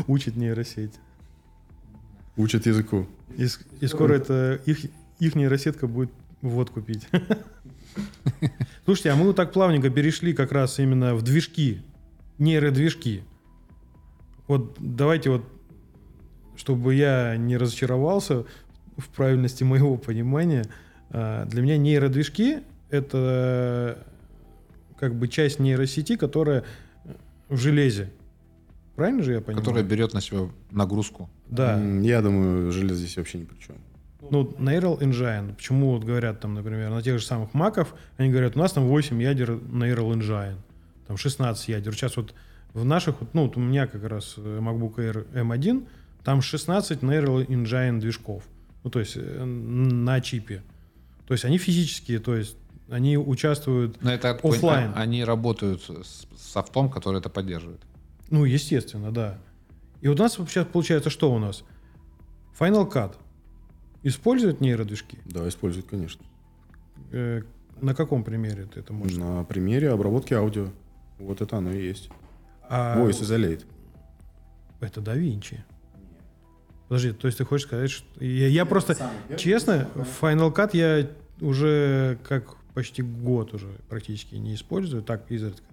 учит 0.08 0.36
нейросеть. 0.36 0.94
Учат 2.36 2.66
языку. 2.66 3.08
И, 3.38 3.48
и 3.80 3.88
скоро 3.88 4.14
это 4.14 4.60
их, 4.66 4.86
их 5.20 5.36
нейросетка 5.36 5.88
будет 5.88 6.12
водку 6.42 6.82
пить. 6.82 7.08
Слушайте, 8.86 9.12
а 9.12 9.16
мы 9.16 9.26
вот 9.28 9.36
так 9.36 9.54
плавненько 9.54 9.90
перешли 9.90 10.34
как 10.34 10.52
раз 10.52 10.80
именно 10.80 11.16
в 11.16 11.22
движки, 11.22 11.84
нейродвижки. 12.40 13.24
Вот 14.48 14.76
давайте 14.80 15.30
вот, 15.30 15.46
чтобы 16.56 16.96
я 16.96 17.36
не 17.38 17.58
разочаровался 17.58 18.46
в 18.98 19.10
правильности 19.10 19.64
моего 19.64 19.98
понимания, 19.98 20.66
а, 21.10 21.46
для 21.46 21.62
меня 21.62 21.78
нейродвижки— 21.78 22.60
это 22.90 24.00
как 25.00 25.16
бы 25.16 25.28
часть 25.28 25.60
нейросети, 25.60 26.16
которая 26.16 26.64
в 27.50 27.58
железе. 27.58 28.10
Правильно 28.96 29.24
же 29.24 29.34
я 29.34 29.42
понимаю? 29.42 29.66
которая 29.66 29.84
берет 29.84 30.14
на 30.14 30.22
себя 30.22 30.50
нагрузку. 30.72 31.30
Да. 31.48 31.82
Я 31.82 32.22
думаю, 32.22 32.72
железо 32.72 33.00
здесь 33.00 33.18
вообще 33.18 33.40
ни 33.40 33.46
при 33.46 33.58
чем. 33.58 33.76
Ну, 34.30 34.44
Neural 34.60 35.00
Engine. 35.00 35.56
Почему 35.56 35.92
вот 35.92 36.04
говорят 36.04 36.40
там, 36.40 36.54
например, 36.54 36.90
на 36.90 37.02
тех 37.02 37.20
же 37.20 37.26
самых 37.26 37.54
маков, 37.54 37.94
они 38.18 38.30
говорят, 38.30 38.56
у 38.56 38.60
нас 38.60 38.72
там 38.72 38.86
8 38.86 39.22
ядер 39.22 39.52
Neural 39.52 40.14
Engine, 40.14 40.56
там 41.08 41.18
16 41.18 41.68
ядер. 41.68 41.94
Сейчас 41.94 42.16
вот 42.16 42.34
в 42.74 42.86
наших, 42.86 43.20
вот, 43.20 43.34
ну, 43.34 43.44
вот 43.44 43.58
у 43.58 43.60
меня 43.60 43.88
как 43.88 44.04
раз 44.06 44.36
MacBook 44.38 44.96
Air 44.96 45.28
M1, 45.34 45.86
там 46.24 46.42
16 46.42 47.02
Neural 47.02 47.46
Engine 47.48 48.00
движков. 48.00 48.44
Ну, 48.84 48.90
то 48.90 49.00
есть 49.00 49.14
э, 49.16 49.44
на 49.44 50.20
чипе. 50.22 50.64
То 51.28 51.34
есть 51.34 51.46
они 51.46 51.58
физические, 51.58 52.20
то 52.20 52.36
есть 52.36 52.58
они 52.90 53.18
участвуют, 53.18 54.02
Но 54.02 54.12
это 54.12 54.34
понимаю, 54.36 54.56
Оффлайн. 54.56 54.92
они 54.96 55.24
работают 55.24 55.82
с 55.84 56.28
софтом, 56.38 56.90
который 56.90 57.20
это 57.20 57.30
поддерживает. 57.30 57.82
ну, 58.30 58.46
естественно, 58.46 59.12
да. 59.12 59.38
И 60.02 60.08
вот 60.10 60.20
у 60.20 60.24
нас 60.24 60.34
сейчас 60.34 60.68
получается 60.68 61.10
что 61.10 61.34
у 61.34 61.40
нас? 61.40 61.64
Final 62.60 62.92
Cut 62.92 63.16
использует 64.04 64.60
нейродвижки? 64.62 65.18
Да, 65.26 65.48
используют, 65.48 65.88
конечно. 65.88 66.24
Э, 67.12 67.42
на 67.82 67.96
каком 67.96 68.24
примере 68.24 68.66
ты 68.66 68.82
это 68.82 68.92
можешь? 68.94 69.18
На 69.18 69.44
примере 69.46 69.92
обработки 69.92 70.34
аудио. 70.34 70.68
Вот 71.20 71.42
это 71.42 71.58
оно 71.58 71.72
и 71.72 71.82
есть. 71.88 72.10
А 72.70 72.98
Voice 72.98 73.22
Isolate. 73.22 73.66
это 74.82 75.14
DaVinci. 75.14 75.64
Подожди, 76.94 77.12
то 77.12 77.26
есть 77.26 77.40
ты 77.40 77.44
хочешь 77.44 77.66
сказать, 77.66 77.90
что... 77.90 78.06
Я, 78.24 78.48
я 78.50 78.66
просто, 78.66 78.96
честно, 79.36 79.90
Final 80.22 80.54
Cut 80.54 80.78
я 80.78 81.10
уже 81.42 82.20
как 82.30 82.56
почти 82.76 83.02
год 83.02 83.56
уже 83.56 83.66
практически 83.90 84.36
не 84.36 84.54
использую, 84.54 85.02
так 85.02 85.24
изредка. 85.30 85.64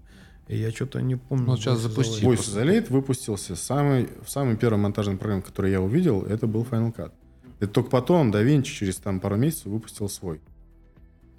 И 0.48 0.56
я 0.56 0.70
что-то 0.70 1.02
не 1.02 1.16
помню. 1.16 1.44
Ну, 1.44 1.56
сейчас 1.58 1.76
Voice 1.76 1.82
запусти. 1.82 2.24
Isolate. 2.24 2.30
Voice 2.30 2.64
Isolate 2.64 2.86
выпустился 2.88 3.54
самый, 3.54 4.08
в 4.24 4.30
самый 4.30 4.56
первый 4.56 4.78
монтажный 4.78 5.18
программ, 5.18 5.42
который 5.42 5.72
я 5.72 5.82
увидел, 5.82 6.22
это 6.22 6.46
был 6.46 6.62
Final 6.62 6.96
Cut. 6.96 7.12
Это 7.58 7.70
только 7.70 7.90
потом 7.90 8.30
DaVinci 8.30 8.62
через 8.62 8.96
там 8.96 9.20
пару 9.20 9.36
месяцев 9.36 9.66
выпустил 9.66 10.08
свой. 10.08 10.40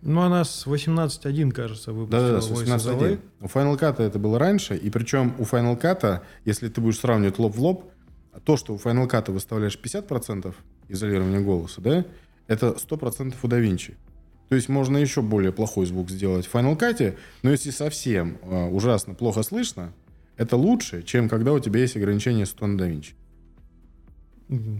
Ну, 0.03 0.21
она 0.21 0.43
с 0.43 0.67
18.1, 0.67 1.49
кажется, 1.49 1.91
выпустила 1.91 2.21
Да-да-да, 2.21 2.41
с 2.41 2.51
Voice 2.51 2.67
18.1. 2.67 2.99
Isolate. 2.99 3.19
У 3.39 3.45
Final 3.45 3.79
Cut 3.79 3.99
это 3.99 4.19
было 4.19 4.37
раньше, 4.37 4.75
и 4.75 4.91
причем 4.91 5.33
у 5.39 5.43
Final 5.43 5.81
Cut, 5.81 6.21
если 6.45 6.69
ты 6.69 6.81
будешь 6.81 6.99
сравнивать 6.99 7.39
лоб 7.39 7.55
в 7.55 7.59
лоб, 7.59 7.90
то, 8.43 8.57
что 8.57 8.73
у 8.73 8.77
Final 8.77 9.09
Cut 9.09 9.31
выставляешь 9.31 9.77
50% 9.81 10.53
изолирования 10.89 11.39
голоса, 11.39 11.81
да, 11.81 12.05
это 12.47 12.67
100% 12.67 13.35
у 13.41 13.47
DaVinci. 13.47 13.95
То 14.49 14.55
есть 14.55 14.67
можно 14.67 14.97
еще 14.97 15.21
более 15.21 15.51
плохой 15.53 15.85
звук 15.85 16.09
сделать 16.09 16.45
в 16.45 16.53
Final 16.53 16.77
Cut, 16.77 17.17
но 17.41 17.51
если 17.51 17.71
совсем 17.71 18.37
э, 18.41 18.67
ужасно 18.69 19.13
плохо 19.13 19.43
слышно, 19.43 19.93
это 20.37 20.57
лучше, 20.57 21.03
чем 21.03 21.29
когда 21.29 21.53
у 21.53 21.59
тебя 21.59 21.79
есть 21.81 21.95
ограничение 21.95 22.45
100 22.45 22.67
на 22.67 22.81
DaVinci. 22.81 23.13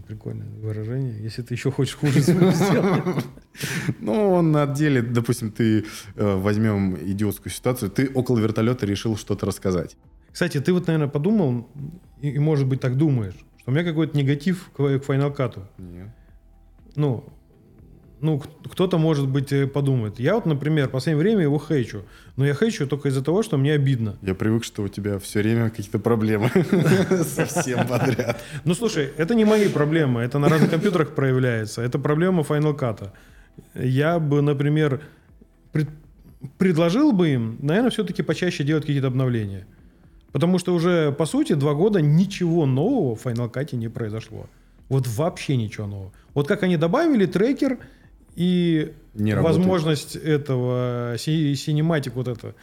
Прикольное 0.06 0.48
выражение. 0.60 1.18
Если 1.22 1.40
ты 1.40 1.54
еще 1.54 1.70
хочешь 1.70 1.94
хуже 1.94 2.20
звук 2.20 2.54
сделать. 2.54 3.02
Ну, 4.00 4.32
он 4.32 4.54
отделит, 4.56 5.12
допустим, 5.12 5.50
ты 5.50 5.84
э, 6.14 6.36
возьмем 6.36 6.96
идиотскую 6.96 7.52
ситуацию, 7.52 7.90
ты 7.90 8.10
около 8.12 8.38
вертолета 8.38 8.86
решил 8.86 9.16
что-то 9.16 9.46
рассказать. 9.46 9.96
Кстати, 10.32 10.60
ты 10.60 10.72
вот, 10.72 10.86
наверное, 10.86 11.08
подумал, 11.08 11.68
и, 12.20 12.30
и, 12.30 12.38
может 12.38 12.66
быть, 12.66 12.80
так 12.80 12.96
думаешь, 12.96 13.34
что 13.58 13.70
у 13.70 13.74
меня 13.74 13.84
какой-то 13.84 14.16
негатив 14.16 14.70
к, 14.72 14.76
к 14.76 15.04
Final 15.08 15.36
Cut. 15.36 15.62
Нет. 15.78 16.08
ну, 16.96 17.24
ну, 18.22 18.40
кто-то, 18.70 18.98
может 18.98 19.26
быть, 19.28 19.52
э, 19.52 19.66
подумает. 19.66 20.20
Я 20.20 20.36
вот, 20.36 20.46
например, 20.46 20.86
в 20.88 20.92
последнее 20.92 21.20
время 21.22 21.42
его 21.42 21.58
хейчу. 21.58 22.02
Но 22.36 22.46
я 22.46 22.54
хейчу 22.54 22.86
только 22.86 23.08
из-за 23.08 23.20
того, 23.22 23.42
что 23.42 23.58
мне 23.58 23.72
обидно. 23.72 24.16
Я 24.22 24.34
привык, 24.36 24.62
что 24.62 24.84
у 24.84 24.88
тебя 24.88 25.18
все 25.18 25.40
время 25.40 25.70
какие-то 25.70 25.98
проблемы. 25.98 26.48
Совсем 27.24 27.86
подряд. 27.88 28.40
Ну, 28.64 28.74
слушай, 28.74 29.10
это 29.16 29.34
не 29.34 29.44
мои 29.44 29.68
проблемы. 29.68 30.20
Это 30.20 30.38
на 30.38 30.48
разных 30.48 30.70
компьютерах 30.70 31.16
проявляется. 31.16 31.82
Это 31.82 31.98
проблема 31.98 32.42
Final 32.42 32.78
Cut. 32.78 33.10
Я 33.74 34.20
бы, 34.20 34.40
например, 34.40 35.00
пред- 35.72 35.90
предложил 36.58 37.10
бы 37.10 37.28
им, 37.30 37.56
наверное, 37.60 37.90
все-таки 37.90 38.22
почаще 38.22 38.62
делать 38.62 38.86
какие-то 38.86 39.08
обновления. 39.08 39.66
Потому 40.32 40.58
что 40.58 40.74
уже, 40.74 41.12
по 41.12 41.26
сути, 41.26 41.52
два 41.52 41.74
года 41.74 42.00
ничего 42.00 42.66
нового 42.66 43.14
в 43.14 43.24
Final 43.26 43.52
Cut 43.52 43.76
не 43.76 43.88
произошло. 43.88 44.46
Вот 44.88 45.06
вообще 45.06 45.56
ничего 45.56 45.86
нового. 45.86 46.12
Вот 46.34 46.48
как 46.48 46.62
они 46.62 46.76
добавили 46.76 47.26
трекер 47.26 47.78
и 48.34 48.92
Не 49.14 49.34
работает. 49.34 49.58
возможность 49.58 50.16
этого 50.16 51.16
си- 51.18 51.54
синематик 51.54 52.14
вот 52.14 52.28
это 52.28 52.54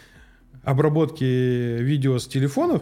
обработки 0.64 1.24
видео 1.24 2.18
с 2.20 2.28
телефонов 2.28 2.82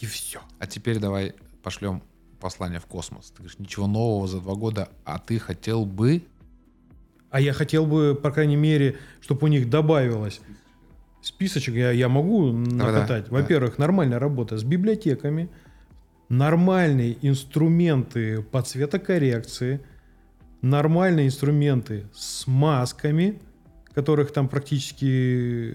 и 0.00 0.06
все. 0.06 0.40
А 0.58 0.66
теперь 0.66 0.98
давай 0.98 1.34
пошлем 1.62 2.02
послание 2.40 2.80
в 2.80 2.86
космос. 2.86 3.30
Ты 3.30 3.38
говоришь, 3.38 3.58
ничего 3.58 3.86
нового 3.86 4.26
за 4.26 4.40
два 4.40 4.54
года, 4.54 4.88
а 5.04 5.18
ты 5.18 5.38
хотел 5.38 5.86
бы... 5.86 6.22
А 7.30 7.40
я 7.40 7.52
хотел 7.52 7.86
бы, 7.86 8.14
по 8.20 8.30
крайней 8.30 8.54
мере, 8.56 8.96
чтобы 9.20 9.44
у 9.44 9.48
них 9.48 9.68
добавилось 9.70 10.40
списочек. 11.26 11.74
Я, 11.74 11.90
я 11.90 12.08
могу 12.08 12.52
накатать. 12.52 13.24
да. 13.26 13.30
Во-первых, 13.30 13.78
нормальная 13.78 14.18
работа 14.18 14.56
с 14.58 14.64
библиотеками, 14.64 15.48
нормальные 16.28 17.16
инструменты 17.22 18.42
по 18.42 18.62
цветокоррекции, 18.62 19.80
нормальные 20.62 21.26
инструменты 21.26 22.06
с 22.14 22.46
масками, 22.46 23.40
которых 23.94 24.32
там 24.32 24.48
практически 24.48 25.74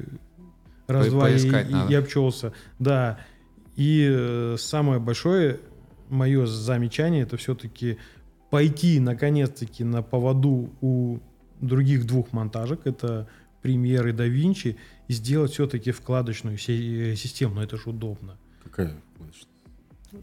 и, 0.90 1.10
поискать 1.20 1.70
и- 1.70 1.74
и 1.92 1.96
обчелся. 1.96 2.54
Да. 2.80 3.20
И 3.76 4.08
э, 4.12 4.56
самое 4.60 5.00
большое 5.00 5.60
мое 6.10 6.46
замечание 6.48 7.24
это 7.24 7.38
все-таки 7.38 7.98
пойти 8.50 9.00
наконец-таки 9.00 9.84
на 9.84 10.02
поводу 10.02 10.72
у 10.82 11.20
других 11.62 12.06
двух 12.08 12.34
монтажек, 12.34 12.82
это 12.86 13.28
Premiere 13.64 14.10
и 14.10 14.14
DaVinci, 14.14 14.76
и 15.10 15.13
сделать 15.13 15.52
все-таки 15.52 15.91
вкладочную 15.91 16.56
э, 16.56 17.15
систему. 17.15 17.56
Но 17.56 17.63
это 17.63 17.76
же 17.78 17.89
удобно. 17.89 18.38
Какая? 18.63 18.95
значит? 19.17 19.48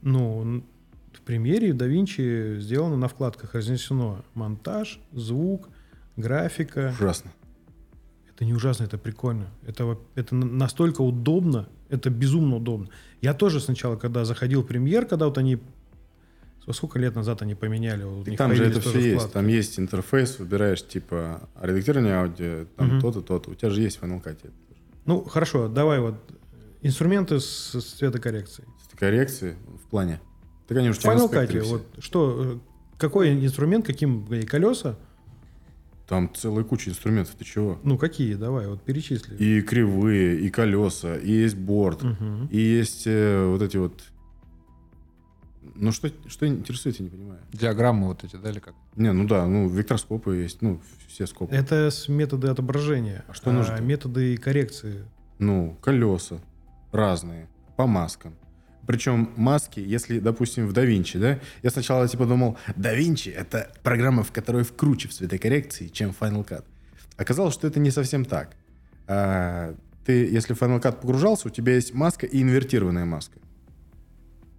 Ну, 0.02 0.62
в 1.12 1.30
и 1.30 1.72
в 1.72 1.76
DaVinci 1.76 2.60
сделано 2.60 2.96
на 2.96 3.08
вкладках 3.08 3.54
разнесено 3.54 4.24
монтаж, 4.34 5.00
звук, 5.12 5.68
графика. 6.16 6.94
Ужасно. 6.98 7.32
Это 8.32 8.44
не 8.44 8.54
ужасно, 8.54 8.84
это 8.84 8.96
прикольно. 8.96 9.48
Это, 9.66 9.98
это 10.14 10.34
на- 10.36 10.46
настолько 10.46 11.00
удобно, 11.00 11.68
это 11.88 12.08
безумно 12.10 12.56
удобно. 12.56 12.88
Я 13.22 13.34
тоже 13.34 13.60
сначала, 13.60 13.96
когда 13.96 14.24
заходил 14.24 14.62
в 14.62 14.66
премьер, 14.66 15.04
когда 15.06 15.26
вот 15.26 15.36
они... 15.38 15.58
Сколько 16.72 16.98
лет 16.98 17.14
назад 17.14 17.42
они 17.42 17.54
поменяли? 17.54 18.04
И 18.28 18.36
там 18.36 18.54
же 18.54 18.64
это 18.64 18.80
все 18.80 18.92
тоже 18.92 19.04
есть. 19.04 19.16
вкладки. 19.16 19.32
Там 19.34 19.46
есть 19.48 19.78
интерфейс, 19.80 20.38
выбираешь 20.38 20.84
типа 20.86 21.48
редактирование 21.60 22.14
аудио, 22.14 22.66
там 22.76 22.88
Мгм. 22.88 23.00
то-то, 23.00 23.22
то-то. 23.22 23.50
У 23.50 23.54
тебя 23.54 23.70
же 23.70 23.80
есть 23.82 23.98
в 23.98 24.02
Final 24.02 24.22
Cut. 24.22 24.50
Ну, 25.06 25.22
хорошо, 25.24 25.68
давай 25.68 26.00
вот 26.00 26.16
инструменты 26.82 27.40
с, 27.40 27.72
с 27.80 27.84
цветокоррекцией. 27.94 28.68
Коррекции 28.98 29.56
в 29.84 29.88
плане. 29.88 30.20
В 30.64 30.68
тебя 30.68 30.80
Final 30.82 31.30
Cut, 31.30 31.62
вот 31.62 31.82
что, 32.00 32.42
э, 32.44 32.58
какой 32.98 33.32
инструмент, 33.32 33.86
каким 33.86 34.26
э, 34.32 34.42
колеса? 34.42 34.96
Там 36.08 36.32
целая 36.34 36.64
куча 36.64 36.90
инструментов, 36.90 37.34
ты 37.36 37.44
чего? 37.44 37.78
Ну, 37.82 37.98
какие? 37.98 38.34
Давай, 38.34 38.66
вот 38.68 38.82
перечисли. 38.82 39.36
И 39.36 39.60
кривые, 39.60 40.38
и 40.40 40.50
колеса, 40.50 41.16
и 41.16 41.30
есть 41.30 41.56
борт, 41.56 42.02
Мгм. 42.02 42.46
и 42.50 42.58
есть 42.58 43.04
э, 43.06 43.46
вот 43.48 43.62
эти 43.62 43.76
вот... 43.76 44.02
Ну, 45.74 45.92
что, 45.92 46.10
что 46.26 46.46
интересует, 46.46 46.98
я 46.98 47.04
не 47.04 47.10
понимаю. 47.10 47.40
Диаграммы 47.52 48.08
вот 48.08 48.24
эти, 48.24 48.36
да, 48.36 48.50
или 48.50 48.58
как? 48.58 48.74
Не, 48.94 49.12
ну 49.12 49.26
да, 49.26 49.46
ну, 49.46 49.68
векторскопы 49.68 50.36
есть, 50.36 50.62
ну, 50.62 50.80
все 51.08 51.26
скопы. 51.26 51.54
Это 51.54 51.90
с 51.90 52.08
методы 52.08 52.48
отображения. 52.48 53.24
А 53.28 53.34
что 53.34 53.52
нужно? 53.52 53.78
методы 53.80 54.36
коррекции. 54.36 55.04
Ну, 55.38 55.76
колеса 55.82 56.40
разные, 56.92 57.48
по 57.76 57.86
маскам. 57.86 58.34
Причем 58.86 59.30
маски, 59.36 59.80
если, 59.80 60.20
допустим, 60.20 60.68
в 60.68 60.72
DaVinci, 60.72 61.18
да, 61.18 61.40
я 61.62 61.70
сначала 61.70 62.06
типа 62.06 62.24
думал, 62.24 62.56
DaVinci— 62.76 63.34
это 63.36 63.72
программа, 63.82 64.22
в 64.22 64.30
которой 64.30 64.62
вкруче 64.62 65.08
в 65.08 65.12
цветокоррекции, 65.12 65.88
чем 65.88 66.14
Final 66.18 66.46
Cut. 66.46 66.64
Оказалось, 67.16 67.54
что 67.54 67.66
это 67.66 67.80
не 67.80 67.90
совсем 67.90 68.24
так. 68.24 68.56
а, 69.08 69.74
ты, 70.04 70.12
если 70.28 70.54
в 70.54 70.62
Final 70.62 70.80
Cut 70.80 71.00
погружался, 71.00 71.48
у 71.48 71.50
тебя 71.50 71.74
есть 71.74 71.92
маска 71.92 72.26
и 72.26 72.40
инвертированная 72.40 73.04
маска. 73.04 73.38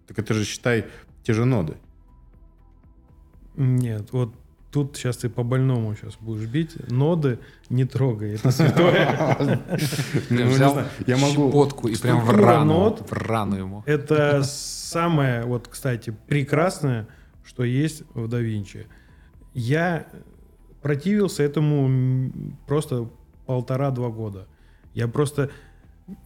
Так 0.07 0.19
это 0.19 0.33
же, 0.33 0.45
считай, 0.45 0.85
те 1.23 1.33
же 1.33 1.45
ноды. 1.45 1.75
Нет, 3.55 4.11
вот 4.11 4.33
тут 4.71 4.95
сейчас 4.97 5.17
ты 5.17 5.29
по 5.29 5.43
больному 5.43 5.95
сейчас 5.95 6.15
будешь 6.19 6.47
бить. 6.47 6.75
Ноды 6.91 7.39
не 7.69 7.85
трогай, 7.85 8.35
это 8.35 8.51
святое. 8.51 9.37
Ну, 10.29 10.37
Я 10.37 10.45
не 10.45 10.51
взял 10.53 10.73
знаю, 10.73 10.87
я 11.07 11.17
могу- 11.17 11.47
щепотку 11.49 11.87
и 11.87 11.95
прям 11.95 12.21
в 12.21 12.29
рану, 12.29 12.95
в 12.95 13.11
рану 13.13 13.55
ему. 13.57 13.83
Это 13.85 14.43
самое, 14.43 15.43
вот, 15.45 15.67
кстати, 15.67 16.15
прекрасное, 16.27 17.07
что 17.43 17.63
есть 17.63 18.03
в 18.13 18.25
Da 18.27 18.41
Vinci. 18.41 18.85
Я 19.53 20.07
противился 20.81 21.43
этому 21.43 22.31
просто 22.67 23.09
полтора-два 23.45 24.09
года. 24.09 24.47
Я 24.93 25.07
просто... 25.07 25.49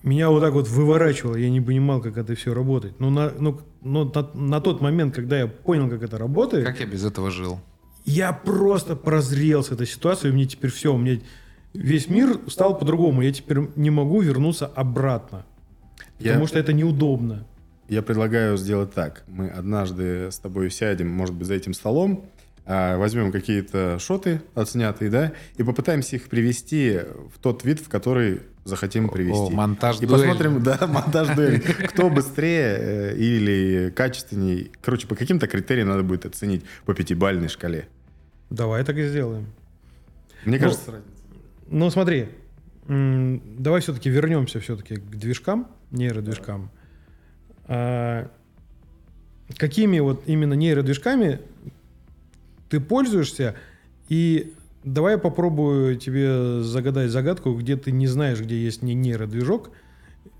Меня 0.03 0.29
вот 0.29 0.41
так 0.41 0.53
вот 0.53 0.67
выворачивало, 0.67 1.35
я 1.37 1.49
не 1.49 1.61
понимал, 1.61 2.01
как 2.01 2.17
это 2.17 2.35
все 2.35 2.53
работает. 2.53 2.99
Но 2.99 3.09
на, 3.09 3.31
ну, 3.39 3.59
но 3.81 4.05
на, 4.05 4.29
на 4.33 4.61
тот 4.61 4.81
момент, 4.81 5.15
когда 5.15 5.39
я 5.39 5.47
понял, 5.47 5.89
как 5.89 6.03
это 6.03 6.17
работает, 6.17 6.65
Как 6.65 6.79
я 6.79 6.85
без 6.85 7.03
этого 7.03 7.31
жил? 7.31 7.59
я 8.05 8.31
просто 8.33 8.95
прозрел 8.95 9.63
с 9.63 9.71
этой 9.71 9.87
ситуацией, 9.87 10.33
мне 10.33 10.45
теперь 10.45 10.71
все, 10.71 10.93
у 10.93 10.97
меня 10.97 11.19
весь 11.73 12.07
мир 12.09 12.39
стал 12.47 12.77
по-другому, 12.77 13.21
я 13.21 13.31
теперь 13.31 13.59
не 13.75 13.89
могу 13.89 14.21
вернуться 14.21 14.65
обратно, 14.67 15.45
Я- 16.19 16.31
потому 16.31 16.47
что 16.47 16.59
это 16.59 16.73
неудобно. 16.73 17.45
Я 17.89 18.01
предлагаю 18.01 18.55
сделать 18.57 18.93
так. 18.93 19.23
Мы 19.27 19.49
однажды 19.49 20.31
с 20.31 20.39
тобой 20.39 20.71
сядем, 20.71 21.09
может 21.09 21.35
быть, 21.35 21.47
за 21.47 21.55
этим 21.55 21.73
столом, 21.73 22.25
возьмем 22.65 23.31
какие-то 23.31 23.97
шоты 23.99 24.41
отснятые, 24.55 25.09
да, 25.11 25.33
и 25.57 25.63
попытаемся 25.63 26.15
их 26.15 26.29
привести 26.29 26.99
в 27.33 27.39
тот 27.39 27.63
вид, 27.65 27.79
в 27.79 27.89
который 27.89 28.41
захотим 28.63 29.09
привести. 29.09 29.39
О, 29.39 29.49
монтаж 29.49 29.99
И 30.01 30.05
дуэль. 30.05 30.27
посмотрим, 30.29 30.61
да, 30.63 30.85
монтаж 30.87 31.35
дуэль. 31.35 31.59
Кто 31.61 32.09
быстрее 32.09 32.77
э, 32.79 33.15
или 33.17 33.89
качественней. 33.95 34.71
Короче, 34.81 35.07
по 35.07 35.15
каким-то 35.15 35.47
критериям 35.47 35.89
надо 35.89 36.03
будет 36.03 36.25
оценить 36.25 36.63
по 36.85 36.93
пятибалльной 36.93 37.47
шкале. 37.49 37.87
Давай 38.51 38.83
так 38.83 38.95
и 38.97 39.07
сделаем. 39.07 39.47
Мне 40.45 40.57
Ну, 40.57 40.63
кажется, 40.63 40.91
разница. 40.91 41.11
Ну, 41.69 41.89
смотри, 41.89 42.27
давай 42.87 43.81
все-таки 43.81 44.09
вернемся 44.09 44.59
все-таки 44.59 44.95
к 44.97 45.09
движкам, 45.15 45.67
нейродвижкам. 45.91 46.69
А, 47.65 48.29
какими 49.57 49.99
вот 49.99 50.23
именно 50.27 50.53
нейродвижками 50.53 51.39
ты 52.71 52.79
пользуешься? 52.79 53.55
И 54.09 54.53
давай 54.83 55.13
я 55.13 55.17
попробую 55.19 55.97
тебе 55.97 56.61
загадать 56.63 57.11
загадку, 57.11 57.53
где 57.53 57.75
ты 57.75 57.91
не 57.91 58.07
знаешь, 58.07 58.39
где 58.39 58.57
есть 58.63 58.81
не 58.81 58.93
нейродвижок. 58.95 59.71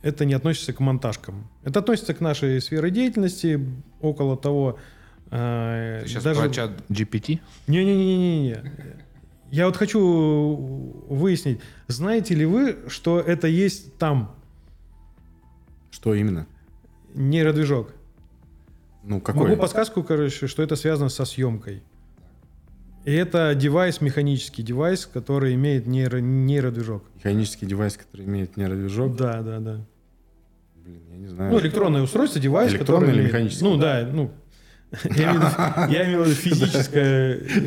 Это 0.01 0.25
не 0.25 0.33
относится 0.33 0.73
к 0.73 0.79
монтажкам. 0.79 1.47
Это 1.63 1.79
относится 1.79 2.13
к 2.13 2.21
нашей 2.21 2.59
сфере 2.61 2.89
деятельности, 2.89 3.59
около 3.99 4.35
того. 4.37 4.79
а, 5.29 6.01
Ты 6.01 6.07
сейчас 6.07 6.23
даже- 6.23 6.39
про 6.41 6.49
чат 6.49 6.71
GPT? 6.89 7.39
не-не-не-не-не. 7.67 8.63
Я 9.51 9.65
вот 9.65 9.75
хочу 9.77 9.99
выяснить, 11.09 11.59
знаете 11.87 12.35
ли 12.35 12.45
вы, 12.45 12.77
что 12.87 13.19
это 13.19 13.47
есть 13.47 13.97
там 13.97 14.33
Что 15.91 16.13
именно? 16.15 16.47
нейродвижок? 17.13 17.93
Ну, 19.03 19.19
какой? 19.19 19.43
Могу 19.49 19.61
подсказку, 19.61 20.03
короче, 20.03 20.47
что 20.47 20.63
это 20.63 20.75
связано 20.75 21.09
со 21.09 21.25
съемкой. 21.25 21.81
И 23.03 23.11
это 23.11 23.55
девайс, 23.55 23.99
механический 24.01 24.61
девайс, 24.61 25.07
который 25.11 25.55
имеет 25.55 25.87
нейро, 25.87 26.17
нейродвижок. 26.17 27.03
Механический 27.15 27.65
девайс, 27.65 27.97
который 27.97 28.25
имеет 28.25 28.57
нейродвижок. 28.57 29.15
Да, 29.15 29.41
да, 29.41 29.59
да. 29.59 29.85
Блин, 30.75 31.01
я 31.09 31.17
не 31.17 31.27
знаю. 31.27 31.51
Ну, 31.51 31.59
электронное 31.59 32.01
устройство, 32.01 32.39
девайс, 32.39 32.71
Электронное 32.71 33.07
который 33.07 33.19
или 33.19 33.27
механическое? 33.27 33.65
Ну, 33.65 33.77
да, 33.77 34.09
ну... 34.11 34.31
Я 35.15 36.05
имею 36.05 36.23
в 36.23 36.27
виду- 36.27 36.35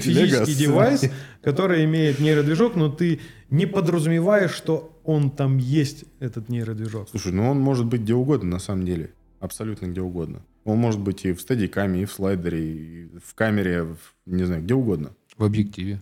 физический 0.01 0.55
девайс, 0.55 1.11
который 1.43 1.85
имеет 1.85 2.21
нейродвижок, 2.21 2.77
но 2.77 2.91
ты 2.91 3.21
не 3.49 3.65
подразумеваешь, 3.65 4.53
что 4.53 5.01
он 5.05 5.31
там 5.31 5.57
есть, 5.57 6.05
этот 6.21 6.51
нейродвижок. 6.51 7.09
Слушай, 7.09 7.33
ну 7.33 7.49
он 7.51 7.59
может 7.59 7.87
быть 7.87 8.03
где 8.03 8.13
угодно 8.15 8.51
на 8.51 8.59
самом 8.59 8.85
деле. 8.85 9.15
Абсолютно 9.41 9.87
где 9.87 10.03
угодно. 10.03 10.43
Он 10.65 10.79
может 10.79 11.01
быть 11.01 11.25
и 11.25 11.33
в 11.33 11.41
стадикаме, 11.41 12.03
и 12.03 12.05
в 12.05 12.13
слайдере, 12.13 12.73
и 12.73 13.09
в 13.25 13.35
камере, 13.35 13.87
не 14.25 14.45
знаю, 14.45 14.63
где 14.63 14.75
угодно. 14.75 15.13
В 15.37 15.45
объективе. 15.45 16.01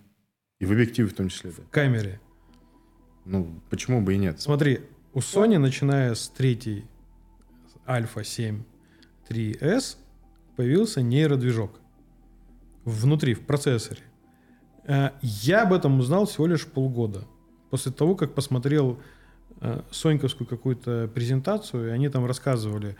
И 0.58 0.66
в 0.66 0.72
объективе 0.72 1.08
в 1.08 1.14
том 1.14 1.28
числе. 1.28 1.50
Да. 1.50 1.62
В 1.62 1.68
камере. 1.70 2.20
Ну, 3.24 3.60
почему 3.70 4.00
бы 4.02 4.14
и 4.14 4.18
нет? 4.18 4.40
Смотри, 4.40 4.80
у 5.14 5.18
Sony, 5.20 5.58
начиная 5.58 6.14
с 6.14 6.28
третьей 6.28 6.84
Alpha 7.86 8.24
7 8.24 8.62
3S, 9.28 9.96
появился 10.56 11.02
нейродвижок 11.02 11.80
внутри, 12.84 13.34
в 13.34 13.40
процессоре. 13.46 14.00
Э, 14.84 15.10
Я 15.22 15.62
об 15.62 15.72
этом 15.72 15.98
узнал 16.00 16.26
всего 16.26 16.46
лишь 16.46 16.66
полгода. 16.66 17.24
После 17.70 17.92
того, 17.92 18.16
как 18.16 18.34
посмотрел 18.34 19.00
э, 19.60 19.82
соньковскую 19.90 20.46
какую-то 20.46 21.08
презентацию, 21.14 21.88
и 21.88 21.90
они 21.90 22.08
там 22.08 22.26
рассказывали, 22.26 22.96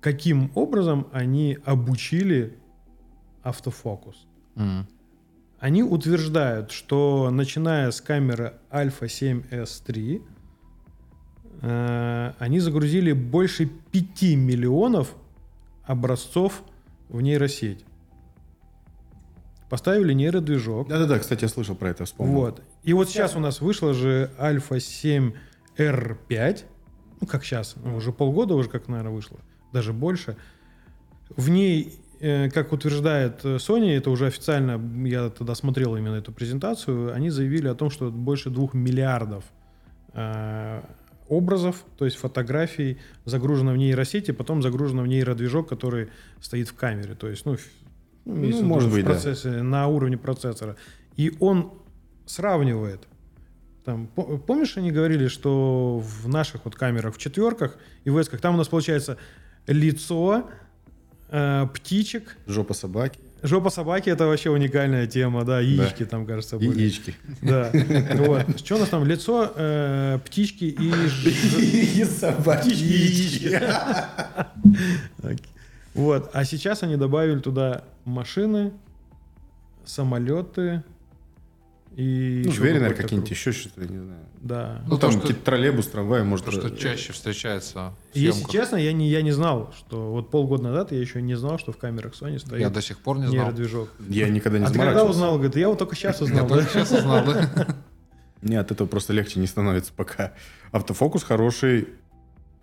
каким 0.00 0.50
образом 0.54 1.06
они 1.12 1.58
обучили 1.64 2.58
автофокус. 3.42 4.26
М. 4.56 4.86
Они 5.60 5.82
утверждают, 5.82 6.70
что 6.70 7.30
начиная 7.30 7.90
с 7.90 8.00
камеры 8.00 8.54
Alpha 8.70 9.02
7S3, 9.02 10.22
э, 11.60 12.32
они 12.38 12.60
загрузили 12.60 13.12
больше 13.12 13.66
5 13.66 14.22
миллионов 14.36 15.14
образцов 15.84 16.62
в 17.10 17.20
нейросеть. 17.20 17.84
Поставили 19.68 20.14
нейродвижок. 20.14 20.88
Да-да-да, 20.88 21.18
кстати, 21.18 21.42
я 21.42 21.48
слышал 21.48 21.76
про 21.76 21.90
это, 21.90 22.06
вспомнил. 22.06 22.34
Вот. 22.34 22.62
И 22.82 22.94
вот 22.94 23.10
сейчас 23.10 23.36
у 23.36 23.38
нас 23.38 23.60
вышла 23.60 23.92
же 23.92 24.30
Alpha 24.38 24.80
7 24.80 25.32
R5. 25.76 26.64
Ну, 27.20 27.26
как 27.26 27.44
сейчас, 27.44 27.76
уже 27.76 28.12
полгода 28.12 28.54
уже 28.54 28.70
как, 28.70 28.88
наверное, 28.88 29.12
вышло. 29.12 29.38
Даже 29.72 29.92
больше. 29.92 30.38
В 31.36 31.50
ней, 31.50 32.00
как 32.20 32.72
утверждает 32.72 33.44
э, 33.44 33.56
Sony, 33.56 33.96
это 33.96 34.10
уже 34.10 34.26
официально, 34.26 34.80
я 35.06 35.30
тогда 35.30 35.54
смотрел 35.54 35.96
именно 35.96 36.16
эту 36.16 36.32
презентацию, 36.32 37.14
они 37.14 37.30
заявили 37.30 37.68
о 37.68 37.74
том, 37.74 37.90
что 37.90 38.10
больше 38.10 38.50
двух 38.50 38.74
миллиардов 38.74 39.44
э, 40.12 40.82
образов, 41.28 41.84
то 41.96 42.04
есть 42.04 42.18
фотографий, 42.18 42.98
загружено 43.24 43.72
в 43.72 43.76
нейросети, 43.78 44.32
потом 44.32 44.60
загружено 44.62 45.02
в 45.02 45.06
нейродвижок, 45.06 45.68
который 45.68 46.08
стоит 46.40 46.68
в 46.68 46.74
камере. 46.74 47.14
То 47.14 47.28
есть, 47.28 47.46
ну, 47.46 47.56
ну, 48.26 48.34
виду 48.42 48.64
может 48.64 48.90
быть, 48.90 49.04
да. 49.04 49.12
процессе, 49.12 49.62
на 49.62 49.86
уровне 49.86 50.18
процессора. 50.18 50.76
И 51.16 51.32
он 51.40 51.72
сравнивает. 52.26 53.06
Там, 53.84 54.08
по- 54.08 54.38
помнишь, 54.38 54.76
они 54.76 54.90
говорили, 54.90 55.28
что 55.28 55.98
в 56.00 56.28
наших 56.28 56.64
вот 56.64 56.74
камерах, 56.74 57.14
в 57.14 57.18
четверках 57.18 57.78
и 58.04 58.10
в 58.10 58.20
эсках, 58.20 58.40
там 58.40 58.54
у 58.54 58.58
нас 58.58 58.68
получается 58.68 59.16
лицо, 59.66 60.50
э, 61.30 61.66
птичек, 61.72 62.36
Жопа 62.46 62.74
собаки, 62.74 63.18
жопа 63.42 63.70
собаки, 63.70 64.10
это 64.10 64.26
вообще 64.26 64.50
уникальная 64.50 65.06
тема, 65.06 65.44
да, 65.44 65.60
яички 65.60 66.04
там, 66.04 66.26
кажется, 66.26 66.58
были. 66.58 66.80
яички. 66.80 67.14
Да. 67.42 67.72
Вот. 68.14 68.58
Что 68.58 68.76
у 68.76 68.78
нас 68.78 68.88
там? 68.88 69.04
Лицо, 69.06 69.52
э, 69.54 70.18
птички 70.24 70.64
и... 70.64 72.00
И 72.00 72.04
собаки. 72.04 72.68
Яички. 72.68 73.60
Вот. 75.94 76.30
А 76.32 76.44
сейчас 76.44 76.82
они 76.82 76.96
добавили 76.96 77.40
туда 77.40 77.84
машины, 78.04 78.72
самолеты 79.84 80.84
и... 81.96 82.42
Ну, 82.44 82.52
звери, 82.52 82.74
наверное, 82.74 82.96
какие-нибудь, 82.96 83.30
еще 83.30 83.52
что-то, 83.52 83.80
не 83.80 83.98
знаю. 83.98 84.24
Да. 84.40 84.82
Ну, 84.86 84.96
то, 84.96 85.02
там 85.02 85.12
что- 85.12 85.20
какие-то 85.20 85.44
троллейбус, 85.44 85.86
трамваи, 85.88 86.22
может... 86.22 86.46
То, 86.46 86.52
что 86.52 86.68
э, 86.68 86.76
чаще 86.76 87.12
встречается 87.12 87.92
Если 88.14 88.48
честно, 88.50 88.76
я 88.76 88.92
не, 88.94 89.08
я 89.08 89.20
не 89.20 89.32
знал, 89.32 89.72
что 89.76 90.10
вот 90.12 90.30
полгода 90.30 90.62
назад 90.62 90.92
я 90.92 90.98
еще 90.98 91.20
не 91.20 91.34
знал, 91.34 91.58
что 91.58 91.72
в 91.72 91.76
камерах 91.76 92.14
Sony 92.14 92.38
стоит 92.38 92.58
Я 92.60 92.70
до 92.70 92.80
сих 92.80 92.98
пор 93.00 93.18
не 93.18 93.26
знал. 93.26 93.34
нейродвижок. 93.44 93.90
Я 94.08 94.30
никогда 94.30 94.58
не 94.58 94.64
А 94.64 94.70
ты 94.70 94.78
когда 94.78 95.04
узнал? 95.04 95.34
Говорит, 95.34 95.56
я 95.56 95.68
вот 95.68 95.78
только 95.78 95.94
сейчас 95.94 96.20
Я 96.20 96.24
узнал. 96.26 96.48
да? 96.48 96.54
только 96.54 96.70
сейчас 96.70 96.90
узнал, 96.90 97.24
да? 97.24 97.76
Мне 98.40 98.58
от 98.58 98.70
этого 98.70 98.88
просто 98.88 99.12
легче 99.12 99.38
не 99.40 99.46
становится 99.46 99.92
пока. 99.94 100.32
Автофокус 100.72 101.22
хороший, 101.22 101.88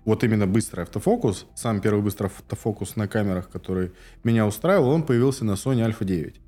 вот 0.04 0.24
именно 0.24 0.48
быстрый 0.48 0.82
автофокус, 0.82 1.46
сам 1.54 1.80
первый 1.80 2.02
быстрый 2.02 2.28
автофокус 2.28 2.96
на 2.96 3.08
камерах, 3.08 3.50
который 3.50 3.92
меня 4.24 4.48
устраивал, 4.48 4.90
он 4.90 5.04
появился 5.04 5.46
на 5.46 5.52
Sony 5.52 5.86
Alpha 5.88 6.04
9. 6.06 6.42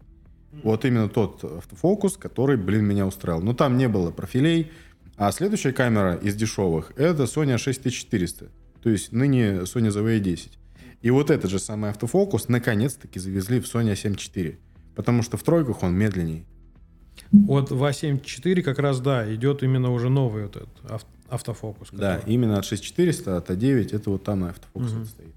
Вот 0.63 0.84
именно 0.86 1.08
тот 1.08 1.44
автофокус, 1.44 2.18
который, 2.18 2.58
блин, 2.58 2.84
меня 2.86 3.06
устраивал. 3.06 3.44
Но 3.44 3.54
там 3.54 3.78
не 3.78 3.88
было 3.88 4.10
профилей. 4.10 4.72
А 5.19 5.34
следующая 5.34 5.73
камера 5.73 6.15
из 6.15 6.36
дешевых– 6.36 6.93
это 6.95 7.23
Sony 7.23 7.53
A6400. 7.55 8.49
То 8.82 8.89
есть 8.89 9.12
ныне 9.12 9.63
Sony 9.63 9.89
ZV-10. 9.89 10.51
И 11.01 11.10
вот 11.12 11.29
этот 11.29 11.51
же 11.51 11.60
самый 11.60 11.89
автофокус 11.89 12.47
наконец-таки 12.47 13.19
завезли 13.19 13.60
в 13.60 13.65
Sony 13.65 13.91
A7 13.91 14.15
IV. 14.15 14.58
Потому 14.95 15.21
что 15.21 15.36
в 15.36 15.43
тройках 15.43 15.84
он 15.84 15.93
медленней. 15.93 16.45
Вот 17.34 17.69
в 17.69 17.84
А7 17.84 18.21
IV 18.21 18.62
как 18.62 18.79
раз, 18.79 19.01
да, 19.01 19.32
идет 19.36 19.62
именно 19.62 19.91
уже 19.91 20.10
новый 20.10 20.43
вот 20.43 20.55
этот 20.55 20.69
ав- 20.89 21.05
Автофокус. 21.27 21.89
Да, 21.91 22.15
который. 22.17 22.34
именно 22.34 22.58
от 22.58 22.63
6400, 22.65 23.36
от 23.38 23.49
А9, 23.49 23.93
это 23.95 24.10
вот 24.10 24.23
там 24.23 24.45
автофокус 24.45 24.93
это 24.93 25.05
стоит. 25.05 25.34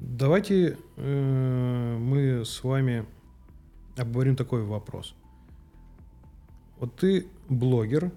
Давайте 0.00 0.78
э, 0.96 1.96
мы 1.98 2.44
с 2.44 2.62
вами 2.62 3.04
обговорим 3.96 4.36
такой 4.36 4.62
вопрос. 4.62 5.14
Вот 6.82 6.96
ты 6.96 7.28
блогер, 7.48 8.10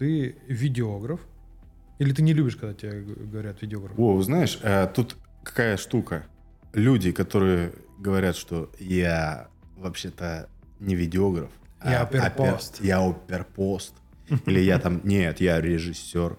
ты 0.00 0.34
видеограф, 0.48 1.20
или 2.00 2.12
ты 2.12 2.22
не 2.22 2.32
любишь, 2.32 2.56
когда 2.56 2.74
тебе 2.74 3.02
говорят 3.02 3.62
видеограф? 3.62 3.96
О, 3.96 4.20
знаешь, 4.20 4.58
э, 4.64 4.88
тут 4.92 5.14
какая 5.44 5.76
штука. 5.76 6.26
Люди, 6.72 7.12
которые 7.12 7.72
говорят, 8.00 8.34
что 8.34 8.72
я 8.80 9.46
вообще-то 9.76 10.48
не 10.80 10.96
видеограф, 10.96 11.52
Я 11.84 12.00
а 12.00 12.02
оперпост. 12.02 12.80
опер- 12.80 12.84
я 12.86 13.00
оперпост. 13.08 13.94
Или 14.46 14.58
я 14.58 14.80
там, 14.80 15.00
нет, 15.04 15.40
я 15.40 15.60
режиссер. 15.60 16.36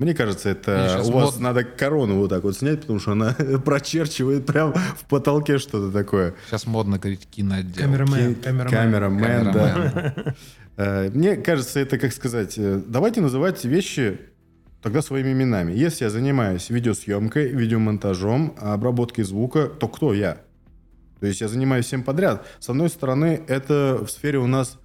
Мне 0.00 0.14
кажется, 0.14 0.48
это 0.48 1.02
у 1.04 1.10
вас 1.12 1.32
модно. 1.34 1.40
надо 1.48 1.62
корону 1.62 2.16
вот 2.16 2.30
так 2.30 2.42
вот 2.42 2.56
снять, 2.56 2.80
потому 2.80 2.98
что 3.00 3.12
она 3.12 3.34
прочерчивает 3.64 4.46
прям 4.46 4.72
в 4.72 5.04
потолке 5.08 5.58
что-то 5.58 5.92
такое. 5.92 6.34
Сейчас 6.46 6.66
модно 6.66 6.98
говорить 6.98 7.26
киноотдел. 7.30 7.84
Камерамен, 7.84 8.34
Ки- 8.34 8.42
камерамен. 8.42 8.70
Камерамен, 8.70 9.52
да. 9.52 9.72
Камерамен. 9.72 10.34
Э, 10.78 11.10
Мне 11.10 11.36
кажется, 11.36 11.80
это, 11.80 11.98
как 11.98 12.12
сказать, 12.14 12.54
э, 12.56 12.80
давайте 12.86 13.20
называть 13.20 13.62
вещи 13.66 14.18
тогда 14.80 15.02
своими 15.02 15.32
именами. 15.32 15.72
Если 15.72 16.04
я 16.04 16.10
занимаюсь 16.10 16.70
видеосъемкой, 16.70 17.48
видеомонтажом, 17.48 18.54
обработкой 18.58 19.24
звука, 19.24 19.66
то 19.66 19.86
кто 19.86 20.14
я? 20.14 20.38
То 21.20 21.26
есть 21.26 21.42
я 21.42 21.48
занимаюсь 21.48 21.84
всем 21.84 22.02
подряд. 22.02 22.46
С 22.58 22.70
одной 22.70 22.88
стороны, 22.88 23.42
это 23.46 23.98
в 24.02 24.10
сфере 24.10 24.38
у 24.38 24.46
нас 24.46 24.78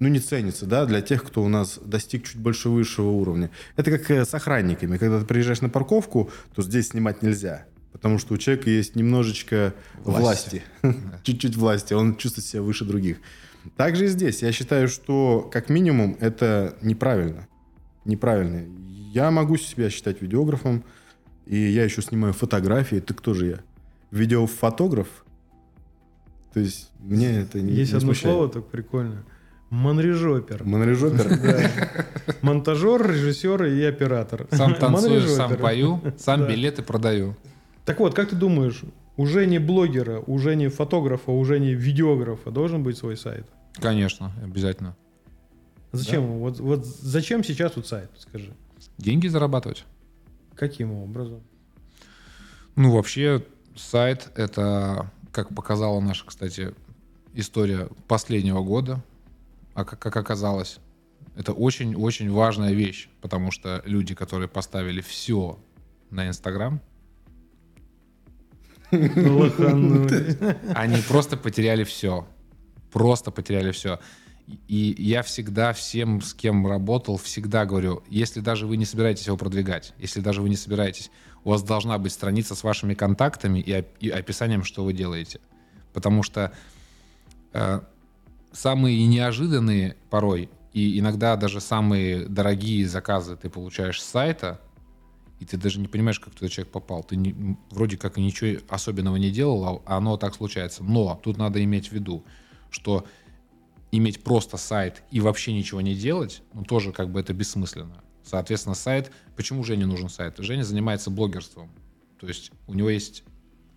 ну, 0.00 0.08
не 0.08 0.18
ценится, 0.18 0.64
да, 0.64 0.86
для 0.86 1.02
тех, 1.02 1.22
кто 1.22 1.42
у 1.42 1.48
нас 1.48 1.78
достиг 1.84 2.24
чуть 2.24 2.38
больше 2.38 2.70
высшего 2.70 3.10
уровня. 3.10 3.50
Это 3.76 3.90
как 3.90 4.10
э, 4.10 4.24
с 4.24 4.32
охранниками. 4.32 4.96
Когда 4.96 5.20
ты 5.20 5.26
приезжаешь 5.26 5.60
на 5.60 5.68
парковку, 5.68 6.30
то 6.54 6.62
здесь 6.62 6.88
снимать 6.88 7.22
нельзя. 7.22 7.66
Потому 7.92 8.18
что 8.18 8.32
у 8.32 8.38
человека 8.38 8.70
есть 8.70 8.96
немножечко 8.96 9.74
власти. 10.02 10.62
Власти. 10.82 11.00
Чуть-чуть 11.22 11.54
власти. 11.54 11.92
Он 11.92 12.16
чувствует 12.16 12.46
себя 12.46 12.62
выше 12.62 12.86
других. 12.86 13.18
Также 13.76 14.06
и 14.06 14.08
здесь. 14.08 14.40
Я 14.40 14.52
считаю, 14.52 14.88
что 14.88 15.46
как 15.52 15.68
минимум 15.68 16.16
это 16.18 16.78
неправильно. 16.80 17.46
Неправильно. 18.06 18.64
Я 19.12 19.30
могу 19.30 19.58
себя 19.58 19.90
считать 19.90 20.22
видеографом, 20.22 20.82
и 21.44 21.58
я 21.58 21.84
еще 21.84 22.00
снимаю 22.00 22.32
фотографии. 22.32 23.00
Ты 23.00 23.12
кто 23.12 23.34
же 23.34 23.46
я? 23.46 23.60
Видеофотограф? 24.12 25.08
То 26.54 26.60
есть 26.60 26.90
мне 27.00 27.40
это 27.40 27.60
не 27.60 27.72
Есть 27.72 27.92
не 27.92 27.98
одно 27.98 28.14
смущает. 28.14 28.34
слово 28.34 28.48
так 28.48 28.66
прикольное. 29.70 29.92
Манрежопер. 29.94 30.64
Монорежопер? 30.64 32.06
Монтажер, 32.42 33.10
режиссер 33.10 33.64
и 33.64 33.82
оператор. 33.84 34.46
Сам 34.50 34.74
танцую, 34.80 35.26
сам 35.28 35.56
пою, 35.56 36.00
сам 36.18 36.40
Да. 36.40 36.48
билеты 36.48 36.82
продаю. 36.82 37.36
Так 37.84 38.00
вот, 38.00 38.14
как 38.14 38.28
ты 38.30 38.36
думаешь, 38.36 38.82
уже 39.16 39.46
не 39.46 39.58
блогера, 39.58 40.20
уже 40.26 40.54
не 40.56 40.68
фотографа, 40.68 41.30
уже 41.32 41.58
не 41.60 41.74
видеографа 41.74 42.50
должен 42.50 42.82
быть 42.82 42.96
свой 42.98 43.16
сайт? 43.16 43.46
Конечно, 43.74 44.32
обязательно. 44.42 44.96
Зачем? 45.92 46.22
его? 46.24 46.38
Вот, 46.38 46.60
вот 46.60 46.86
зачем 46.86 47.42
сейчас 47.42 47.76
вот 47.76 47.86
сайт, 47.86 48.10
скажи? 48.18 48.52
Деньги 48.98 49.28
зарабатывать. 49.28 49.84
Каким 50.54 50.92
образом? 50.92 51.40
Ну, 52.76 52.92
вообще, 52.92 53.42
сайт— 53.76 54.28
это, 54.36 55.10
как 55.32 55.48
показала 55.54 56.00
наша, 56.00 56.24
кстати, 56.26 56.72
история 57.34 57.88
последнего 58.06 58.62
года, 58.62 59.02
а 59.80 59.84
как, 59.84 59.98
как 59.98 60.16
оказалось, 60.16 60.78
это 61.36 61.52
очень-очень 61.52 62.30
важная 62.30 62.72
вещь, 62.72 63.08
потому 63.20 63.50
что 63.50 63.82
люди, 63.84 64.14
которые 64.14 64.48
поставили 64.48 65.00
все 65.00 65.58
на 66.10 66.28
Инстаграм, 66.28 66.80
они 68.90 71.00
просто 71.08 71.36
потеряли 71.36 71.84
все. 71.84 72.26
Просто 72.92 73.30
потеряли 73.30 73.70
все. 73.70 74.00
И 74.66 74.96
я 74.98 75.22
всегда 75.22 75.72
всем, 75.72 76.20
с 76.20 76.34
кем 76.34 76.66
работал, 76.66 77.16
всегда 77.16 77.64
говорю, 77.64 78.02
если 78.08 78.40
даже 78.40 78.66
вы 78.66 78.76
не 78.76 78.84
собираетесь 78.84 79.28
его 79.28 79.36
продвигать, 79.36 79.94
если 79.98 80.20
даже 80.20 80.42
вы 80.42 80.48
не 80.48 80.56
собираетесь, 80.56 81.12
у 81.44 81.50
вас 81.50 81.62
должна 81.62 81.96
быть 81.98 82.12
страница 82.12 82.56
с 82.56 82.64
вашими 82.64 82.94
контактами 82.94 83.60
и, 83.60 83.84
и 84.00 84.10
описанием, 84.10 84.64
что 84.64 84.84
вы 84.84 84.92
делаете. 84.92 85.38
Потому 85.92 86.24
что 86.24 86.52
э, 87.52 87.80
самые 88.52 89.06
неожиданные 89.06 89.96
порой 90.10 90.50
и 90.72 90.98
иногда 90.98 91.36
даже 91.36 91.60
самые 91.60 92.26
дорогие 92.26 92.88
заказы 92.88 93.36
ты 93.36 93.50
получаешь 93.50 94.00
с 94.00 94.06
сайта, 94.06 94.60
и 95.40 95.44
ты 95.44 95.56
даже 95.56 95.80
не 95.80 95.88
понимаешь, 95.88 96.20
как 96.20 96.34
туда 96.34 96.48
человек 96.48 96.72
попал. 96.72 97.02
Ты 97.02 97.16
не- 97.16 97.56
вроде 97.70 97.96
как 97.96 98.18
ничего 98.18 98.60
особенного 98.68 99.16
не 99.16 99.30
делал, 99.30 99.82
а 99.86 99.96
оно 99.96 100.16
так 100.16 100.34
случается. 100.34 100.84
Но 100.84 101.18
тут 101.22 101.38
надо 101.38 101.62
иметь 101.64 101.88
в 101.88 101.92
виду, 101.92 102.24
что 102.70 103.06
иметь 103.90 104.22
просто 104.22 104.58
сайт 104.58 105.02
и 105.10 105.20
вообще 105.20 105.52
ничего 105.52 105.80
не 105.80 105.94
делать, 105.94 106.42
ну 106.52 106.62
тоже 106.62 106.92
как 106.92 107.10
бы 107.10 107.18
это 107.20 107.32
бессмысленно. 107.32 108.04
Соответственно, 108.22 108.74
сайт... 108.74 109.10
Почему 109.34 109.64
Жене 109.64 109.86
нужен 109.86 110.08
сайт? 110.10 110.36
Женя 110.38 110.62
занимается 110.62 111.10
блогерством. 111.10 111.70
То 112.20 112.28
есть 112.28 112.52
у 112.66 112.74
него 112.74 112.90
есть 112.90 113.24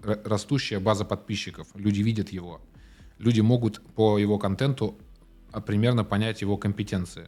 ра- 0.01 0.21
растущая 0.27 0.79
база 0.79 1.05
подписчиков. 1.05 1.67
Люди 1.75 2.01
видят 2.01 2.29
его. 2.29 2.61
Люди 3.19 3.41
могут 3.41 3.81
по 3.95 4.17
его 4.17 4.37
контенту 4.37 4.97
а, 5.51 5.61
примерно 5.61 6.03
понять 6.03 6.41
его 6.41 6.57
компетенции. 6.57 7.27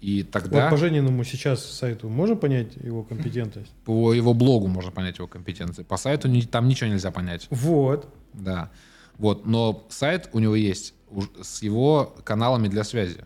И 0.00 0.22
тогда 0.22 0.62
Вот 0.64 0.70
по 0.70 0.76
Жениному 0.76 1.24
сейчас 1.24 1.64
сайту 1.64 2.08
можно 2.08 2.36
понять 2.36 2.76
его 2.76 3.02
компетентность? 3.02 3.72
по 3.84 4.12
его 4.12 4.32
блогу 4.32 4.68
можно 4.68 4.92
понять 4.92 5.18
его 5.18 5.26
компетенции. 5.26 5.82
По 5.82 5.96
сайту 5.96 6.28
там 6.46 6.68
ничего 6.68 6.90
нельзя 6.90 7.10
понять. 7.10 7.48
Вот. 7.50 8.08
Да. 8.32 8.70
Вот. 9.16 9.46
Но 9.46 9.86
сайт 9.88 10.30
у 10.32 10.38
него 10.38 10.54
есть 10.54 10.94
с 11.42 11.62
его 11.62 12.14
каналами 12.24 12.68
для 12.68 12.84
связи. 12.84 13.24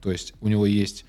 То 0.00 0.10
есть 0.10 0.34
у 0.40 0.48
него 0.48 0.66
есть, 0.66 1.04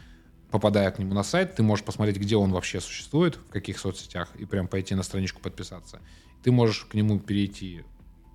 попадая 0.52 0.91
к 0.91 0.99
нему 0.99 1.13
на 1.13 1.23
сайт, 1.23 1.56
ты 1.56 1.63
можешь 1.63 1.86
посмотреть, 1.86 2.17
где 2.17 2.36
он 2.36 2.52
вообще 2.52 2.82
существует, 2.82 3.36
в 3.36 3.49
каких 3.52 3.80
соцсетях, 3.80 4.30
и 4.38 4.45
прям 4.45 4.67
пойти 4.67 4.95
на 4.95 5.04
страничку 5.04 5.41
подписаться. 5.41 5.99
Ты 6.43 6.52
можешь 6.52 6.86
к 6.86 6.93
нему 6.93 7.19
перейти, 7.19 7.84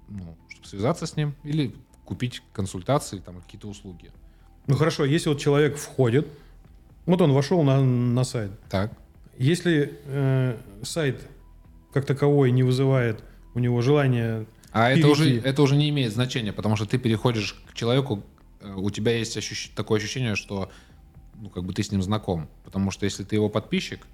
ну, 0.08 0.36
чтобы 0.48 0.66
связаться 0.66 1.06
с 1.06 1.16
ним, 1.16 1.34
или 1.44 1.74
купить 2.04 2.42
консультации, 2.52 3.18
там, 3.18 3.40
какие-то 3.40 3.68
услуги. 3.68 4.10
Ну 4.66 4.76
хорошо, 4.76 5.04
если 5.04 5.28
вот 5.28 5.38
человек 5.40 5.76
входит, 5.76 6.26
вот 7.06 7.20
он 7.22 7.32
вошел 7.32 7.62
на, 7.62 7.80
на 7.82 8.24
сайт. 8.24 8.50
Так. 8.68 8.92
Если 9.38 9.98
э, 10.04 10.58
сайт 10.82 11.20
как 11.92 12.04
таковой 12.06 12.50
не 12.50 12.62
вызывает 12.62 13.22
у 13.54 13.60
него 13.60 13.80
желания 13.80 14.46
А 14.72 14.90
это 14.90 15.00
перейти. 15.02 15.10
уже, 15.12 15.40
это 15.40 15.62
уже 15.62 15.76
не 15.76 15.88
имеет 15.90 16.12
значения, 16.12 16.52
потому 16.52 16.76
что 16.76 16.86
ты 16.86 16.98
переходишь 16.98 17.54
к 17.70 17.74
человеку, 17.74 18.22
э, 18.60 18.74
у 18.74 18.90
тебя 18.90 19.16
есть 19.16 19.36
ощущ- 19.36 19.70
такое 19.74 19.98
ощущение, 19.98 20.34
что 20.34 20.70
ну, 21.40 21.50
как 21.50 21.64
бы 21.64 21.72
ты 21.72 21.82
с 21.82 21.90
ним 21.92 22.02
знаком. 22.02 22.48
Потому 22.64 22.90
что 22.90 23.04
если 23.04 23.24
ты 23.24 23.36
его 23.36 23.48
подписчик 23.48 24.06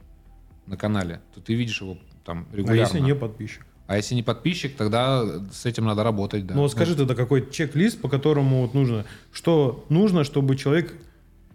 на 0.66 0.76
канале, 0.76 1.20
то 1.34 1.40
ты 1.40 1.54
видишь 1.54 1.80
его 1.80 1.98
там 2.24 2.46
А 2.52 2.56
регулярно. 2.56 2.80
если 2.80 3.00
не 3.00 3.14
подписчик? 3.14 3.66
А 3.86 3.96
если 3.96 4.14
не 4.14 4.22
подписчик, 4.22 4.76
тогда 4.76 5.24
с 5.52 5.66
этим 5.66 5.84
надо 5.84 6.02
работать, 6.02 6.46
да. 6.46 6.54
Ну 6.54 6.62
вот 6.62 6.72
скажи 6.72 6.96
тогда 6.96 7.14
какой 7.14 7.50
чек-лист, 7.50 8.00
по 8.00 8.08
которому 8.08 8.62
вот 8.62 8.72
нужно, 8.72 9.04
что 9.30 9.84
нужно, 9.90 10.24
чтобы 10.24 10.56
человек, 10.56 10.94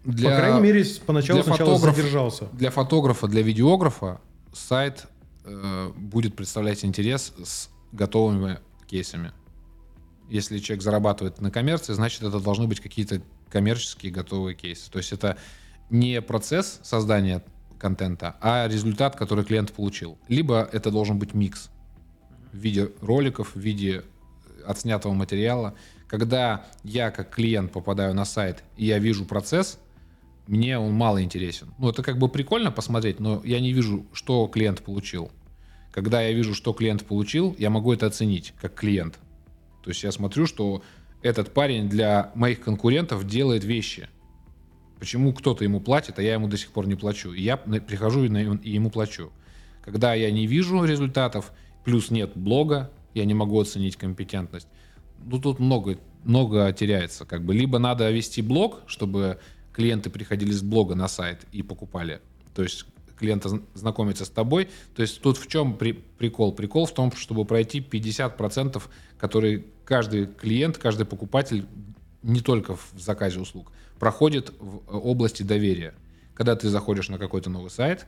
для, 0.04 0.30
по 0.30 0.36
крайней 0.36 0.60
мере, 0.60 0.84
поначалу 1.04 1.42
для 1.42 1.54
сначала 1.54 1.78
задержался. 1.78 2.44
для 2.52 2.70
фотографа, 2.70 3.26
для 3.26 3.42
видеографа 3.42 4.20
сайт 4.52 5.06
э, 5.44 5.90
будет 5.96 6.36
представлять 6.36 6.84
интерес 6.84 7.34
с 7.42 7.68
готовыми 7.92 8.60
кейсами. 8.86 9.32
Если 10.28 10.58
человек 10.58 10.84
зарабатывает 10.84 11.40
на 11.40 11.50
коммерции, 11.50 11.92
значит, 11.92 12.22
это 12.22 12.38
должны 12.38 12.68
быть 12.68 12.78
какие-то 12.80 13.20
коммерческие 13.50 14.12
готовые 14.12 14.54
кейсы. 14.54 14.88
То 14.88 14.98
есть 14.98 15.12
это 15.12 15.36
не 15.90 16.22
процесс 16.22 16.78
создания 16.84 17.42
контента, 17.80 18.36
а 18.40 18.68
результат, 18.68 19.16
который 19.16 19.44
клиент 19.44 19.72
получил. 19.72 20.16
Либо 20.28 20.68
это 20.72 20.92
должен 20.92 21.18
быть 21.18 21.34
микс 21.34 21.70
в 22.52 22.56
виде 22.56 22.90
роликов, 23.00 23.54
в 23.54 23.60
виде 23.60 24.04
отснятого 24.66 25.12
материала. 25.12 25.74
Когда 26.06 26.66
я 26.82 27.10
как 27.10 27.30
клиент 27.30 27.72
попадаю 27.72 28.14
на 28.14 28.24
сайт 28.24 28.64
и 28.76 28.86
я 28.86 28.98
вижу 28.98 29.24
процесс, 29.24 29.78
мне 30.46 30.78
он 30.78 30.92
мало 30.92 31.22
интересен. 31.22 31.72
Ну, 31.78 31.90
это 31.90 32.02
как 32.02 32.18
бы 32.18 32.28
прикольно 32.28 32.72
посмотреть, 32.72 33.20
но 33.20 33.40
я 33.44 33.60
не 33.60 33.72
вижу, 33.72 34.06
что 34.12 34.48
клиент 34.48 34.82
получил. 34.82 35.30
Когда 35.92 36.22
я 36.22 36.32
вижу, 36.32 36.54
что 36.54 36.72
клиент 36.72 37.04
получил, 37.04 37.54
я 37.58 37.70
могу 37.70 37.92
это 37.92 38.06
оценить 38.06 38.54
как 38.60 38.74
клиент. 38.74 39.18
То 39.82 39.90
есть 39.90 40.02
я 40.02 40.10
смотрю, 40.12 40.46
что 40.46 40.82
этот 41.22 41.52
парень 41.52 41.88
для 41.88 42.32
моих 42.34 42.60
конкурентов 42.60 43.26
делает 43.26 43.64
вещи. 43.64 44.08
Почему 44.98 45.32
кто-то 45.32 45.64
ему 45.64 45.80
платит, 45.80 46.18
а 46.18 46.22
я 46.22 46.34
ему 46.34 46.48
до 46.48 46.56
сих 46.56 46.72
пор 46.72 46.86
не 46.86 46.94
плачу? 46.94 47.32
Я 47.32 47.56
прихожу 47.56 48.24
и 48.24 48.70
ему 48.70 48.90
плачу. 48.90 49.32
Когда 49.82 50.14
я 50.14 50.30
не 50.30 50.46
вижу 50.46 50.84
результатов, 50.84 51.52
плюс 51.84 52.10
нет 52.10 52.32
блога, 52.34 52.90
я 53.14 53.24
не 53.24 53.34
могу 53.34 53.60
оценить 53.60 53.96
компетентность. 53.96 54.68
Ну, 55.24 55.38
тут 55.40 55.58
много, 55.58 55.98
много 56.24 56.72
теряется. 56.72 57.24
Как 57.24 57.44
бы. 57.44 57.54
Либо 57.54 57.78
надо 57.78 58.10
вести 58.10 58.42
блог, 58.42 58.82
чтобы 58.86 59.38
клиенты 59.72 60.10
приходили 60.10 60.52
с 60.52 60.62
блога 60.62 60.94
на 60.94 61.08
сайт 61.08 61.40
и 61.52 61.62
покупали. 61.62 62.20
То 62.54 62.62
есть 62.62 62.86
клиент 63.18 63.44
зн- 63.44 63.64
знакомится 63.74 64.24
с 64.24 64.30
тобой. 64.30 64.68
То 64.94 65.02
есть 65.02 65.20
тут 65.20 65.36
в 65.36 65.46
чем 65.46 65.74
при- 65.76 65.92
прикол? 65.92 66.52
Прикол 66.52 66.86
в 66.86 66.94
том, 66.94 67.12
чтобы 67.12 67.44
пройти 67.44 67.80
50%, 67.80 68.82
которые 69.18 69.64
каждый 69.84 70.26
клиент, 70.26 70.78
каждый 70.78 71.04
покупатель 71.06 71.66
не 72.22 72.40
только 72.40 72.76
в 72.76 72.92
заказе 72.96 73.40
услуг, 73.40 73.72
проходит 73.98 74.52
в 74.58 74.76
э, 74.76 74.80
области 74.96 75.42
доверия. 75.42 75.94
Когда 76.34 76.56
ты 76.56 76.68
заходишь 76.68 77.08
на 77.08 77.18
какой-то 77.18 77.50
новый 77.50 77.70
сайт, 77.70 78.06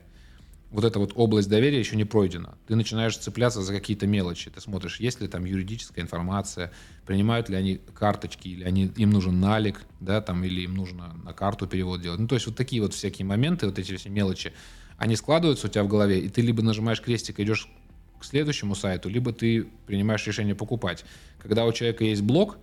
вот 0.73 0.83
эта 0.83 0.97
вот 0.97 1.13
область 1.15 1.49
доверия 1.49 1.77
еще 1.77 1.95
не 1.95 2.03
пройдена. 2.03 2.57
Ты 2.67 2.75
начинаешь 2.75 3.15
цепляться 3.15 3.61
за 3.61 3.71
какие-то 3.71 4.07
мелочи. 4.07 4.49
Ты 4.49 4.59
смотришь, 4.59 4.99
есть 4.99 5.21
ли 5.21 5.27
там 5.27 5.45
юридическая 5.45 6.03
информация, 6.03 6.71
принимают 7.05 7.47
ли 7.47 7.55
они 7.55 7.79
карточки, 7.93 8.47
или 8.47 8.63
они, 8.63 8.91
им 8.97 9.11
нужен 9.11 9.39
налик, 9.39 9.81
да, 9.99 10.19
там, 10.19 10.43
или 10.43 10.61
им 10.61 10.73
нужно 10.73 11.13
на 11.23 11.31
карту 11.31 11.67
перевод 11.67 12.01
делать. 12.01 12.19
Ну, 12.19 12.27
то 12.27 12.33
есть 12.33 12.47
вот 12.47 12.55
такие 12.55 12.81
вот 12.81 12.95
всякие 12.95 13.23
моменты, 13.23 13.67
вот 13.67 13.77
эти 13.77 13.95
все 13.95 14.09
мелочи, 14.09 14.51
они 14.97 15.15
складываются 15.15 15.67
у 15.67 15.69
тебя 15.69 15.83
в 15.83 15.87
голове, 15.87 16.19
и 16.19 16.27
ты 16.27 16.41
либо 16.41 16.63
нажимаешь 16.63 17.01
крестик 17.01 17.39
и 17.39 17.43
идешь 17.43 17.69
к 18.19 18.25
следующему 18.25 18.73
сайту, 18.73 19.09
либо 19.09 19.31
ты 19.31 19.67
принимаешь 19.85 20.25
решение 20.25 20.55
покупать. 20.55 21.05
Когда 21.37 21.65
у 21.65 21.71
человека 21.71 22.03
есть 22.03 22.23
блок 22.23 22.57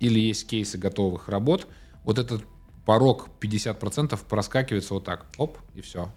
или 0.00 0.18
есть 0.18 0.46
кейсы 0.46 0.78
готовых 0.78 1.28
работ, 1.28 1.66
вот 2.04 2.18
этот 2.18 2.44
порог 2.86 3.28
50% 3.42 4.18
проскакивается 4.26 4.94
вот 4.94 5.04
так, 5.04 5.26
оп, 5.36 5.58
и 5.74 5.82
все. 5.82 6.10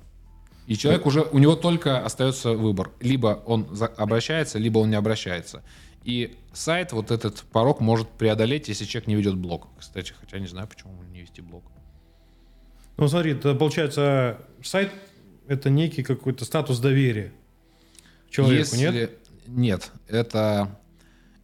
И 0.68 0.76
человек 0.76 1.06
уже, 1.06 1.22
у 1.22 1.38
него 1.38 1.56
только 1.56 2.04
остается 2.04 2.54
выбор. 2.54 2.92
Либо 3.00 3.42
он 3.46 3.68
обращается, 3.98 4.58
либо 4.58 4.80
он 4.80 4.90
не 4.90 4.96
обращается. 4.96 5.64
И 6.04 6.36
сайт 6.54 6.92
вот 6.92 7.12
этот 7.12 7.42
порог 7.52 7.80
может 7.80 8.08
преодолеть, 8.10 8.68
если 8.68 8.86
человек 8.86 9.08
не 9.08 9.16
ведет 9.16 9.36
блог. 9.36 9.68
Кстати, 9.78 10.14
хотя 10.20 10.40
не 10.40 10.48
знаю, 10.48 10.68
почему 10.68 10.94
не 11.12 11.22
вести 11.22 11.42
блог. 11.42 11.64
Ну, 12.98 13.08
смотри, 13.08 13.34
это 13.34 13.54
получается, 13.56 14.40
сайт— 14.64 14.92
это 15.48 15.70
некий 15.70 16.04
какой-то 16.04 16.46
статус 16.46 16.80
доверия 16.80 17.34
человеку, 18.30 18.76
Если- 18.76 18.78
нет? 18.78 19.12
Нет, 19.48 19.92
это, 20.08 20.80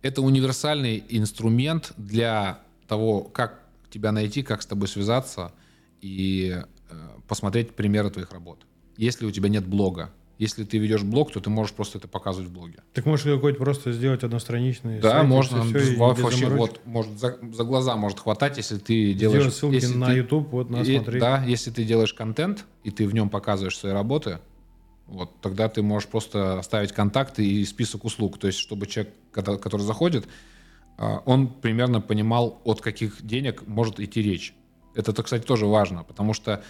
это 0.02 0.22
универсальный 0.22 1.04
инструмент 1.10 1.94
для 1.98 2.62
того, 2.88 3.22
как 3.22 3.60
тебя 3.92 4.12
найти, 4.12 4.42
как 4.42 4.62
с 4.62 4.66
тобой 4.66 4.88
связаться 4.88 5.52
и 6.02 6.64
э, 6.90 7.10
посмотреть 7.28 7.76
примеры 7.76 8.10
твоих 8.10 8.32
работ. 8.32 8.66
Если 8.98 9.26
у 9.26 9.32
тебя 9.32 9.50
нет 9.50 9.66
блога, 9.66 10.12
если 10.38 10.64
ты 10.64 10.80
ведешь 10.80 11.04
блог, 11.04 11.32
то 11.32 11.40
ты 11.40 11.52
можешь 11.52 11.72
просто 11.74 12.00
это 12.00 12.08
показывать 12.08 12.50
в 12.50 12.54
блоге. 12.54 12.80
Так 12.94 13.06
можешь 13.06 13.26
какой-то 13.26 13.60
просто 13.60 13.92
сделать 13.92 14.24
одностраничный 14.24 15.00
Да, 15.00 15.12
сайт, 15.20 15.28
можно. 15.28 15.62
Во- 15.62 15.72
без 15.72 15.96
вообще, 15.98 16.48
вот, 16.48 16.82
может, 16.84 17.20
за, 17.20 17.38
за 17.54 17.64
глаза 17.64 17.96
может 17.96 18.20
хватать, 18.20 18.58
если 18.58 18.80
ты 18.80 19.14
делаешь... 19.14 19.42
Сделать 19.42 19.56
ссылки 19.56 19.76
если 19.76 19.96
на 19.96 20.08
ты- 20.08 20.14
YouTube, 20.14 20.52
вот, 20.52 20.70
на 20.72 20.82
и- 20.82 20.96
смотри. 20.96 21.20
Да, 21.20 21.44
если 21.44 21.70
ты 21.70 21.84
делаешь 21.84 22.16
контент, 22.16 22.66
и 22.84 22.90
ты 22.90 23.08
в 23.08 23.14
нем 23.14 23.30
показываешь 23.30 23.78
свои 23.78 23.94
работы, 23.94 24.40
вот, 25.06 25.30
тогда 25.42 25.70
ты 25.70 25.84
можешь 25.84 26.10
просто 26.10 26.58
оставить 26.58 26.92
контакты 26.92 27.46
и 27.46 27.64
список 27.66 28.04
услуг. 28.04 28.40
То 28.40 28.48
есть, 28.48 28.58
чтобы 28.58 28.88
человек, 28.88 29.14
который 29.32 29.82
заходит, 29.82 30.28
а, 30.98 31.22
он 31.26 31.50
примерно 31.50 32.02
понимал, 32.02 32.62
от 32.64 32.82
каких 32.82 33.24
денег 33.24 33.68
может 33.68 34.00
идти 34.00 34.22
речь. 34.24 34.56
Это, 34.96 35.14
то, 35.14 35.22
кстати, 35.22 35.44
тоже 35.46 35.68
важно, 35.68 36.04
потому 36.04 36.34
что 36.34 36.64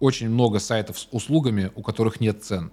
очень 0.00 0.28
много 0.28 0.58
сайтов 0.58 0.98
с 0.98 1.08
услугами, 1.10 1.70
у 1.74 1.82
которых 1.82 2.20
нет 2.20 2.44
цен. 2.44 2.72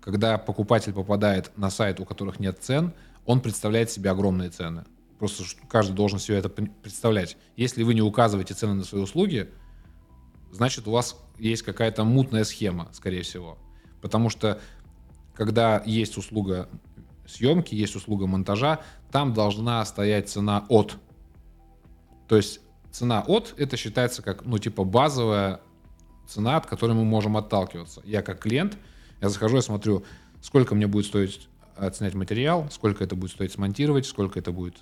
Когда 0.00 0.38
покупатель 0.38 0.92
попадает 0.92 1.56
на 1.56 1.70
сайт, 1.70 2.00
у 2.00 2.04
которых 2.04 2.40
нет 2.40 2.58
цен, 2.60 2.94
он 3.26 3.40
представляет 3.40 3.90
себе 3.90 4.10
огромные 4.10 4.50
цены. 4.50 4.84
Просто 5.18 5.44
каждый 5.68 5.94
должен 5.94 6.18
себе 6.18 6.38
это 6.38 6.48
представлять. 6.48 7.36
Если 7.56 7.82
вы 7.82 7.94
не 7.94 8.02
указываете 8.02 8.54
цены 8.54 8.74
на 8.74 8.84
свои 8.84 9.02
услуги, 9.02 9.50
значит, 10.52 10.86
у 10.86 10.92
вас 10.92 11.16
есть 11.38 11.62
какая-то 11.62 12.04
мутная 12.04 12.44
схема, 12.44 12.88
скорее 12.92 13.22
всего. 13.22 13.58
Потому 14.00 14.30
что, 14.30 14.60
когда 15.34 15.82
есть 15.84 16.16
услуга 16.16 16.68
съемки, 17.26 17.74
есть 17.74 17.96
услуга 17.96 18.26
монтажа, 18.26 18.80
там 19.10 19.34
должна 19.34 19.84
стоять 19.84 20.28
цена 20.28 20.64
от. 20.68 20.96
То 22.28 22.36
есть 22.36 22.60
цена 22.90 23.22
от, 23.26 23.54
это 23.56 23.76
считается 23.76 24.22
как, 24.22 24.44
ну, 24.44 24.58
типа 24.58 24.84
базовая 24.84 25.60
цена, 26.28 26.56
от 26.56 26.66
которой 26.66 26.92
мы 26.92 27.04
можем 27.04 27.36
отталкиваться. 27.36 28.02
Я 28.04 28.22
как 28.22 28.40
клиент, 28.40 28.76
я 29.20 29.28
захожу, 29.28 29.56
я 29.56 29.62
смотрю, 29.62 30.04
сколько 30.42 30.74
мне 30.74 30.86
будет 30.86 31.06
стоить 31.06 31.48
отснять 31.76 32.14
материал, 32.14 32.68
сколько 32.70 33.04
это 33.04 33.16
будет 33.16 33.32
стоить 33.32 33.52
смонтировать, 33.52 34.06
сколько 34.06 34.38
это 34.38 34.52
будет 34.52 34.76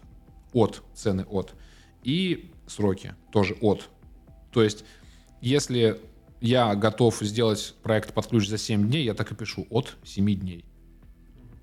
от, 0.53 0.83
цены 0.95 1.25
от. 1.29 1.55
И 2.03 2.51
сроки 2.67 3.15
тоже 3.33 3.57
от. 3.61 3.89
То 4.51 4.63
есть, 4.63 4.85
если 5.41 6.01
я 6.41 6.75
готов 6.75 7.19
сделать 7.21 7.75
проект 7.83 8.13
под 8.13 8.27
ключ 8.27 8.49
за 8.49 8.59
7 8.59 8.89
дней, 8.89 9.05
я 9.05 9.15
так 9.15 9.31
и 9.33 9.35
пишу 9.35 9.67
от 9.71 9.97
7 10.05 10.35
дней. 10.35 10.65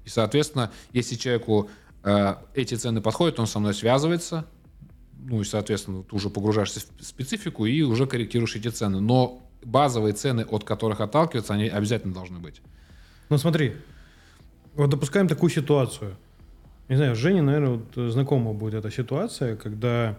И, 0.05 0.09
соответственно, 0.09 0.71
если 0.91 1.15
человеку 1.15 1.69
э, 2.03 2.35
эти 2.53 2.75
цены 2.75 3.01
подходят, 3.01 3.39
он 3.39 3.47
со 3.47 3.59
мной 3.59 3.73
связывается, 3.73 4.45
ну 5.25 5.41
и, 5.41 5.43
соответственно, 5.45 6.03
ты 6.03 6.15
уже 6.15 6.29
погружаешься 6.29 6.81
в 6.99 7.03
специфику 7.03 7.65
и 7.65 7.81
уже 7.81 8.05
корректируешь 8.05 8.55
эти 8.55 8.67
цены. 8.67 8.99
Но 8.99 9.42
базовые 9.65 10.13
цены, 10.13 10.41
от 10.41 10.63
которых 10.63 11.01
отталкиваться, 11.01 11.53
они 11.53 11.67
обязательно 11.67 12.13
должны 12.13 12.39
быть. 12.39 12.61
Ну 13.29 13.37
смотри, 13.37 13.75
вот 14.75 14.89
допускаем 14.89 15.27
такую 15.27 15.49
ситуацию. 15.49 16.15
Не 16.89 16.97
знаю, 16.97 17.15
Жене, 17.15 17.41
наверное, 17.41 17.69
вот 17.77 17.97
э, 17.97 18.09
знакома 18.09 18.53
будет 18.53 18.73
эта 18.73 18.91
ситуация, 18.91 19.55
когда 19.55 20.17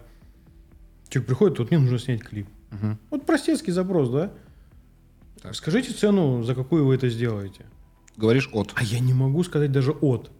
человек 1.09 1.27
приходит, 1.27 1.59
вот 1.59 1.71
мне 1.71 1.79
нужно 1.79 1.99
снять 1.99 2.23
клип. 2.23 2.47
Мгм. 2.71 2.97
Вот 3.11 3.25
простецкий 3.25 3.71
запрос, 3.71 4.09
да? 4.09 4.31
Так. 5.41 5.55
Скажите 5.55 5.93
цену, 5.93 6.43
за 6.43 6.55
какую 6.55 6.85
вы 6.85 6.95
это 6.95 7.09
сделаете. 7.09 7.65
Говоришь 8.17 8.49
от. 8.51 8.71
А 8.75 8.83
я 8.83 8.99
не 8.99 9.13
могу 9.13 9.43
сказать 9.43 9.71
даже 9.71 9.91
от. 9.91 10.31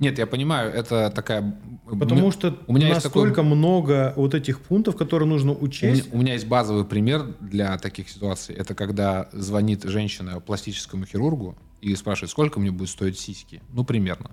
Нет, 0.00 0.18
я 0.18 0.26
понимаю, 0.26 0.72
это 0.72 1.10
такая... 1.10 1.56
Потому 1.86 2.30
что 2.32 2.58
у 2.66 2.72
меня 2.72 2.88
настолько 2.94 3.36
такой- 3.36 3.44
много 3.44 4.12
вот 4.16 4.34
этих 4.34 4.60
пунктов, 4.60 4.96
которые 4.96 5.28
нужно 5.28 5.52
У 5.52 5.54
меня, 5.56 5.64
учесть. 5.64 6.08
у 6.12 6.18
меня 6.18 6.32
есть 6.32 6.46
базовый 6.48 6.84
пример 6.84 7.34
для 7.40 7.78
таких 7.78 8.08
ситуаций. 8.08 8.54
Это 8.56 8.74
когда 8.74 9.28
звонит 9.32 9.84
женщина 9.84 10.40
пластическому 10.40 11.06
хирургу 11.06 11.56
и 11.80 11.94
спрашивает, 11.94 12.30
сколько 12.30 12.58
мне 12.58 12.70
будет 12.72 12.88
стоить 12.88 13.18
сиськи. 13.18 13.62
Ну, 13.72 13.84
примерно. 13.84 14.30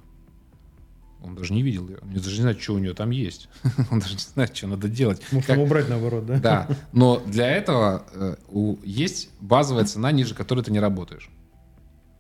Он 1.24 1.36
даже 1.36 1.54
не 1.54 1.62
видел 1.62 1.88
ее. 1.88 2.00
Он 2.02 2.14
даже 2.14 2.36
не 2.36 2.42
знает, 2.42 2.60
что 2.60 2.74
у 2.74 2.80
нее 2.80 2.96
там 2.96 3.12
есть. 3.12 3.48
Он 3.92 4.00
даже 4.00 4.14
не 4.16 4.20
знает, 4.20 4.58
что 4.58 4.66
надо 4.66 4.88
делать. 4.90 5.22
Может, 5.32 5.48
Как- 5.48 5.60
убрать 5.60 5.88
наоборот, 5.88 6.26
да? 6.26 6.40
Да, 6.40 6.68
но 6.94 7.22
для 7.28 7.48
этого 7.48 8.04
э, 8.16 8.36
у- 8.50 8.78
есть 8.84 9.30
базовая 9.40 9.86
цена, 9.86 10.12
ниже 10.12 10.34
которой 10.34 10.64
ты 10.64 10.72
не 10.72 10.80
работаешь. 10.80 11.30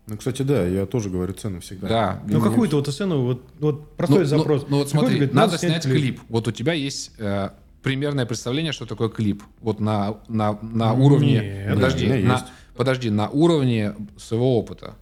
Ну, 0.07 0.17
кстати, 0.17 0.41
да, 0.41 0.65
я 0.65 0.85
тоже 0.85 1.09
говорю 1.09 1.33
цены 1.33 1.59
всегда. 1.59 1.87
Да. 1.87 2.23
Ну, 2.27 2.41
какую-то 2.41 2.77
вот 2.77 2.87
сцену, 2.87 3.21
вот, 3.21 3.45
вот 3.59 3.95
простой 3.95 4.19
Ну, 4.19 4.23
ну, 4.23 4.29
запрос. 4.29 4.65
Ну, 4.67 4.77
вот 4.77 4.89
Приходит, 4.89 4.89
смотри, 4.89 5.15
говорит, 5.15 5.33
надо 5.33 5.57
снять 5.57 5.83
клип. 5.83 6.19
Вот 6.27 6.47
у 6.47 6.51
тебя 6.51 6.73
есть 6.73 7.11
э, 7.17 7.49
примерное 7.83 8.25
представление, 8.25 8.73
что 8.73 8.85
такое 8.85 9.09
клип. 9.09 9.43
Вот 9.61 9.79
на, 9.79 10.17
на, 10.27 10.57
на 10.61 10.93
уровне... 10.93 11.65
Нет. 11.65 11.75
подожди, 11.75 12.05
меня 12.07 12.27
на, 12.27 12.33
есть. 12.33 12.45
подожди, 12.75 13.09
на 13.09 13.29
уровне 13.29 13.93
своего 14.17 14.57
опыта. 14.57 14.95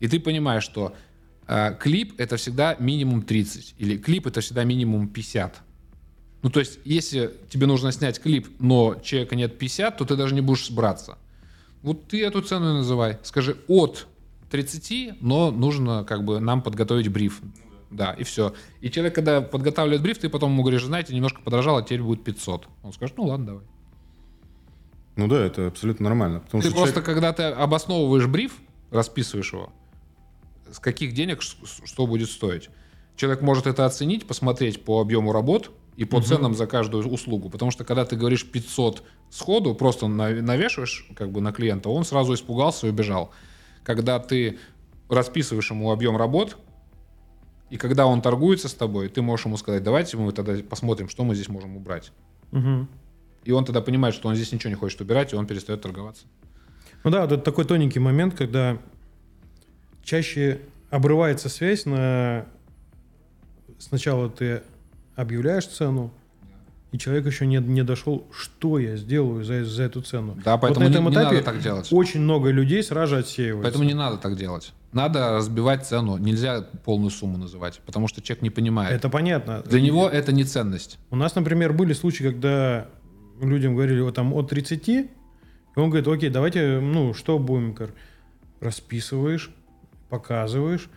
И 0.00 0.08
ты 0.08 0.20
понимаешь, 0.20 0.62
что 0.62 0.94
э, 1.48 1.74
клип 1.78 2.14
это 2.18 2.36
всегда 2.36 2.76
минимум 2.78 3.22
30. 3.22 3.74
Или 3.78 3.96
клип 3.96 4.26
это 4.26 4.40
всегда 4.42 4.64
минимум 4.64 5.08
50. 5.08 5.62
Ну, 6.42 6.50
то 6.50 6.60
есть, 6.60 6.78
если 6.84 7.32
тебе 7.50 7.66
нужно 7.66 7.90
снять 7.90 8.20
клип, 8.20 8.48
но 8.60 8.96
человека 9.02 9.34
нет 9.34 9.58
50, 9.58 9.96
то 9.96 10.04
ты 10.04 10.14
даже 10.14 10.34
не 10.34 10.42
будешь 10.42 10.70
браться. 10.70 11.18
Вот 11.82 12.08
ты 12.08 12.24
эту 12.24 12.42
цену 12.42 12.70
и 12.70 12.74
называй. 12.74 13.18
Скажи 13.22 13.56
от 13.66 14.06
30, 14.50 15.20
но 15.22 15.50
нужно 15.50 16.04
как 16.04 16.24
бы 16.24 16.40
нам 16.40 16.62
подготовить 16.62 17.08
бриф. 17.08 17.40
Да, 17.90 18.12
и 18.12 18.24
все. 18.24 18.52
И 18.80 18.90
человек, 18.90 19.14
когда 19.14 19.40
подготавливает 19.40 20.02
бриф, 20.02 20.18
ты 20.18 20.28
потом 20.28 20.52
ему 20.52 20.62
говоришь, 20.62 20.84
знаете, 20.84 21.14
немножко 21.14 21.40
подорожало, 21.42 21.82
теперь 21.82 22.02
будет 22.02 22.24
500. 22.24 22.68
Он 22.82 22.92
скажет, 22.92 23.16
ну 23.16 23.24
ладно, 23.24 23.46
давай. 23.46 23.62
Ну 25.16 25.28
да, 25.28 25.44
это 25.44 25.68
абсолютно 25.68 26.04
нормально. 26.04 26.40
Потому 26.40 26.62
ты 26.62 26.68
что 26.68 26.76
просто, 26.76 26.94
человек- 27.00 27.06
когда 27.06 27.32
ты 27.32 27.42
обосновываешь 27.44 28.26
бриф, 28.26 28.58
расписываешь 28.90 29.52
его, 29.52 29.72
с 30.70 30.78
каких 30.78 31.14
денег 31.14 31.42
что 31.42 32.06
будет 32.06 32.30
стоить. 32.30 32.68
Человек 33.16 33.40
может 33.40 33.66
это 33.66 33.86
оценить, 33.86 34.26
посмотреть 34.26 34.84
по 34.84 35.00
объему 35.00 35.32
работ 35.32 35.70
и 35.96 36.04
по 36.04 36.20
ценам 36.20 36.54
за 36.54 36.66
каждую 36.66 37.06
услугу. 37.08 37.48
Потому 37.48 37.70
что 37.70 37.84
когда 37.84 38.04
ты 38.04 38.16
говоришь 38.16 38.44
500 38.44 39.02
сходу, 39.30 39.74
просто 39.74 40.06
на- 40.06 40.42
навешиваешь 40.42 41.08
как 41.16 41.30
бы 41.32 41.40
на 41.40 41.52
клиента, 41.52 41.88
он 41.88 42.04
сразу 42.04 42.34
испугался 42.34 42.86
и 42.86 42.90
убежал. 42.90 43.30
Когда 43.86 44.18
ты 44.18 44.58
расписываешь 45.08 45.70
ему 45.70 45.92
объем 45.92 46.16
работ, 46.16 46.58
и 47.70 47.76
когда 47.76 48.06
он 48.06 48.20
торгуется 48.20 48.68
с 48.68 48.74
тобой, 48.74 49.08
ты 49.08 49.22
можешь 49.22 49.46
ему 49.46 49.56
сказать, 49.56 49.84
давайте 49.84 50.16
мы 50.16 50.32
тогда 50.32 50.56
посмотрим, 50.68 51.08
что 51.08 51.22
мы 51.22 51.36
здесь 51.36 51.48
можем 51.48 51.76
убрать. 51.76 52.10
Мгм. 52.50 52.88
И 53.44 53.52
он 53.52 53.64
тогда 53.64 53.80
понимает, 53.80 54.12
что 54.16 54.28
он 54.28 54.34
здесь 54.34 54.50
ничего 54.50 54.70
не 54.70 54.74
хочет 54.76 55.00
убирать, 55.00 55.32
и 55.32 55.36
он 55.36 55.46
перестает 55.46 55.82
торговаться. 55.82 56.26
Ну 57.04 57.10
да, 57.12 57.22
вот 57.22 57.30
это 57.30 57.42
такой 57.44 57.64
тоненький 57.64 58.00
момент, 58.00 58.34
когда 58.34 58.78
чаще 60.02 60.62
обрывается 60.90 61.48
связь 61.48 61.86
на... 61.86 62.46
Сначала 63.78 64.28
ты 64.28 64.62
объявляешь 65.14 65.68
цену, 65.68 66.12
и 66.96 66.98
человек 66.98 67.26
еще 67.26 67.46
не, 67.46 67.58
не 67.58 67.82
дошел, 67.84 68.26
что 68.32 68.78
я 68.78 68.96
сделаю 68.96 69.44
за, 69.44 69.66
за 69.66 69.82
эту 69.82 70.00
цену. 70.00 70.38
Да, 70.42 70.56
поэтому 70.56 70.86
вот 70.86 70.90
на 70.90 70.94
этом 70.94 71.04
не 71.04 71.12
этапе 71.12 71.36
надо 71.36 71.44
так 71.44 71.60
делать. 71.60 71.88
очень 71.92 72.20
много 72.20 72.50
людей 72.50 72.82
сразу 72.82 73.16
же 73.16 73.18
отсеиваются. 73.20 73.64
Поэтому 73.64 73.84
не 73.84 73.92
надо 73.92 74.16
так 74.16 74.34
делать. 74.36 74.72
Надо 74.92 75.32
разбивать 75.32 75.86
цену. 75.86 76.16
Нельзя 76.16 76.62
полную 76.84 77.10
сумму 77.10 77.36
называть, 77.36 77.80
потому 77.84 78.08
что 78.08 78.22
человек 78.22 78.42
не 78.42 78.48
понимает. 78.48 78.94
Это 78.94 79.10
понятно. 79.10 79.62
Для 79.66 79.82
него 79.82 80.08
это 80.08 80.32
не 80.32 80.44
ценность. 80.44 80.98
У 81.10 81.16
нас, 81.16 81.34
например, 81.34 81.74
были 81.74 81.92
случаи, 81.92 82.24
когда 82.24 82.88
людям 83.42 83.74
говорили 83.74 84.00
вот 84.00 84.14
там 84.14 84.32
от 84.32 84.48
30, 84.48 84.88
и 84.88 85.10
он 85.74 85.90
говорит, 85.90 86.08
окей, 86.08 86.30
давайте, 86.30 86.80
ну, 86.80 87.12
что 87.12 87.38
будем, 87.38 87.74
кор- 87.74 87.92
расписываешь, 88.60 89.50
показываешь. 90.08 90.88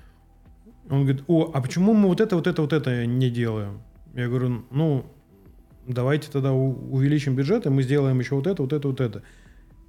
Он 0.89 1.01
говорит, 1.03 1.23
о, 1.27 1.51
а 1.53 1.61
почему 1.61 1.93
мы 1.93 2.07
вот 2.07 2.21
это, 2.21 2.37
вот 2.37 2.47
это, 2.47 2.61
вот 2.61 2.71
это 2.71 3.05
не 3.05 3.29
делаем? 3.29 3.81
Я 4.13 4.29
говорю, 4.29 4.63
ну, 4.71 5.05
давайте 5.89 6.31
тогда 6.31 6.53
увеличим 6.53 7.35
бюджет, 7.35 7.65
и 7.65 7.69
мы 7.69 7.83
сделаем 7.83 8.19
еще 8.19 8.35
вот 8.35 8.47
это, 8.47 8.61
вот 8.61 8.73
это, 8.73 8.87
вот 8.87 9.01
это. 9.01 9.23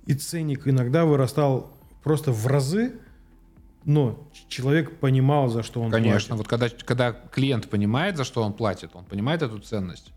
И 0.06 0.14
ценник 0.14 0.66
иногда 0.66 1.04
вырастал 1.04 1.72
просто 2.02 2.32
в 2.32 2.46
разы, 2.46 2.94
но 3.84 4.28
человек 4.48 4.98
понимал, 4.98 5.48
за 5.48 5.62
что 5.62 5.80
он 5.80 5.90
Конечно. 5.90 6.36
платит. 6.36 6.38
Вот 6.38 6.48
когда, 6.48 6.68
когда 6.84 7.12
клиент 7.12 7.68
понимает, 7.68 8.16
за 8.16 8.24
что 8.24 8.42
он 8.42 8.52
платит, 8.52 8.90
он 8.94 9.04
понимает 9.04 9.42
эту 9.42 9.58
ценность, 9.58 10.12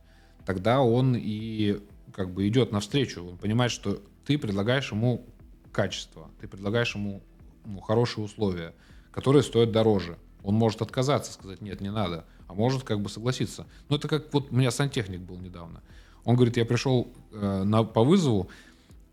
тогда 0.45 0.81
он 0.81 1.15
и 1.17 1.81
как 2.13 2.31
бы 2.31 2.47
идет 2.47 2.71
навстречу. 2.71 3.23
Он 3.23 3.37
понимает, 3.37 3.71
что 3.71 4.01
ты 4.25 4.37
предлагаешь 4.37 4.91
ему 4.91 5.25
качество, 5.71 6.29
ты 6.39 6.47
предлагаешь 6.47 6.95
ему 6.95 7.21
ну, 7.65 7.79
хорошие 7.79 8.23
условия, 8.23 8.73
которые 9.11 9.43
стоят 9.43 9.71
дороже. 9.71 10.17
Он 10.43 10.55
может 10.55 10.81
отказаться, 10.81 11.31
сказать, 11.33 11.61
нет, 11.61 11.81
не 11.81 11.91
надо, 11.91 12.25
а 12.47 12.53
может 12.53 12.83
как 12.83 13.01
бы 13.01 13.09
согласиться. 13.09 13.67
Ну, 13.89 13.95
это 13.95 14.07
как 14.07 14.33
вот 14.33 14.51
у 14.51 14.55
меня 14.55 14.71
сантехник 14.71 15.21
был 15.21 15.37
недавно. 15.37 15.81
Он 16.23 16.35
говорит, 16.35 16.57
я 16.57 16.65
пришел 16.65 17.13
э, 17.31 17.63
на, 17.63 17.83
по 17.83 18.03
вызову, 18.03 18.49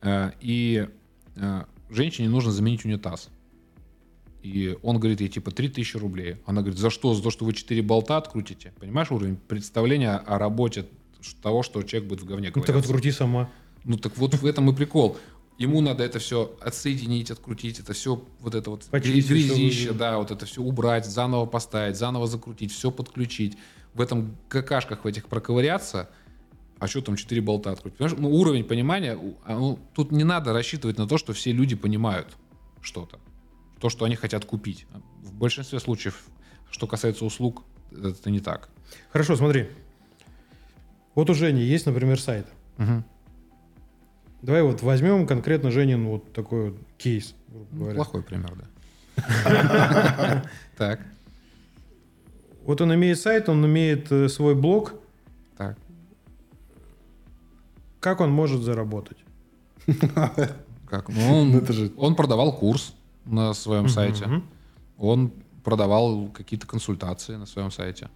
э, 0.02 0.32
и 0.40 0.88
э, 1.36 1.64
женщине 1.90 2.28
нужно 2.28 2.52
заменить 2.52 2.84
унитаз. 2.84 3.30
И 4.42 4.76
он 4.82 4.98
говорит 4.98 5.20
ей 5.20 5.28
типа 5.28 5.50
3000 5.50 5.96
рублей. 5.96 6.36
Она 6.46 6.62
говорит, 6.62 6.78
за 6.78 6.90
что? 6.90 7.14
За 7.14 7.22
то, 7.22 7.30
что 7.30 7.44
вы 7.44 7.52
4 7.52 7.82
болта 7.82 8.16
открутите? 8.16 8.72
Понимаешь 8.78 9.10
уровень 9.10 9.36
представления 9.36 10.16
о 10.16 10.38
работе 10.38 10.86
того, 11.42 11.62
что 11.62 11.82
человек 11.82 12.08
будет 12.08 12.22
в 12.22 12.24
говне 12.24 12.50
Ну, 12.54 12.62
так 12.62 12.76
открути 12.76 13.10
сама. 13.10 13.50
Ну 13.84 13.96
так 13.96 14.16
вот 14.16 14.34
в 14.34 14.46
этом 14.46 14.70
и 14.70 14.74
прикол. 14.74 15.18
Ему 15.60 15.82
надо 15.82 16.02
это 16.02 16.18
все 16.18 16.56
отсоединить, 16.62 17.30
открутить, 17.30 17.80
это 17.80 17.92
все 17.92 18.24
вот 18.40 18.54
это 18.54 18.70
вот 18.70 18.86
Почистить, 18.86 19.28
грязище, 19.28 19.92
да, 19.92 20.16
вот 20.16 20.30
это 20.30 20.46
все 20.46 20.62
убрать, 20.62 21.04
заново 21.04 21.44
поставить, 21.44 21.98
заново 21.98 22.26
закрутить, 22.26 22.72
все 22.72 22.90
подключить. 22.90 23.58
В 23.92 24.00
этом 24.00 24.38
какашках 24.48 25.04
в 25.04 25.06
этих 25.06 25.26
проковыряться, 25.26 26.08
а 26.78 26.86
что 26.86 27.02
там 27.02 27.16
4 27.16 27.42
болта 27.42 27.72
открутить? 27.72 27.98
Понимаешь, 27.98 28.18
ну, 28.18 28.30
уровень 28.30 28.64
понимания, 28.64 29.18
а, 29.44 29.58
ну, 29.58 29.78
тут 29.94 30.12
не 30.12 30.24
надо 30.24 30.54
рассчитывать 30.54 30.96
на 30.96 31.06
то, 31.06 31.18
что 31.18 31.34
все 31.34 31.52
люди 31.52 31.76
понимают 31.76 32.38
что-то, 32.80 33.20
то, 33.80 33.90
что 33.90 34.06
они 34.06 34.16
хотят 34.16 34.46
купить. 34.46 34.86
В 35.22 35.34
большинстве 35.34 35.78
случаев, 35.78 36.24
что 36.70 36.86
касается 36.86 37.26
услуг, 37.26 37.64
это 37.92 38.30
не 38.30 38.40
так. 38.40 38.70
Хорошо, 39.12 39.36
смотри. 39.36 39.68
Вот 41.14 41.28
у 41.28 41.34
Жени 41.34 41.60
есть, 41.60 41.84
например, 41.84 42.18
сайт. 42.18 42.46
Давай 44.42 44.62
вот 44.62 44.82
возьмем 44.82 45.26
конкретно 45.26 45.70
Женин 45.70 46.06
вот 46.06 46.32
такой 46.32 46.70
вот 46.70 46.78
кейс, 46.98 47.34
грубо 47.48 47.66
Ну, 47.72 47.78
говоря. 47.80 47.96
плохой 47.96 48.22
пример, 48.22 48.52
да. 48.56 50.44
Так, 50.76 51.00
Вот 52.64 52.80
он 52.80 52.94
имеет 52.94 53.18
сайт, 53.18 53.48
он 53.48 53.64
имеет 53.66 54.10
э, 54.12 54.28
свой 54.28 54.54
блог. 54.54 54.94
так. 55.56 55.76
Как 58.00 58.20
он 58.20 58.30
может 58.30 58.62
заработать? 58.62 59.18
Как? 60.88 61.08
Ну, 61.08 61.40
он, 61.42 61.50
Ну, 61.52 61.58
это 61.58 61.72
же- 61.72 61.92
он 61.96 62.14
продавал 62.16 62.56
курс 62.56 62.94
на 63.26 63.52
своем 63.54 63.88
сайте. 63.88 64.42
Он 64.96 65.32
продавал 65.64 66.28
какие-то 66.28 66.66
консультации 66.66 67.36
на 67.36 67.44
своем 67.46 67.70
сайте. 67.70 68.08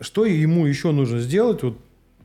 Что 0.00 0.24
ему 0.26 0.64
еще 0.66 0.92
нужно 0.92 1.18
сделать? 1.18 1.62
Вот 1.64 1.76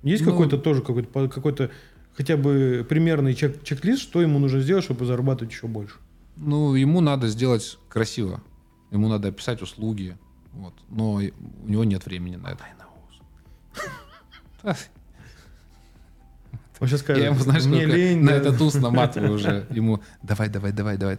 есть 0.03 0.23
Ну- 0.23 0.31
какой-то 0.31 0.57
тоже 0.59 0.81
какой-то 0.81 1.27
какой-то 1.29 1.71
хотя 2.19 2.35
бы 2.35 2.85
примерный 2.89 3.33
чек- 3.33 3.63
чек-лист, 3.63 4.01
что 4.01 4.21
ему 4.21 4.39
нужно 4.39 4.59
сделать, 4.59 4.83
чтобы 4.83 5.05
зарабатывать 5.05 5.53
еще 5.53 5.67
больше? 5.67 5.95
Ну, 6.35 6.75
ему 6.75 6.99
надо 6.99 7.29
сделать 7.29 7.79
красиво. 7.87 8.41
Ему 8.91 9.07
надо 9.07 9.29
описать 9.29 9.61
услуги. 9.61 10.17
Вот. 10.51 10.73
Но 10.89 11.13
у 11.13 11.21
него 11.69 11.85
нет 11.85 12.05
времени 12.05 12.35
на 12.35 12.49
это. 12.49 12.63
Он 16.79 16.87
сейчас 16.87 16.99
скажет, 17.01 17.23
Я 17.23 17.29
ему, 17.29 17.39
знаешь, 17.39 17.65
мне 17.65 17.85
лень. 17.85 18.21
на 18.21 18.31
да». 18.31 18.35
этот 18.37 18.59
ус 18.61 18.73
наматываю 18.75 19.33
уже. 19.33 19.65
Ему 19.69 20.01
давай, 20.21 20.49
давай, 20.49 20.71
давай, 20.73 20.97
давай. 20.97 21.17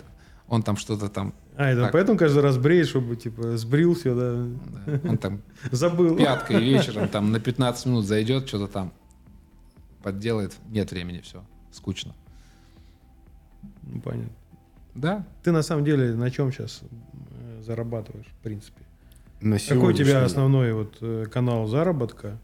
Он 0.48 0.62
там 0.62 0.76
что-то 0.76 1.08
там, 1.08 1.32
А, 1.56 1.68
это 1.70 1.82
Так. 1.82 1.92
поэтому 1.92 2.18
каждый 2.18 2.42
раз 2.42 2.56
бреешь, 2.58 2.88
чтобы 2.88 3.14
типа 3.16 3.56
сбрил 3.56 3.94
все, 3.94 4.14
да. 4.14 4.46
да, 4.86 5.08
он 5.08 5.16
там 5.18 5.40
Забыл. 5.70 6.16
пяткой 6.16 6.60
вечером 6.60 7.08
там 7.08 7.30
на 7.32 7.38
15 7.40 7.86
минут 7.86 8.04
зайдет, 8.06 8.48
что-то 8.48 8.66
там 8.66 8.92
подделает. 10.02 10.56
Нет 10.68 10.90
времени, 10.90 11.20
все. 11.20 11.44
Скучно. 11.72 12.14
Ну, 13.82 14.00
понятно. 14.00 14.32
Да, 14.94 15.26
Ты 15.42 15.52
на 15.52 15.62
самом 15.62 15.84
деле 15.84 16.14
на 16.14 16.30
чем 16.30 16.52
сейчас 16.52 16.82
зарабатываешь, 17.60 18.26
в 18.26 18.42
принципе? 18.42 18.82
На 19.40 19.58
Какой 19.58 19.92
у 19.92 19.96
тебя 19.96 20.24
основной 20.24 20.72
вот 20.72 20.98
э, 21.00 21.26
канал 21.30 21.66
заработка 21.66 22.38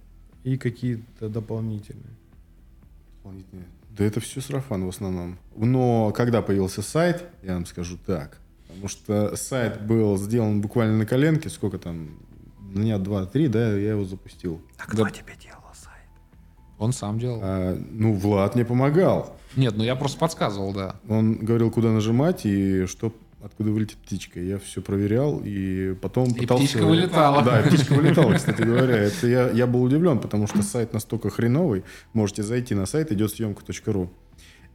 и 0.44 0.56
какие-то 0.56 1.28
дополнительные? 1.28 2.14
Дополнительные. 3.16 3.66
Да 3.90 4.04
это 4.04 4.20
все 4.20 4.40
сарафан 4.40 4.84
в 4.84 4.88
основном. 4.88 5.38
Но 5.56 6.12
когда 6.12 6.40
появился 6.42 6.82
сайт, 6.82 7.24
я 7.42 7.54
вам 7.54 7.66
скажу 7.66 7.98
так. 8.06 8.38
Потому 8.68 8.88
что 8.88 9.36
сайт 9.36 9.84
был 9.86 10.16
сделан 10.18 10.60
буквально 10.60 10.98
на 10.98 11.06
коленке. 11.06 11.48
Сколько 11.48 11.78
там? 11.78 12.18
Дня 12.72 12.98
два-три, 12.98 13.48
да, 13.48 13.72
я 13.72 13.90
его 13.92 14.04
запустил. 14.04 14.60
А 14.76 14.86
кто 14.86 15.08
тебе 15.08 15.34
делал? 15.40 15.55
Он 16.78 16.92
сам 16.92 17.18
делал. 17.18 17.40
А, 17.42 17.78
ну, 17.90 18.14
Влад 18.14 18.54
мне 18.54 18.64
помогал. 18.64 19.36
Нет, 19.56 19.74
ну 19.76 19.84
я 19.84 19.96
просто 19.96 20.18
подсказывал, 20.18 20.72
да. 20.72 20.96
Он 21.08 21.34
говорил, 21.36 21.70
куда 21.70 21.90
нажимать 21.90 22.44
и 22.44 22.86
что, 22.86 23.12
откуда 23.42 23.70
вылетит 23.70 23.96
птичка. 23.96 24.40
Я 24.40 24.58
все 24.58 24.82
проверял 24.82 25.40
и 25.42 25.94
потом 25.94 26.28
И 26.28 26.40
пытался... 26.40 26.64
птичка 26.64 26.84
вылетала. 26.84 27.42
Да, 27.42 27.62
птичка 27.62 27.94
вылетала, 27.94 28.34
кстати 28.34 28.60
говоря. 28.62 28.96
Это 28.96 29.26
я, 29.26 29.50
я 29.50 29.66
был 29.66 29.82
удивлен, 29.82 30.18
потому 30.18 30.46
что 30.46 30.62
сайт 30.62 30.92
настолько 30.92 31.30
хреновый. 31.30 31.84
Можете 32.12 32.42
зайти 32.42 32.74
на 32.74 32.86
сайт 32.86 33.10
идетсъемка.ру 33.12 34.10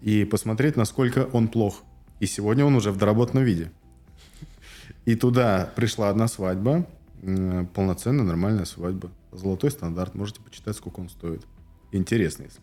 и 0.02 0.26
посмотреть, 0.26 0.76
насколько 0.78 1.28
он 1.32 1.47
плох. 1.47 1.84
И 2.20 2.26
сегодня 2.26 2.66
он 2.66 2.76
уже 2.76 2.91
в 2.91 2.97
доработанном 2.97 3.45
виде. 3.45 3.72
И 5.06 5.16
туда 5.16 5.72
пришла 5.76 6.10
одна 6.10 6.28
свадьба, 6.28 6.88
полноценная, 7.74 8.26
нормальная 8.26 8.66
свадьба. 8.66 9.12
Золотой 9.32 9.72
стандарт. 9.72 10.16
Можете 10.16 10.41
почитать, 10.41 10.76
сколько 10.76 10.99
он 10.99 11.10
стоит. 11.10 11.43
Интересно, 11.91 12.43
если. 12.43 12.59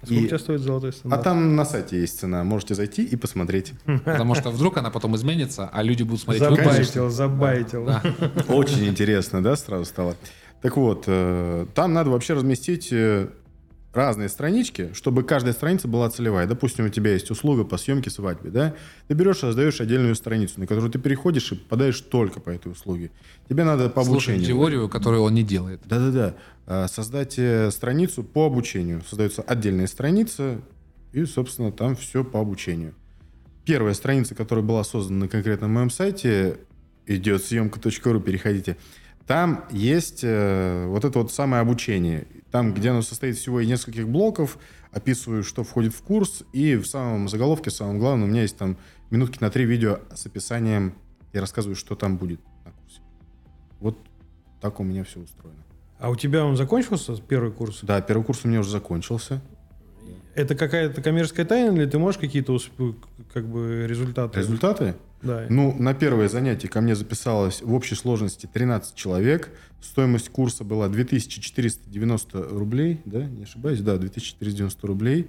А 0.00 0.06
Сколько 0.06 0.20
И- 0.20 0.24
у 0.24 0.28
тебя 0.28 0.38
стоит 0.38 0.60
золотой 0.60 0.90
А 0.90 0.92
стандарт? 0.92 1.24
там 1.24 1.56
на 1.56 1.64
сайте 1.64 1.98
есть 2.00 2.18
цена. 2.18 2.44
Можете 2.44 2.74
зайти 2.74 3.02
и 3.04 3.16
посмотреть. 3.16 3.72
Потому 4.04 4.34
что 4.34 4.50
вдруг 4.50 4.76
она 4.76 4.90
потом 4.90 5.16
изменится, 5.16 5.68
а 5.72 5.82
люди 5.82 6.02
будут 6.02 6.20
смотреть 6.20 6.42
Забайтил, 6.42 7.10
забайтил. 7.10 7.86
Да. 7.86 8.02
Очень 8.48 8.86
интересно, 8.86 9.42
да, 9.42 9.56
сразу 9.56 9.84
стало. 9.86 10.16
Так 10.60 10.76
вот, 10.76 11.04
э, 11.06 11.66
там 11.74 11.92
надо 11.94 12.10
вообще 12.10 12.34
разместить 12.34 12.88
э, 12.92 13.28
разные 13.94 14.28
странички, 14.28 14.90
чтобы 14.92 15.22
каждая 15.22 15.54
страница 15.54 15.88
была 15.88 16.10
целевая. 16.10 16.46
Допустим, 16.46 16.86
у 16.86 16.88
тебя 16.88 17.12
есть 17.12 17.30
услуга 17.30 17.64
по 17.64 17.76
съемке 17.76 18.10
свадьбы, 18.10 18.50
да? 18.50 18.74
Ты 19.08 19.14
берешь, 19.14 19.38
создаешь 19.38 19.80
отдельную 19.80 20.14
страницу, 20.14 20.60
на 20.60 20.66
которую 20.66 20.90
ты 20.90 20.98
переходишь 20.98 21.52
и 21.52 21.54
попадаешь 21.54 22.00
только 22.00 22.40
по 22.40 22.50
этой 22.50 22.72
услуге. 22.72 23.10
Тебе 23.48 23.64
надо 23.64 23.88
по 23.88 24.04
Слушаем 24.04 24.38
обучению. 24.38 24.58
теорию, 24.60 24.88
которую 24.88 25.22
он 25.22 25.34
не 25.34 25.42
делает. 25.44 25.80
Да-да-да. 25.84 26.34
А, 26.66 26.88
Создать 26.88 27.38
э, 27.38 27.70
страницу 27.70 28.22
по 28.24 28.46
обучению. 28.46 29.02
Создается 29.08 29.42
отдельная 29.42 29.86
страница, 29.86 30.60
и, 31.12 31.24
собственно, 31.24 31.70
там 31.70 31.94
все 31.94 32.24
по 32.24 32.40
обучению. 32.40 32.94
Первая 33.64 33.94
страница, 33.94 34.34
которая 34.34 34.64
была 34.64 34.82
создана 34.84 35.20
на 35.20 35.28
конкретном 35.28 35.72
моем 35.72 35.90
сайте, 35.90 36.58
идет 37.06 37.44
съемка.ру, 37.44 38.20
переходите. 38.20 38.76
Там 39.26 39.64
есть 39.70 40.20
э, 40.22 40.86
вот 40.88 41.04
это 41.04 41.20
вот 41.20 41.32
самое 41.32 41.62
обучение. 41.62 42.26
Там, 42.54 42.72
где 42.72 42.90
оно 42.90 43.02
состоит 43.02 43.36
всего 43.36 43.58
из 43.58 43.66
нескольких 43.66 44.08
блоков, 44.08 44.58
описываю, 44.92 45.42
что 45.42 45.64
входит 45.64 45.92
в 45.92 46.02
курс, 46.02 46.44
и 46.52 46.76
в 46.76 46.86
самом 46.86 47.28
заголовке, 47.28 47.68
самом 47.68 47.98
главном, 47.98 48.28
у 48.28 48.30
меня 48.30 48.42
есть 48.42 48.56
там 48.56 48.76
минутки 49.10 49.38
на 49.40 49.50
три 49.50 49.64
видео 49.64 49.98
с 50.14 50.24
описанием, 50.24 50.94
я 51.32 51.40
рассказываю, 51.40 51.74
что 51.74 51.96
там 51.96 52.16
будет 52.16 52.38
на 52.64 52.70
курсе. 52.70 53.00
Вот 53.80 53.98
так 54.60 54.78
у 54.78 54.84
меня 54.84 55.02
все 55.02 55.18
устроено. 55.18 55.64
А 55.98 56.10
у 56.10 56.14
тебя 56.14 56.44
он 56.44 56.56
закончился, 56.56 57.20
первый 57.20 57.50
курс? 57.50 57.80
Да, 57.82 58.00
первый 58.00 58.22
курс 58.22 58.44
у 58.44 58.48
меня 58.48 58.60
уже 58.60 58.70
закончился. 58.70 59.42
Это 60.34 60.54
какая-то 60.54 61.00
коммерческая 61.02 61.46
тайна, 61.46 61.76
или 61.76 61.86
ты 61.86 61.98
можешь 61.98 62.18
какие-то 62.20 62.58
как 63.32 63.46
бы 63.46 63.86
результаты? 63.88 64.38
Результаты? 64.40 64.94
Да. 65.22 65.46
Ну, 65.48 65.74
на 65.78 65.94
первое 65.94 66.28
занятие 66.28 66.68
ко 66.68 66.80
мне 66.80 66.94
записалось 66.94 67.62
в 67.62 67.72
общей 67.72 67.94
сложности 67.94 68.48
13 68.52 68.94
человек. 68.94 69.50
Стоимость 69.80 70.28
курса 70.30 70.64
была 70.64 70.88
2490 70.88 72.48
рублей, 72.50 73.00
да, 73.04 73.24
не 73.24 73.44
ошибаюсь? 73.44 73.80
Да, 73.80 73.96
2490 73.96 74.86
рублей. 74.86 75.28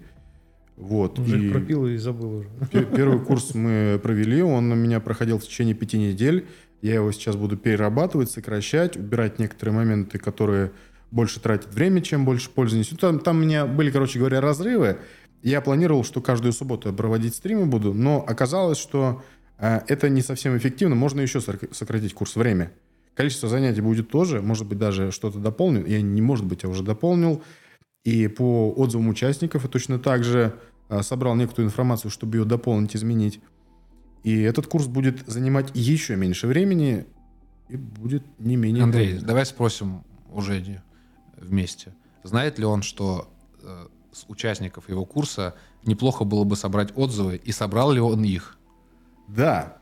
Вот. 0.78 1.20
Уже 1.20 1.46
и 1.46 1.50
пропил 1.50 1.88
и 1.88 1.96
забыл 1.98 2.40
уже. 2.40 2.50
пе- 2.72 2.84
Первый 2.86 3.20
курс 3.24 3.54
мы 3.56 4.00
провели, 4.04 4.42
он 4.42 4.72
у 4.72 4.76
меня 4.76 5.00
проходил 5.00 5.40
в 5.40 5.44
течение 5.44 5.74
пяти 5.76 5.98
недель. 5.98 6.46
Я 6.82 6.96
его 6.96 7.12
сейчас 7.14 7.36
буду 7.38 7.56
перерабатывать, 7.56 8.30
сокращать, 8.30 8.98
убирать 8.98 9.40
некоторые 9.40 9.76
моменты, 9.76 10.20
которые 10.20 10.72
больше 11.12 11.40
тратят 11.40 11.74
время, 11.74 12.02
чем 12.02 12.26
больше 12.26 12.50
пользы 12.50 12.78
несут. 12.78 13.00
Там, 13.00 13.20
там 13.20 13.38
у 13.38 13.40
меня 13.40 13.66
были, 13.66 13.92
короче 13.92 14.20
говоря, 14.20 14.42
разрывы. 14.42 15.00
Я 15.42 15.62
планировал, 15.62 16.04
что 16.04 16.22
каждую 16.22 16.54
субботу 16.54 16.90
я 16.90 16.94
проводить 16.94 17.36
стримы 17.36 17.66
буду, 17.68 17.94
но 17.94 18.24
оказалось, 18.28 18.78
что 18.78 19.24
э, 19.58 19.82
это 19.88 20.10
не 20.10 20.22
совсем 20.22 20.58
эффективно. 20.58 20.96
Можно 20.96 21.22
еще 21.22 21.40
сократить 21.40 22.14
курс 22.14 22.36
время. 22.36 22.72
Количество 23.14 23.48
занятий 23.48 23.82
будет 23.82 24.10
тоже, 24.10 24.42
может 24.42 24.66
быть, 24.68 24.78
даже 24.78 25.12
что-то 25.12 25.40
дополню. 25.40 25.86
Я 25.86 26.02
не 26.02 26.22
может 26.22 26.46
быть, 26.46 26.64
я 26.64 26.70
уже 26.70 26.84
дополнил. 26.84 27.44
И 28.04 28.28
по 28.28 28.72
отзывам 28.72 29.08
участников 29.08 29.64
я 29.64 29.70
точно 29.70 30.00
так 30.00 30.24
же 30.24 30.56
э, 30.90 31.02
собрал 31.02 31.36
некоторую 31.36 31.68
информацию, 31.68 32.12
чтобы 32.12 32.38
ее 32.38 32.46
дополнить, 32.46 32.96
изменить. 32.96 33.40
И 34.24 34.42
этот 34.42 34.68
курс 34.68 34.88
будет 34.88 35.28
занимать 35.28 35.70
еще 35.76 36.16
меньше 36.16 36.48
времени 36.48 37.06
и 37.70 37.78
будет 37.78 38.24
не 38.40 38.56
менее... 38.56 38.84
Андрей, 38.84 39.20
давай 39.20 39.46
спросим 39.46 40.04
у 40.34 40.42
Жени 40.42 40.80
вместе. 41.38 41.94
Знает 42.24 42.60
ли 42.60 42.66
он, 42.66 42.82
что 42.82 43.30
э, 43.62 43.88
с 44.12 44.26
участников 44.28 44.90
его 44.90 45.06
курса 45.06 45.56
неплохо 45.84 46.24
было 46.24 46.44
бы 46.44 46.56
собрать 46.56 46.90
отзывы, 46.96 47.36
и 47.36 47.52
собрал 47.52 47.92
ли 47.92 48.00
он 48.00 48.24
их? 48.24 48.58
Да, 49.28 49.78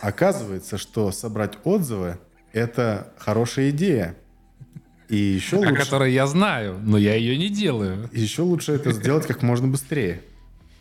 оказывается, 0.00 0.78
что 0.78 1.12
собрать 1.12 1.58
отзывы– 1.64 2.18
это 2.52 3.12
хорошая 3.18 3.70
идея. 3.70 4.16
И 5.08 5.16
еще 5.16 5.56
О 5.56 5.60
лучше, 5.60 5.74
которой 5.74 6.12
я 6.12 6.26
знаю, 6.26 6.80
но 6.82 6.96
я 6.96 7.14
ее 7.14 7.36
не 7.36 7.50
делаю. 7.50 8.08
еще 8.12 8.42
лучше 8.42 8.72
это 8.72 8.92
сделать 8.92 9.26
как 9.26 9.42
можно 9.42 9.68
быстрее. 9.68 10.22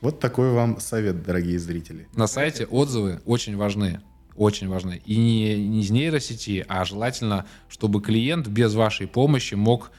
Вот 0.01 0.19
такой 0.19 0.51
вам 0.51 0.79
совет, 0.79 1.23
дорогие 1.23 1.59
зрители. 1.59 2.07
На 2.15 2.27
сайте 2.27 2.65
отзывы 2.65 3.21
очень 3.25 3.55
важны. 3.55 4.01
Очень 4.35 4.67
важны. 4.67 5.01
И 5.05 5.15
не, 5.15 5.67
не 5.67 5.81
из 5.81 5.91
нейросети, 5.91 6.65
а 6.67 6.83
желательно, 6.85 7.45
чтобы 7.69 8.01
клиент 8.01 8.47
без 8.47 8.73
вашей 8.73 9.07
помощи 9.07 9.53
мог 9.53 9.91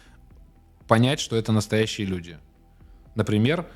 понять, 0.87 1.21
что 1.21 1.37
это 1.37 1.53
настоящие 1.53 2.07
люди. 2.07 2.39
Например, 3.15 3.67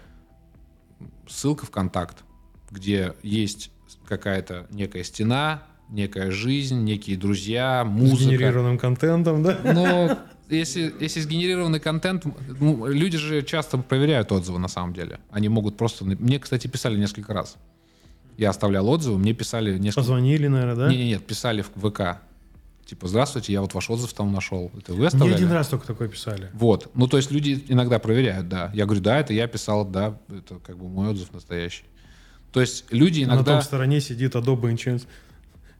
ссылка 1.28 1.66
в 1.66 1.70
контакт, 1.70 2.24
где 2.70 3.14
есть 3.22 3.70
какая-то 4.06 4.66
некая 4.70 5.04
стена, 5.04 5.62
некая 5.88 6.30
жизнь, 6.30 6.82
некие 6.82 7.16
друзья, 7.16 7.82
С 7.84 7.88
музыка. 7.88 8.24
генерированным 8.24 8.78
контентом, 8.78 9.42
да? 9.42 9.58
Но 9.64 10.18
если, 10.48 10.94
если 11.00 11.20
сгенерированный 11.20 11.80
контент, 11.80 12.24
ну, 12.60 12.86
люди 12.86 13.18
же 13.18 13.42
часто 13.42 13.78
проверяют 13.78 14.32
отзывы 14.32 14.58
на 14.58 14.68
самом 14.68 14.92
деле. 14.92 15.20
Они 15.30 15.48
могут 15.48 15.76
просто... 15.76 16.04
Мне, 16.04 16.38
кстати, 16.38 16.66
писали 16.66 16.98
несколько 16.98 17.32
раз. 17.32 17.56
Я 18.36 18.50
оставлял 18.50 18.88
отзывы, 18.88 19.18
мне 19.18 19.32
писали 19.32 19.78
несколько... 19.78 20.00
Позвонили, 20.02 20.46
наверное, 20.46 20.76
да? 20.76 20.88
Не, 20.88 20.96
не, 20.96 21.08
нет, 21.08 21.26
писали 21.26 21.62
в 21.62 21.90
ВК. 21.90 22.20
Типа, 22.88 23.06
здравствуйте, 23.06 23.52
я 23.52 23.60
вот 23.60 23.74
ваш 23.74 23.90
отзыв 23.90 24.14
там 24.14 24.32
нашел. 24.32 24.72
Это 24.74 24.92
вы 24.92 25.00
Мне 25.00 25.08
оставляли? 25.08 25.34
один 25.34 25.52
раз 25.52 25.68
только 25.68 25.86
такое 25.86 26.08
писали. 26.08 26.48
Вот. 26.54 26.90
Ну, 26.94 27.06
то 27.06 27.18
есть 27.18 27.30
люди 27.30 27.62
иногда 27.68 27.98
проверяют, 27.98 28.48
да. 28.48 28.70
Я 28.72 28.86
говорю, 28.86 29.02
да, 29.02 29.20
это 29.20 29.34
я 29.34 29.46
писал, 29.46 29.84
да, 29.84 30.18
это 30.30 30.58
как 30.60 30.78
бы 30.78 30.88
мой 30.88 31.10
отзыв 31.10 31.30
настоящий. 31.34 31.84
То 32.50 32.62
есть 32.62 32.86
люди 32.90 33.24
На 33.24 33.34
иногда... 33.34 33.56
том 33.56 33.62
стороне 33.62 34.00
сидит 34.00 34.34
Adobe 34.36 34.72
Insurance. 34.72 35.06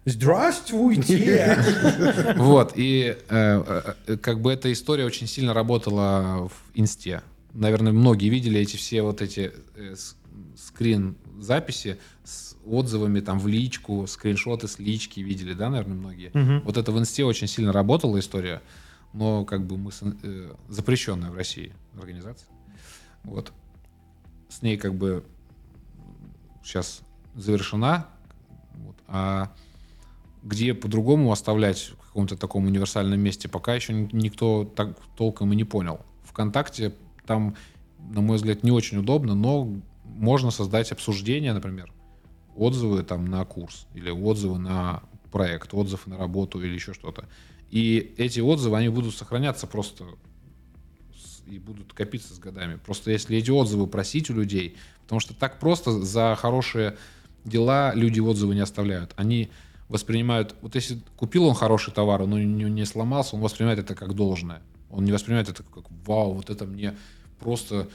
Здравствуйте! 0.05 1.57
Вот, 2.37 2.73
и 2.75 3.17
э, 3.31 3.95
э, 4.07 4.17
как 4.19 4.43
бы 4.43 4.53
эта 4.53 4.71
история 4.71 5.07
очень 5.07 5.27
сильно 5.27 5.55
работала 5.55 6.49
в 6.49 6.79
инсте. 6.79 7.23
Наверное, 7.55 7.93
многие 7.93 8.29
видели 8.29 8.61
эти 8.61 8.77
все 8.77 9.01
вот 9.01 9.23
эти 9.23 9.53
э, 9.77 9.95
скрин-записи 11.39 11.99
с 12.25 12.57
отзывами 12.67 13.21
там 13.21 13.39
в 13.39 13.47
личку, 13.47 14.07
скриншоты 14.07 14.69
с 14.69 14.79
лички 14.79 15.21
видели, 15.21 15.55
да, 15.55 15.71
наверное, 15.71 15.97
многие. 15.97 16.31
Мгм. 16.35 16.61
Вот 16.65 16.77
это 16.77 16.93
в 16.93 16.99
инсте 16.99 17.25
очень 17.25 17.47
сильно 17.47 17.73
работала 17.73 18.19
история, 18.19 18.61
но 19.13 19.45
как 19.45 19.67
бы 19.67 19.77
мы 19.77 19.91
э, 20.23 20.55
запрещенная 20.69 21.31
в 21.31 21.35
России 21.35 21.73
организация. 21.97 22.49
Вот. 23.25 23.53
С 24.49 24.63
ней 24.63 24.77
как 24.77 24.95
бы 24.95 25.25
сейчас 26.63 27.01
завершена. 27.35 28.07
Вот. 28.75 28.97
А 29.07 29.53
где 30.43 30.75
по-другому 30.75 31.33
оставлять 31.33 31.93
в 32.01 32.07
каком-то 32.07 32.37
таком 32.37 32.67
универсальном 32.67 33.21
месте, 33.21 33.49
пока 33.49 33.75
еще 33.75 33.93
ни- 33.93 34.09
никто 34.13 34.65
так 34.65 34.97
толком 35.17 35.53
и 35.53 35.57
не 35.57 35.65
понял. 35.65 36.01
Вконтакте 36.23 36.95
там, 37.27 37.57
на 37.99 38.21
мой 38.21 38.37
взгляд, 38.37 38.63
не 38.63 38.71
очень 38.71 38.99
удобно, 38.99 39.35
но 39.35 39.69
можно 40.19 40.51
создать 40.51 40.93
обсуждение, 40.93 41.53
например, 41.53 41.93
отзывы 42.57 43.03
там 43.03 43.27
на 43.27 43.45
курс 43.45 43.87
или 43.95 44.11
отзывы 44.11 44.59
на 44.59 45.03
проект, 45.31 45.73
отзывы 45.73 46.03
на 46.07 46.19
работу 46.19 46.61
или 46.63 46.75
еще 46.75 46.93
что-то. 46.93 47.25
И 47.71 48.15
эти 48.17 48.41
отзывы, 48.41 48.77
они 48.77 48.89
будут 48.89 49.15
сохраняться 49.15 49.67
просто 49.67 50.05
и 51.47 51.59
будут 51.59 51.93
копиться 51.93 52.35
с 52.35 52.39
годами. 52.39 52.79
Просто 52.85 53.11
если 53.11 53.37
эти 53.37 53.51
отзывы 53.51 53.87
просить 53.87 54.29
у 54.31 54.35
людей, 54.35 54.77
потому 55.03 55.21
что 55.21 55.35
так 55.35 55.59
просто 55.59 55.93
за 56.03 56.37
хорошие 56.39 56.97
дела 57.45 57.95
люди 57.95 58.21
отзывы 58.21 58.55
не 58.55 58.61
оставляют. 58.61 59.13
Они 59.17 59.51
воспринимают, 59.89 60.55
вот 60.61 60.75
если 60.75 61.01
купил 61.17 61.45
он 61.47 61.55
хороший 61.55 61.93
товар, 61.93 62.27
но 62.27 62.39
не, 62.39 62.65
не 62.65 62.85
сломался, 62.85 63.37
он 63.37 63.43
воспринимает 63.43 63.79
это 63.79 63.95
как 63.95 64.15
должное. 64.15 64.63
Он 64.91 65.05
не 65.05 65.13
воспринимает 65.13 65.49
это 65.49 65.63
как 65.63 65.85
вау, 66.07 66.35
вот 66.35 66.51
это 66.51 66.67
мне 66.67 66.97
просто 67.39 67.89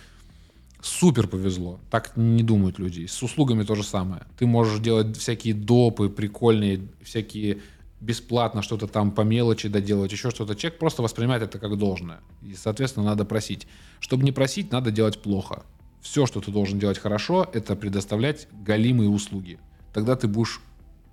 супер 0.83 1.27
повезло. 1.27 1.79
Так 1.89 2.15
не 2.17 2.43
думают 2.43 2.77
люди. 2.77 3.05
С 3.05 3.23
услугами 3.23 3.63
то 3.63 3.75
же 3.75 3.83
самое. 3.83 4.23
Ты 4.37 4.45
можешь 4.45 4.79
делать 4.79 5.17
всякие 5.17 5.53
допы 5.53 6.09
прикольные, 6.09 6.87
всякие 7.01 7.61
бесплатно 8.01 8.61
что-то 8.61 8.87
там 8.87 9.11
по 9.11 9.21
мелочи 9.21 9.69
доделать, 9.69 10.11
еще 10.11 10.29
что-то. 10.29 10.55
Человек 10.55 10.79
просто 10.79 11.01
воспринимает 11.01 11.41
это 11.41 11.57
как 11.57 11.77
должное. 11.77 12.19
И, 12.41 12.53
соответственно, 12.53 13.05
надо 13.05 13.23
просить. 13.23 13.65
Чтобы 14.01 14.23
не 14.23 14.33
просить, 14.33 14.71
надо 14.71 14.91
делать 14.91 15.21
плохо. 15.21 15.63
Все, 16.01 16.25
что 16.25 16.41
ты 16.41 16.51
должен 16.51 16.79
делать 16.79 16.97
хорошо, 16.97 17.49
это 17.53 17.77
предоставлять 17.77 18.49
галимые 18.51 19.09
услуги. 19.09 19.59
Тогда 19.93 20.17
ты 20.17 20.27
будешь 20.27 20.59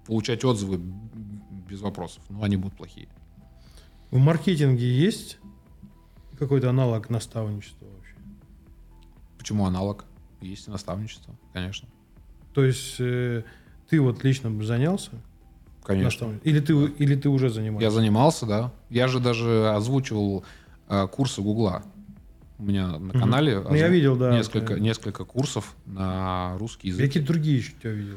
получать 0.04 0.44
отзывы 0.44 0.80
без 1.68 1.80
вопросов. 1.80 2.24
Но 2.28 2.42
они 2.42 2.56
будут 2.56 2.76
плохие. 2.76 3.08
В 4.10 4.18
маркетинге 4.18 4.90
есть 4.92 5.38
какой-то 6.40 6.70
аналог 6.70 7.08
наставничества? 7.08 7.86
Почему 9.40 9.64
аналог? 9.64 10.04
Есть 10.42 10.68
наставничество, 10.68 11.34
конечно. 11.54 11.88
То 12.52 12.62
есть 12.62 12.96
э, 12.98 13.42
ты 13.88 13.98
вот 14.02 14.22
лично 14.22 14.50
бы 14.50 14.64
занялся 14.66 15.12
Конечно. 15.82 16.38
Или 16.44 16.60
ты, 16.60 16.74
или 16.74 17.14
ты 17.16 17.30
уже 17.30 17.48
занимаешься? 17.48 17.84
Я 17.86 17.90
занимался, 17.90 18.44
да. 18.44 18.70
Я 18.90 19.08
же 19.08 19.18
даже 19.18 19.70
озвучивал 19.70 20.44
э, 20.88 21.08
курсы 21.08 21.40
Гугла. 21.40 21.82
У 22.58 22.64
меня 22.64 22.98
на 22.98 23.14
канале 23.14 23.60
Ну, 23.60 23.74
я 23.74 23.86
озву- 23.86 23.92
видел, 23.92 24.16
да, 24.16 24.36
несколько, 24.36 24.74
это- 24.74 24.82
несколько 24.82 25.24
курсов 25.24 25.74
на 25.86 26.58
русский 26.58 26.88
Я 26.88 26.94
язык. 26.94 27.06
какие-то 27.06 27.32
другие 27.32 27.56
еще 27.56 27.72
тебя 27.80 27.92
видел. 27.92 28.16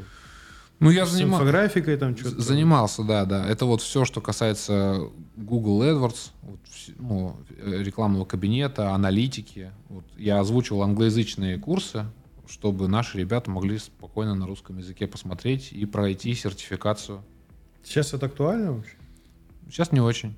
Ну, 0.83 0.91
я 0.91 1.05
занимался. 1.05 1.43
инфографикой 1.43 1.97
там 1.97 2.17
что-то. 2.17 2.41
Занимался, 2.41 3.03
да, 3.03 3.25
да. 3.25 3.47
Это 3.47 3.65
вот 3.65 3.81
все, 3.81 4.05
что 4.05 4.21
касается 4.21 5.07
Google 5.35 5.83
AdWords, 5.83 6.31
вот, 6.41 6.59
ну, 6.99 7.37
э, 7.49 7.81
рекламного 7.83 8.25
кабинета, 8.25 8.91
аналитики. 8.91 9.71
Вот, 9.89 10.03
я 10.17 10.39
озвучивал 10.39 10.83
англоязычные 10.83 11.57
курсы, 11.57 12.05
чтобы 12.47 12.87
наши 12.87 13.17
ребята 13.17 13.49
могли 13.49 13.77
спокойно 13.77 14.35
на 14.35 14.45
русском 14.45 14.77
языке 14.77 15.07
посмотреть 15.07 15.71
и 15.71 15.85
пройти 15.85 16.33
сертификацию. 16.33 17.23
Сейчас 17.83 18.13
это 18.13 18.25
актуально 18.25 18.73
вообще? 18.73 18.95
Сейчас 19.69 19.91
не 19.91 20.01
очень. 20.01 20.35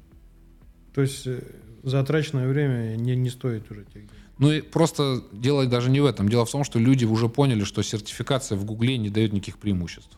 То 0.93 1.01
есть 1.01 1.25
э, 1.27 1.41
затраченное 1.83 2.47
время 2.47 2.95
не, 2.95 3.15
не 3.15 3.29
стоит 3.29 3.69
уже 3.71 3.83
тех 3.85 3.93
денег. 3.93 4.11
Ну 4.37 4.51
и 4.51 4.61
просто 4.61 5.23
дело 5.31 5.65
даже 5.65 5.89
не 5.89 6.01
в 6.01 6.05
этом. 6.05 6.29
Дело 6.29 6.45
в 6.45 6.51
том, 6.51 6.63
что 6.63 6.77
люди 6.77 7.05
уже 7.05 7.29
поняли, 7.29 7.63
что 7.63 7.81
сертификация 7.81 8.57
в 8.57 8.65
Гугле 8.65 8.97
не 8.97 9.09
дает 9.09 9.33
никаких 9.33 9.57
преимуществ. 9.57 10.17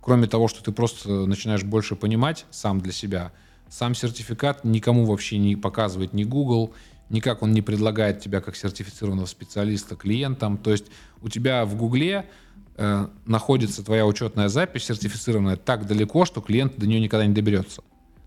Кроме 0.00 0.26
того, 0.26 0.48
что 0.48 0.62
ты 0.62 0.72
просто 0.72 1.26
начинаешь 1.26 1.62
больше 1.62 1.96
понимать 1.96 2.46
сам 2.50 2.80
для 2.80 2.92
себя, 2.92 3.32
сам 3.68 3.94
сертификат 3.94 4.64
никому 4.64 5.04
вообще 5.04 5.38
не 5.38 5.56
показывает 5.56 6.12
ни 6.12 6.24
Google, 6.24 6.72
никак 7.10 7.42
он 7.42 7.52
не 7.52 7.62
предлагает 7.62 8.20
тебя 8.20 8.40
как 8.40 8.56
сертифицированного 8.56 9.26
специалиста 9.26 9.96
клиентам. 9.96 10.58
То 10.58 10.70
есть 10.70 10.86
у 11.22 11.28
тебя 11.28 11.64
в 11.64 11.76
Гугле 11.76 12.26
э, 12.76 13.06
находится 13.26 13.84
твоя 13.84 14.06
учетная 14.06 14.48
запись 14.48 14.84
сертифицированная 14.84 15.56
так 15.56 15.86
далеко, 15.86 16.24
что 16.24 16.40
клиент 16.40 16.78
до 16.78 16.86
нее 16.86 17.00
никогда 17.00 17.26
не 17.26 17.34
доберется. 17.34 17.82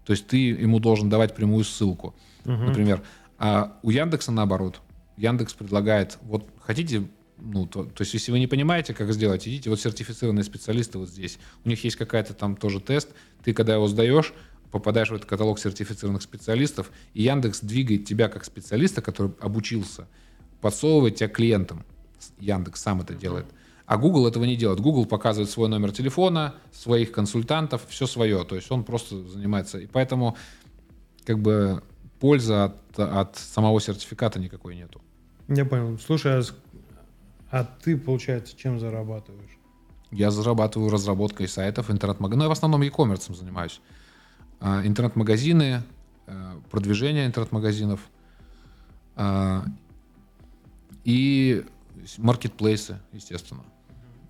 То 0.05 0.11
есть 0.11 0.27
ты 0.27 0.37
ему 0.37 0.79
должен 0.79 1.09
давать 1.09 1.35
прямую 1.35 1.63
ссылку. 1.63 2.13
Мгм. 2.45 2.67
Например, 2.67 3.01
а 3.37 3.77
у 3.83 3.89
Яндекса 3.89 4.31
наоборот. 4.31 4.81
Яндекс 5.17 5.53
предлагает, 5.53 6.17
вот 6.23 6.47
хотите 6.59 7.03
ну, 7.43 7.65
то, 7.65 7.83
то 7.83 8.01
есть, 8.01 8.13
если 8.13 8.31
вы 8.31 8.39
не 8.39 8.47
понимаете, 8.47 8.93
как 8.93 9.11
сделать, 9.11 9.45
идите, 9.47 9.69
вот 9.69 9.79
сертифицированные 9.79 10.45
специалисты 10.45 10.97
вот 10.97 11.09
здесь. 11.09 11.39
У 11.65 11.69
них 11.69 11.83
есть 11.83 11.97
какая-то 11.97 12.33
там 12.33 12.55
тоже 12.55 12.79
тест. 12.79 13.09
Ты, 13.43 13.53
когда 13.53 13.73
его 13.73 13.87
сдаешь, 13.87 14.33
попадаешь 14.71 15.09
в 15.09 15.13
этот 15.13 15.27
каталог 15.27 15.59
сертифицированных 15.59 16.21
специалистов, 16.21 16.89
и 17.13 17.23
Яндекс 17.23 17.59
двигает 17.59 18.05
тебя 18.05 18.29
как 18.29 18.45
специалиста, 18.45 19.01
который 19.01 19.33
обучился, 19.41 20.07
подсовывает 20.61 21.15
тебя 21.15 21.27
клиентам. 21.27 21.85
Яндекс 22.39 22.81
сам 22.81 23.01
это 23.01 23.13
делает. 23.13 23.45
А 23.85 23.97
Google 23.97 24.25
этого 24.25 24.45
не 24.45 24.55
делает. 24.55 24.79
Google 24.79 25.05
показывает 25.05 25.49
свой 25.49 25.67
номер 25.67 25.91
телефона, 25.91 26.55
своих 26.71 27.11
консультантов, 27.11 27.85
все 27.89 28.07
свое. 28.07 28.45
То 28.45 28.55
есть 28.55 28.71
он 28.71 28.85
просто 28.85 29.27
занимается. 29.27 29.79
И 29.79 29.87
поэтому 29.87 30.37
как 31.25 31.39
бы 31.39 31.83
пользы 32.21 32.53
от, 32.53 32.97
от 32.97 33.35
самого 33.35 33.81
сертификата 33.81 34.39
никакой 34.39 34.77
нету. 34.77 35.01
Я 35.49 35.65
понял. 35.65 35.99
Слушай, 35.99 36.39
а, 36.39 36.43
а 37.53 37.63
ты, 37.63 37.95
получается, 37.97 38.57
чем 38.57 38.79
зарабатываешь? 38.79 39.59
Я 40.09 40.31
зарабатываю 40.31 40.89
разработкой 40.89 41.47
сайтов, 41.47 41.91
интернет-магазинов. 41.91 42.37
Ну, 42.39 42.43
я 42.45 42.49
в 42.49 42.51
основном 42.51 42.81
e-commerce 42.81 43.31
занимаюсь. 43.31 43.79
А, 44.59 44.81
интернет-магазины, 44.83 45.83
а, 46.25 46.59
продвижение 46.71 47.27
интернет-магазинов 47.27 47.99
а, 49.15 49.65
и 51.03 51.63
маркетплейсы, 52.17 52.99
естественно. 53.11 53.63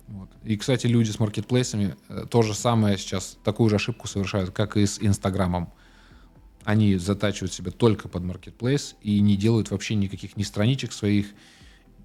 Вот. 0.08 0.28
И, 0.42 0.58
кстати, 0.58 0.86
люди 0.86 1.10
с 1.10 1.18
маркетплейсами 1.18 1.96
э, 2.10 2.26
то 2.28 2.42
же 2.42 2.52
самое 2.52 2.98
сейчас, 2.98 3.38
такую 3.42 3.70
же 3.70 3.76
ошибку 3.76 4.06
совершают, 4.06 4.50
как 4.50 4.76
и 4.76 4.84
с 4.84 4.98
Инстаграмом. 5.00 5.72
Они 6.64 6.96
затачивают 6.96 7.54
себя 7.54 7.70
только 7.70 8.06
под 8.06 8.22
маркетплейс 8.22 8.96
и 9.00 9.18
не 9.20 9.38
делают 9.38 9.70
вообще 9.70 9.94
никаких 9.94 10.36
ни 10.36 10.42
страничек 10.42 10.92
своих. 10.92 11.28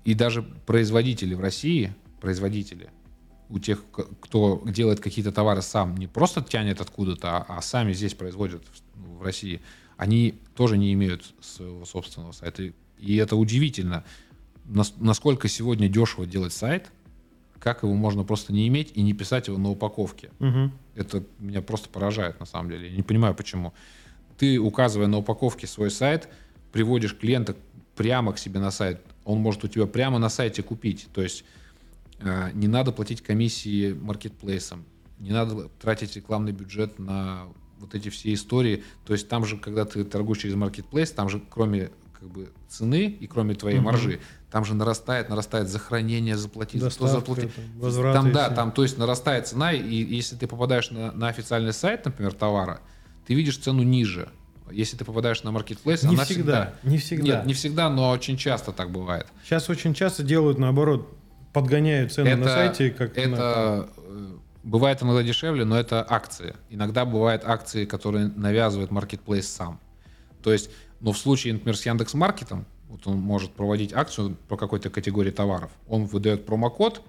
И 0.04 0.14
даже 0.14 0.42
производители 0.42 1.34
в 1.34 1.40
России, 1.40 1.94
производители, 2.22 2.90
у 3.50 3.60
тех, 3.60 3.84
кто 4.22 4.62
делает 4.66 5.00
какие-то 5.00 5.32
товары 5.32 5.62
сам, 5.62 5.98
не 5.98 6.08
просто 6.08 6.42
тянет 6.42 6.82
откуда-то, 6.82 7.38
а, 7.38 7.46
а 7.58 7.62
сами 7.62 7.94
здесь 7.94 8.14
производят 8.14 8.64
в, 8.96 9.20
в 9.20 9.24
России, 9.24 9.62
они 9.98 10.36
тоже 10.56 10.78
не 10.78 10.94
имеют 10.94 11.34
своего 11.42 11.86
собственного 11.86 12.32
сайта. 12.32 12.72
И 13.00 13.16
это 13.16 13.36
удивительно, 13.36 14.04
насколько 14.66 15.48
сегодня 15.48 15.88
дешево 15.90 16.26
делать 16.26 16.54
сайт– 16.54 16.92
как 17.60 17.84
его 17.84 17.94
можно 17.94 18.24
просто 18.24 18.54
не 18.54 18.68
иметь 18.68 18.92
и 18.96 19.02
не 19.02 19.14
писать 19.14 19.48
его 19.48 19.58
на 19.58 19.70
упаковке. 19.70 20.32
Угу. 20.40 20.72
Это 20.96 21.24
меня 21.40 21.62
просто 21.62 21.90
поражает 21.90 22.40
на 22.40 22.46
самом 22.46 22.72
деле. 22.72 22.90
Я 22.90 22.96
не 22.96 23.04
понимаю, 23.04 23.36
почему. 23.36 23.74
Ты, 24.38 24.58
указывая 24.60 25.08
на 25.08 25.18
упаковке 25.18 25.68
свой 25.68 25.92
сайт, 25.92 26.30
приводишь 26.72 27.16
клиента 27.16 27.56
прямо 27.96 28.34
к 28.34 28.40
себе 28.40 28.60
на 28.60 28.72
сайт. 28.72 29.02
Он 29.30 29.40
может 29.40 29.64
у 29.64 29.68
тебя 29.68 29.86
прямо 29.86 30.18
на 30.18 30.30
сайте 30.30 30.64
купить. 30.64 31.08
То 31.14 31.22
есть 31.22 31.44
э, 32.20 32.50
не 32.54 32.68
надо 32.68 32.92
платить 32.92 33.22
комиссии 33.22 33.94
маркетплейсам, 33.94 34.86
не 35.20 35.32
надо 35.32 35.70
тратить 35.80 36.16
рекламный 36.16 36.52
бюджет 36.52 36.98
на 36.98 37.44
вот 37.80 37.94
эти 37.94 38.10
все 38.10 38.34
истории. 38.34 38.84
То 39.06 39.14
есть 39.14 39.28
там 39.28 39.46
же, 39.46 39.58
когда 39.58 39.86
ты 39.86 40.04
торгуешь 40.04 40.40
через 40.40 40.56
маркетплейс, 40.56 41.12
там 41.12 41.30
же 41.30 41.42
кроме 41.50 41.92
как 42.20 42.30
бы 42.30 42.50
цены 42.68 43.06
и 43.06 43.28
кроме 43.28 43.54
твоей 43.54 43.78
угу. 43.78 43.86
маржи, 43.86 44.20
там 44.52 44.66
же 44.66 44.74
нарастает, 44.74 45.30
нарастает 45.30 45.70
за 45.70 45.78
хранение 45.78 46.36
заплатить, 46.36 46.82
за 46.82 46.90
то 46.90 47.08
заплатить. 47.08 47.52
Там, 47.80 48.14
там 48.14 48.32
да, 48.32 48.50
там 48.50 48.72
то 48.72 48.82
есть 48.82 48.98
нарастает 48.98 49.48
цена, 49.48 49.72
и 49.72 49.96
если 49.96 50.36
ты 50.36 50.48
попадаешь 50.48 50.90
на, 50.90 51.12
на 51.12 51.28
официальный 51.28 51.72
сайт, 51.72 52.06
например, 52.06 52.34
товара, 52.34 52.82
ты 53.28 53.36
видишь 53.36 53.58
цену 53.58 53.84
ниже. 53.84 54.30
Если 54.72 54.98
ты 54.98 55.06
попадаешь 55.06 55.44
на 55.44 55.52
маркетплейс, 55.52 56.04
не 56.04 56.16
она 56.16 56.26
всегда, 56.26 56.74
всегда... 56.82 56.90
Не 56.90 56.98
всегда. 56.98 57.24
Нет, 57.24 57.46
не 57.46 57.54
всегда, 57.54 57.90
но 57.90 58.10
очень 58.12 58.38
часто 58.38 58.72
так 58.72 58.92
бывает. 58.92 59.28
Сейчас 59.44 59.70
очень 59.70 59.94
часто 59.94 60.24
делают 60.24 60.58
наоборот, 60.58 61.16
подгоняют 61.54 62.12
цены 62.12 62.30
это, 62.30 62.38
на 62.38 62.48
сайте. 62.48 62.90
Как 62.92 63.18
это 63.18 63.30
на... 63.30 63.88
Э, 63.98 64.38
бывает 64.64 65.02
иногда 65.02 65.24
дешевле, 65.24 65.66
но 65.66 65.80
это 65.80 66.06
акции. 66.08 66.56
Иногда 66.70 67.06
бывают 67.06 67.44
акции, 67.46 67.86
которые 67.86 68.28
навязывает 68.28 68.92
маркетплейс 68.92 69.48
сам. 69.48 69.80
То 70.44 70.54
есть 70.54 70.70
но 71.00 71.14
в 71.14 71.18
случае, 71.18 71.54
например, 71.54 71.78
с 71.78 71.86
Яндекс 71.86 72.14
Маркетом, 72.14 72.66
вот 72.90 73.08
он 73.08 73.18
может 73.18 73.52
проводить 73.54 73.94
акцию 73.94 74.38
по 74.48 74.58
какой-то 74.58 74.90
категории 74.90 75.32
товаров, 75.32 75.72
он 75.88 76.06
выдает 76.06 76.46
промокод, 76.46 77.02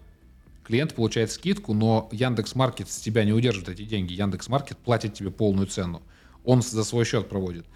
клиент 0.65 0.95
получает 0.95 1.33
скидку, 1.33 1.75
но 1.75 2.09
Яндекс 2.13 2.55
Маркет 2.55 2.89
с 2.89 2.99
тебя 2.99 3.25
не 3.25 3.33
удерживает 3.33 3.71
эти 3.71 3.85
деньги. 3.85 4.13
Яндекс 4.13 4.49
Маркет 4.49 4.79
платит 4.79 5.15
тебе 5.15 5.31
полную 5.31 5.67
цену. 5.67 6.03
Он 6.45 6.63
за 6.63 6.85
свой 6.85 7.05
счет 7.05 7.29
проводит. 7.29 7.67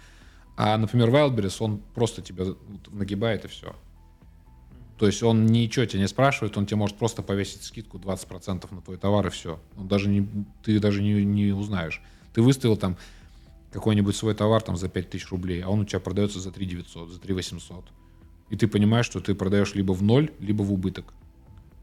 А, 0.57 0.77
например, 0.77 1.09
Wildberries, 1.09 1.57
он 1.59 1.81
просто 1.93 2.21
тебя 2.21 2.45
нагибает 2.91 3.45
и 3.45 3.47
все. 3.47 3.75
То 4.97 5.07
есть 5.07 5.21
он 5.23 5.45
ничего 5.45 5.85
тебя 5.85 5.99
не 5.99 6.07
спрашивает, 6.07 6.57
он 6.57 6.65
тебе 6.65 6.77
может 6.77 6.95
просто 6.95 7.21
повесить 7.21 7.63
скидку 7.63 7.97
20% 7.97 8.73
на 8.73 8.81
твой 8.81 8.97
товар 8.97 9.27
и 9.27 9.29
все. 9.29 9.59
Он 9.77 9.87
даже 9.87 10.07
не, 10.07 10.27
ты 10.63 10.79
даже 10.79 11.01
не, 11.01 11.25
не 11.25 11.51
узнаешь. 11.51 12.01
Ты 12.33 12.41
выставил 12.41 12.77
там 12.77 12.97
какой-нибудь 13.71 14.15
свой 14.15 14.33
товар 14.33 14.61
там 14.61 14.77
за 14.77 14.87
5000 14.87 15.29
рублей, 15.31 15.61
а 15.61 15.69
он 15.69 15.81
у 15.81 15.85
тебя 15.85 15.99
продается 15.99 16.39
за 16.39 16.51
3 16.51 16.65
900, 16.65 17.09
за 17.09 17.19
3 17.19 17.33
800. 17.33 17.85
И 18.49 18.55
ты 18.55 18.67
понимаешь, 18.67 19.05
что 19.05 19.19
ты 19.19 19.35
продаешь 19.35 19.75
либо 19.75 19.91
в 19.91 20.01
ноль, 20.01 20.31
либо 20.39 20.63
в 20.63 20.71
убыток. 20.71 21.13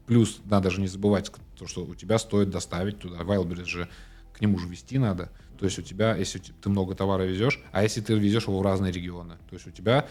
Плюс 0.07 0.39
надо 0.45 0.71
же 0.71 0.81
не 0.81 0.87
забывать, 0.87 1.31
то, 1.57 1.67
что 1.67 1.85
у 1.85 1.93
тебя 1.93 2.17
стоит 2.17 2.49
доставить 2.49 2.99
туда. 2.99 3.19
Wildberries 3.19 3.65
же 3.65 3.89
к 4.33 4.41
нему 4.41 4.57
же 4.57 4.67
вести 4.67 4.97
надо. 4.97 5.31
То 5.63 5.67
есть 5.67 5.79
у 5.79 5.81
тебя, 5.81 6.13
если 6.17 6.39
ты 6.39 6.67
много 6.67 6.93
товара 6.93 7.23
везешь, 7.23 7.61
а 7.71 7.83
если 7.83 8.01
ты 8.01 8.15
везешь 8.15 8.47
его 8.47 8.59
в 8.59 8.63
разные 8.63 8.91
регионы, 8.91 9.35
то 9.49 9.53
есть 9.53 9.65
у 9.65 9.71
тебя 9.71 10.07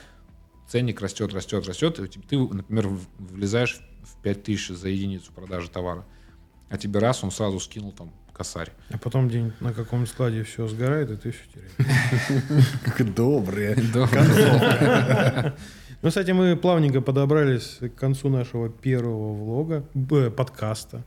ценник 0.67 1.03
растет, 1.03 1.35
растет, 1.35 1.69
растет, 1.69 2.01
и 2.01 2.07
ты, 2.07 2.39
например, 2.39 2.89
влезаешь 3.19 3.79
в 4.03 4.23
5000 4.23 4.71
за 4.71 4.89
единицу 4.89 5.31
продажи 5.31 5.69
товара, 5.69 6.07
а 6.71 6.79
тебе 6.79 7.01
раз, 7.01 7.23
он 7.23 7.31
сразу 7.31 7.61
скинул 7.61 7.93
там 7.93 8.15
косарь. 8.33 8.73
А 8.89 8.97
потом 8.97 9.29
день 9.29 9.53
на 9.61 9.75
каком 9.75 10.07
складе 10.07 10.43
все 10.43 10.67
сгорает, 10.69 11.11
и 11.11 11.17
ты 11.17 11.33
все 11.33 11.43
теряешь. 11.53 12.73
Как 12.87 13.15
добрые. 13.15 13.77
Ну, 16.01 16.09
кстати, 16.09 16.31
мы 16.31 16.57
плавненько 16.57 17.01
подобрались 17.03 17.77
к 17.79 17.95
концу 17.95 18.29
нашего 18.31 18.71
первого 18.71 19.35
влога, 19.35 19.85
подкаста. 20.31 21.05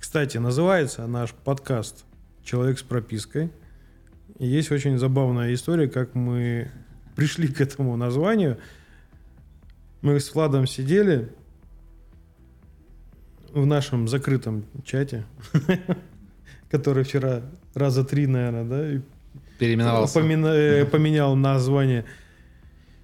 Кстати, 0.00 0.38
называется 0.38 1.06
наш 1.06 1.32
подкаст 1.32 2.06
«Человек 2.46 2.78
с 2.78 2.82
пропиской». 2.82 3.50
И 4.38 4.46
есть 4.46 4.70
очень 4.72 4.96
забавная 4.96 5.52
история, 5.52 5.88
как 5.88 6.14
мы 6.14 6.70
пришли 7.14 7.48
к 7.48 7.60
этому 7.60 7.96
названию. 7.96 8.58
Мы 10.00 10.18
с 10.18 10.34
Владом 10.34 10.66
сидели 10.66 11.28
в 13.52 13.66
нашем 13.66 14.08
закрытом 14.08 14.64
чате 14.84 15.24
который 16.70 17.04
вчера 17.04 17.42
раза 17.74 18.04
три, 18.04 18.26
наверное, 18.26 18.64
да? 18.64 19.02
Переименовался. 19.58 20.20
Э, 20.20 20.84
поменял 20.84 21.34
название. 21.34 22.04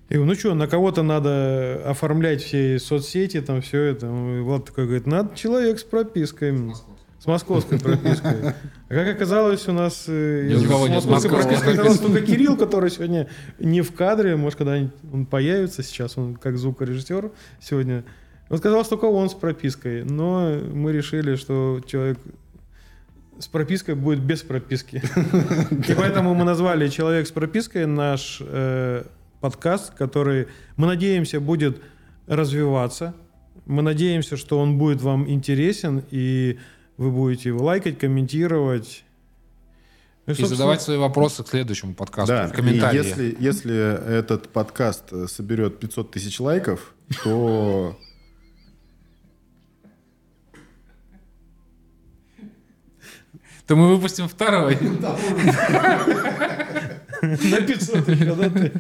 И 0.09 0.17
ну 0.19 0.35
что, 0.35 0.55
на 0.55 0.67
кого-то 0.67 1.03
надо 1.03 1.83
оформлять 1.87 2.43
все 2.43 2.79
соцсети, 2.79 3.41
там 3.41 3.63
все 3.63 3.83
это. 3.83 4.07
И 4.07 4.41
Влад 4.41 4.67
такой 4.67 4.85
говорит, 4.85 5.07
надо 5.07 5.35
человек 5.35 5.79
с 5.79 5.85
пропиской. 5.85 6.75
С 7.23 7.27
московской 7.27 7.79
пропиской. 7.79 8.49
А 8.89 8.95
как 8.95 9.15
оказалось, 9.15 9.69
у 9.69 9.73
нас 9.73 10.07
э, 10.09 10.57
у 10.57 10.69
кого 10.69 10.89
нет 10.89 11.05
московской. 11.05 11.55
Оказалось 11.55 12.01
только 12.01 12.21
Кирилл, 12.23 12.57
который 12.57 12.91
сегодня 12.91 13.29
не 13.61 13.81
в 13.81 13.95
кадре. 13.95 14.35
Может, 14.35 14.59
когда-нибудь 14.59 14.93
он 15.13 15.27
появится 15.27 15.85
сейчас, 15.85 16.19
он 16.19 16.35
как 16.35 16.59
звукорежиссер 16.59 17.31
сегодня. 17.61 18.03
Вот 18.49 18.61
казалось, 18.61 18.89
только 18.89 19.05
он 19.05 19.31
с 19.31 19.35
пропиской. 19.35 20.03
Но 20.03 20.53
мы 20.75 20.91
решили, 20.91 21.37
что 21.37 21.81
человек 21.87 22.19
с 23.39 23.47
пропиской 23.47 23.95
будет 23.95 24.19
без 24.19 24.43
прописки. 24.43 25.01
И 25.71 25.95
поэтому 25.95 26.35
мы 26.35 26.43
назвали 26.43 26.89
«Человек 26.89 27.29
с 27.29 27.31
пропиской» 27.31 27.87
наш 27.87 28.39
э, 28.41 29.05
подкаст, 29.41 29.95
который, 29.95 30.49
мы 30.77 30.89
надеемся, 30.89 31.39
будет 31.39 31.81
развиваться. 32.27 33.15
Мы 33.67 33.83
надеемся, 33.83 34.37
что 34.37 34.59
он 34.59 34.77
будет 34.77 35.03
вам 35.03 35.31
интересен, 35.31 36.03
и 36.11 36.59
вы 36.97 37.11
будете 37.11 37.49
его 37.51 37.65
лайкать, 37.65 37.99
комментировать. 37.99 39.05
Ну, 40.27 40.35
и, 40.35 40.41
и 40.41 40.45
задавать 40.45 40.81
свои 40.83 40.99
вопросы 40.99 41.43
к 41.43 41.49
следующему 41.49 41.95
подкасту 41.95 42.33
да, 42.33 42.47
в 42.49 42.53
комментариях. 42.53 43.07
если, 43.07 43.37
если 43.41 44.19
этот 44.19 44.51
подкаст 44.51 45.13
соберет 45.29 45.81
500 45.81 46.13
тысяч 46.13 46.39
лайков, 46.39 46.95
то 47.25 47.99
то 53.67 53.77
мы 53.77 53.89
выпустим 53.89 54.29
второй. 54.29 54.79
На 57.23 57.61
500 57.61 58.09
еще, 58.09 58.35
да 58.35 58.51
ты? 58.51 58.73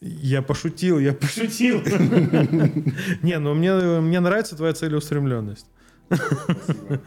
Я 0.00 0.42
пошутил, 0.42 0.98
я 0.98 1.12
пошутил. 1.12 1.82
Не, 3.22 3.38
ну 3.38 3.54
мне, 3.54 3.72
мне 4.00 4.20
нравится 4.20 4.56
твоя 4.56 4.72
целеустремленность. 4.74 5.66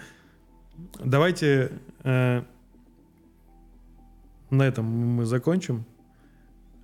Давайте 1.04 1.72
э, 2.04 2.44
на 4.50 4.64
этом 4.64 4.86
мы 4.86 5.26
закончим. 5.26 5.86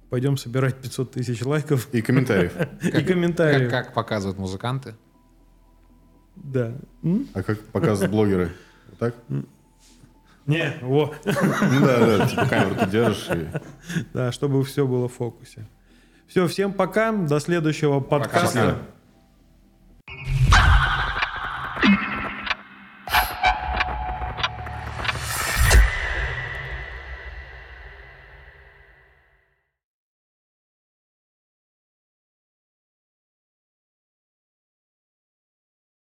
Пойдем 0.09 0.37
собирать 0.37 0.75
500 0.75 1.11
тысяч 1.11 1.43
лайков 1.43 1.91
И 1.91 2.01
комментариев. 2.01 2.53
и 2.83 3.03
комментариев. 3.03 3.71
как 3.71 3.93
показывают 3.93 4.37
музыканты. 4.37 4.95
Да. 6.35 6.73
М? 7.01 7.27
А 7.33 7.41
как 7.41 7.59
показывают 7.67 8.11
блогеры? 8.11 8.51
Вот 8.89 8.99
так? 8.99 9.15
Не, 10.45 10.73
во. 10.81 11.15
Ну 11.25 11.85
да, 11.85 12.17
да, 12.17 12.27
типа 12.27 12.45
камеру 12.45 12.75
ты 12.75 12.89
держишь 12.89 13.29
и... 13.29 13.47
Да, 14.13 14.31
чтобы 14.31 14.63
все 14.65 14.85
было 14.85 15.07
в 15.07 15.13
фокусе. 15.13 15.67
Все, 16.27 16.47
всем 16.47 16.73
пока. 16.73 17.11
До 17.11 17.39
следующего 17.39 17.99
подкаста. 17.99 18.79
Пока-пока. 20.05 20.52